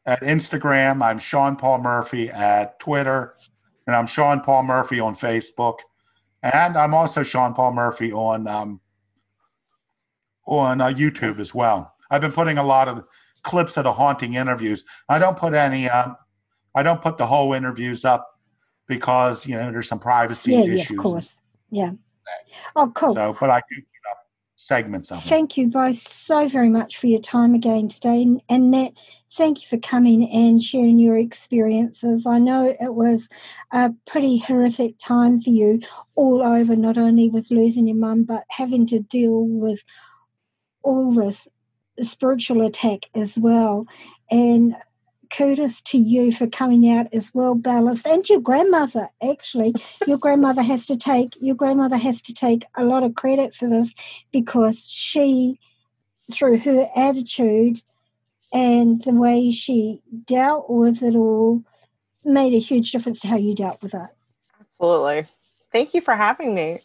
[0.06, 1.02] at Instagram.
[1.02, 3.36] I'm Sean Paul Murphy at Twitter,
[3.86, 5.78] and I'm Sean Paul Murphy on Facebook,
[6.42, 8.80] and I'm also Sean Paul Murphy on um,
[10.46, 11.94] on uh, YouTube as well.
[12.10, 13.04] I've been putting a lot of
[13.42, 14.84] clips of the haunting interviews.
[15.08, 15.88] I don't put any.
[15.88, 16.16] Um,
[16.74, 18.38] I don't put the whole interviews up
[18.86, 20.98] because you know there's some privacy yeah, yeah, issues.
[20.98, 21.32] of course.
[21.70, 21.92] Yeah.
[22.76, 23.12] Oh, cool.
[23.12, 23.82] So, but I do
[24.60, 25.28] segments of them.
[25.28, 28.22] Thank you both so very much for your time again today.
[28.22, 28.90] And- And Nat,
[29.34, 32.26] thank you for coming and sharing your experiences.
[32.26, 33.28] I know it was
[33.72, 35.80] a pretty horrific time for you
[36.14, 39.80] all over, not only with losing your mum, but having to deal with
[40.82, 41.48] all this
[42.00, 43.86] spiritual attack as well.
[44.30, 44.76] And
[45.30, 49.74] kudos to you for coming out as well balanced and your grandmother actually.
[50.06, 53.68] Your grandmother has to take your grandmother has to take a lot of credit for
[53.68, 53.92] this
[54.32, 55.58] because she
[56.32, 57.82] through her attitude
[58.52, 61.62] and the way she dealt with it all
[62.24, 64.08] made a huge difference to how you dealt with it.
[64.60, 65.26] Absolutely.
[65.72, 66.80] Thank you for having me.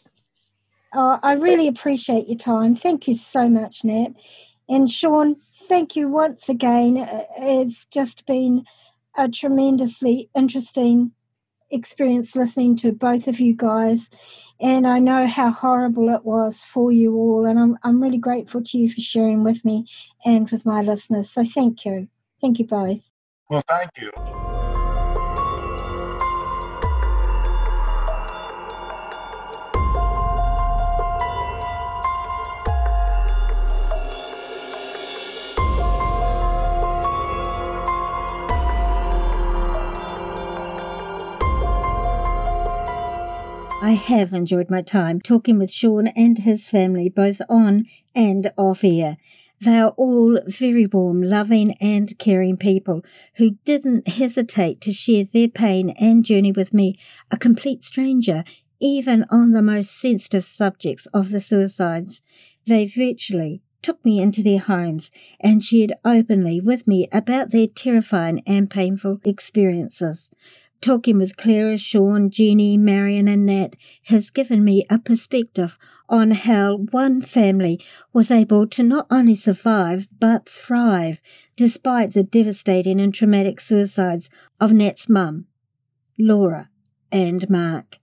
[0.92, 2.74] Uh, i really appreciate your time.
[2.74, 4.08] Thank you so much nat.
[4.68, 5.36] And sean
[5.66, 6.98] thank you once again.
[6.98, 8.64] Uh, it's just been
[9.16, 11.12] a tremendously interesting
[11.70, 14.08] experience listening to both of you guys
[14.60, 18.62] and I know how horrible it was for you all and I'm I'm really grateful
[18.62, 19.86] to you for sharing with me
[20.24, 21.30] and with my listeners.
[21.30, 22.08] So thank you.
[22.40, 23.00] Thank you both.
[23.50, 24.45] Well, thank you.
[43.86, 47.84] I have enjoyed my time talking with Sean and his family, both on
[48.16, 49.16] and off air.
[49.60, 53.04] They are all very warm, loving, and caring people
[53.36, 56.98] who didn't hesitate to share their pain and journey with me,
[57.30, 58.42] a complete stranger,
[58.80, 62.22] even on the most sensitive subjects of the suicides.
[62.66, 68.42] They virtually took me into their homes and shared openly with me about their terrifying
[68.48, 70.28] and painful experiences.
[70.80, 75.78] Talking with Clara, Sean, Jeannie, Marion, and Nat has given me a perspective
[76.08, 77.80] on how one family
[78.12, 81.20] was able to not only survive but thrive
[81.56, 84.30] despite the devastating and traumatic suicides
[84.60, 85.46] of Nat's mum,
[86.18, 86.66] Laurie,
[87.10, 87.96] and Mark.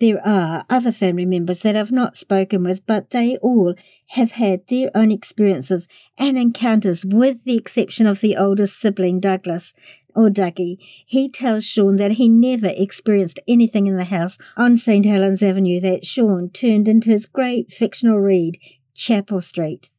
[0.00, 3.74] There are other family members that I've not spoken with, but they all
[4.08, 5.86] have had their own experiences
[6.16, 9.74] and encounters, with the exception of the oldest sibling, Douglas,
[10.16, 10.78] or Dougie.
[11.04, 15.04] He tells Sean that he never experienced anything in the house on St.
[15.04, 18.58] Helens Avenue that Sean turned into his great fictional read,
[18.94, 19.90] Chapel Street.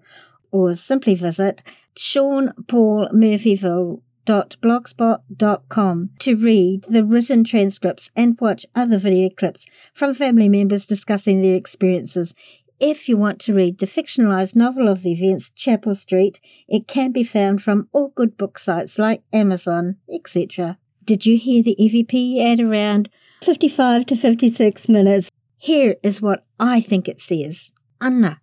[0.52, 1.64] or simply visit
[1.98, 9.66] Sean Paul Murphyville blogspot.com to read the written transcripts and watch other video clips
[9.96, 12.36] from family members discussing their experiences.
[12.80, 17.12] If you want to read the fictionalized novel of the events, Chapel Street, it can
[17.12, 20.78] be found from all good book sites like Amazon, etc.
[21.04, 23.10] Did you hear the EVP at around
[23.42, 25.30] 55 to 56 minutes?
[25.58, 27.72] Here is what I think it says.
[28.02, 28.42] Anna.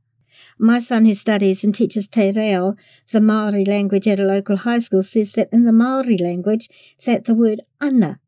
[0.59, 2.77] My son, who studies and teaches te reo,
[3.13, 6.69] the Maori language at a local high school, says that in the Maori language
[7.05, 8.21] that the word anna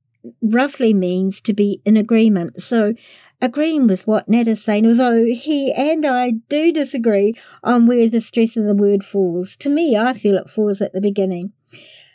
[0.43, 2.63] roughly means to be in agreement.
[2.63, 2.95] So,
[3.41, 8.21] agreeing with what Nat is saying, although he and I do disagree on where the
[8.21, 9.57] stress of the word falls.
[9.59, 11.53] To me, I feel it falls at the beginning.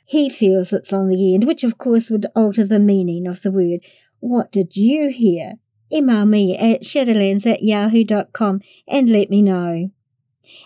[0.06, 3.52] He feels it's on the end, which of course would alter the meaning of the
[3.52, 3.80] word.
[4.20, 5.54] What did you hear?
[5.92, 9.90] Email me at shadowlands at yahoo.com and let me know.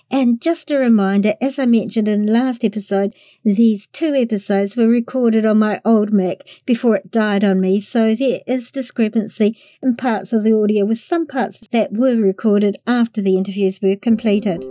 [0.10, 5.46] And just a reminder, as I mentioned in last episode, these two episodes were recorded
[5.46, 10.34] on my old Mac before it died on me, so there is discrepancy in parts
[10.34, 14.64] of the audio with some parts that were recorded after the interviews were completed.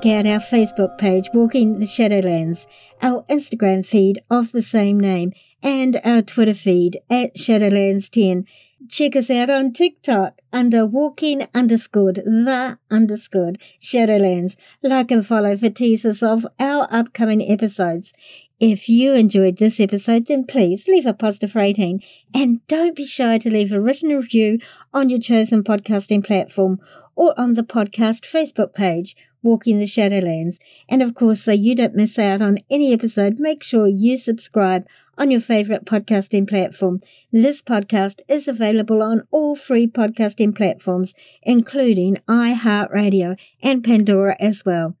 [0.00, 2.66] Check out our Facebook page, Walking the Shadowlands,
[3.02, 8.44] our Instagram feed of the same name, and our Twitter feed at Shadowlands10.
[8.88, 14.56] Check us out on TikTok under walking underscored the underscored Shadowlands.
[14.82, 18.12] Like and follow for teasers of our upcoming episodes.
[18.60, 22.02] If you enjoyed this episode, then please leave a positive rating
[22.32, 24.60] and don't be shy to leave a written review
[24.94, 26.78] on your chosen podcasting platform
[27.16, 29.16] or on the podcast Facebook page.
[29.42, 30.58] Walking the Shadowlands.
[30.88, 34.86] And of course, so you don't miss out on any episode, make sure you subscribe
[35.16, 37.00] on your favorite podcasting platform.
[37.32, 44.96] This podcast is available on all free podcasting platforms, including iHeartRadio and Pandora as well.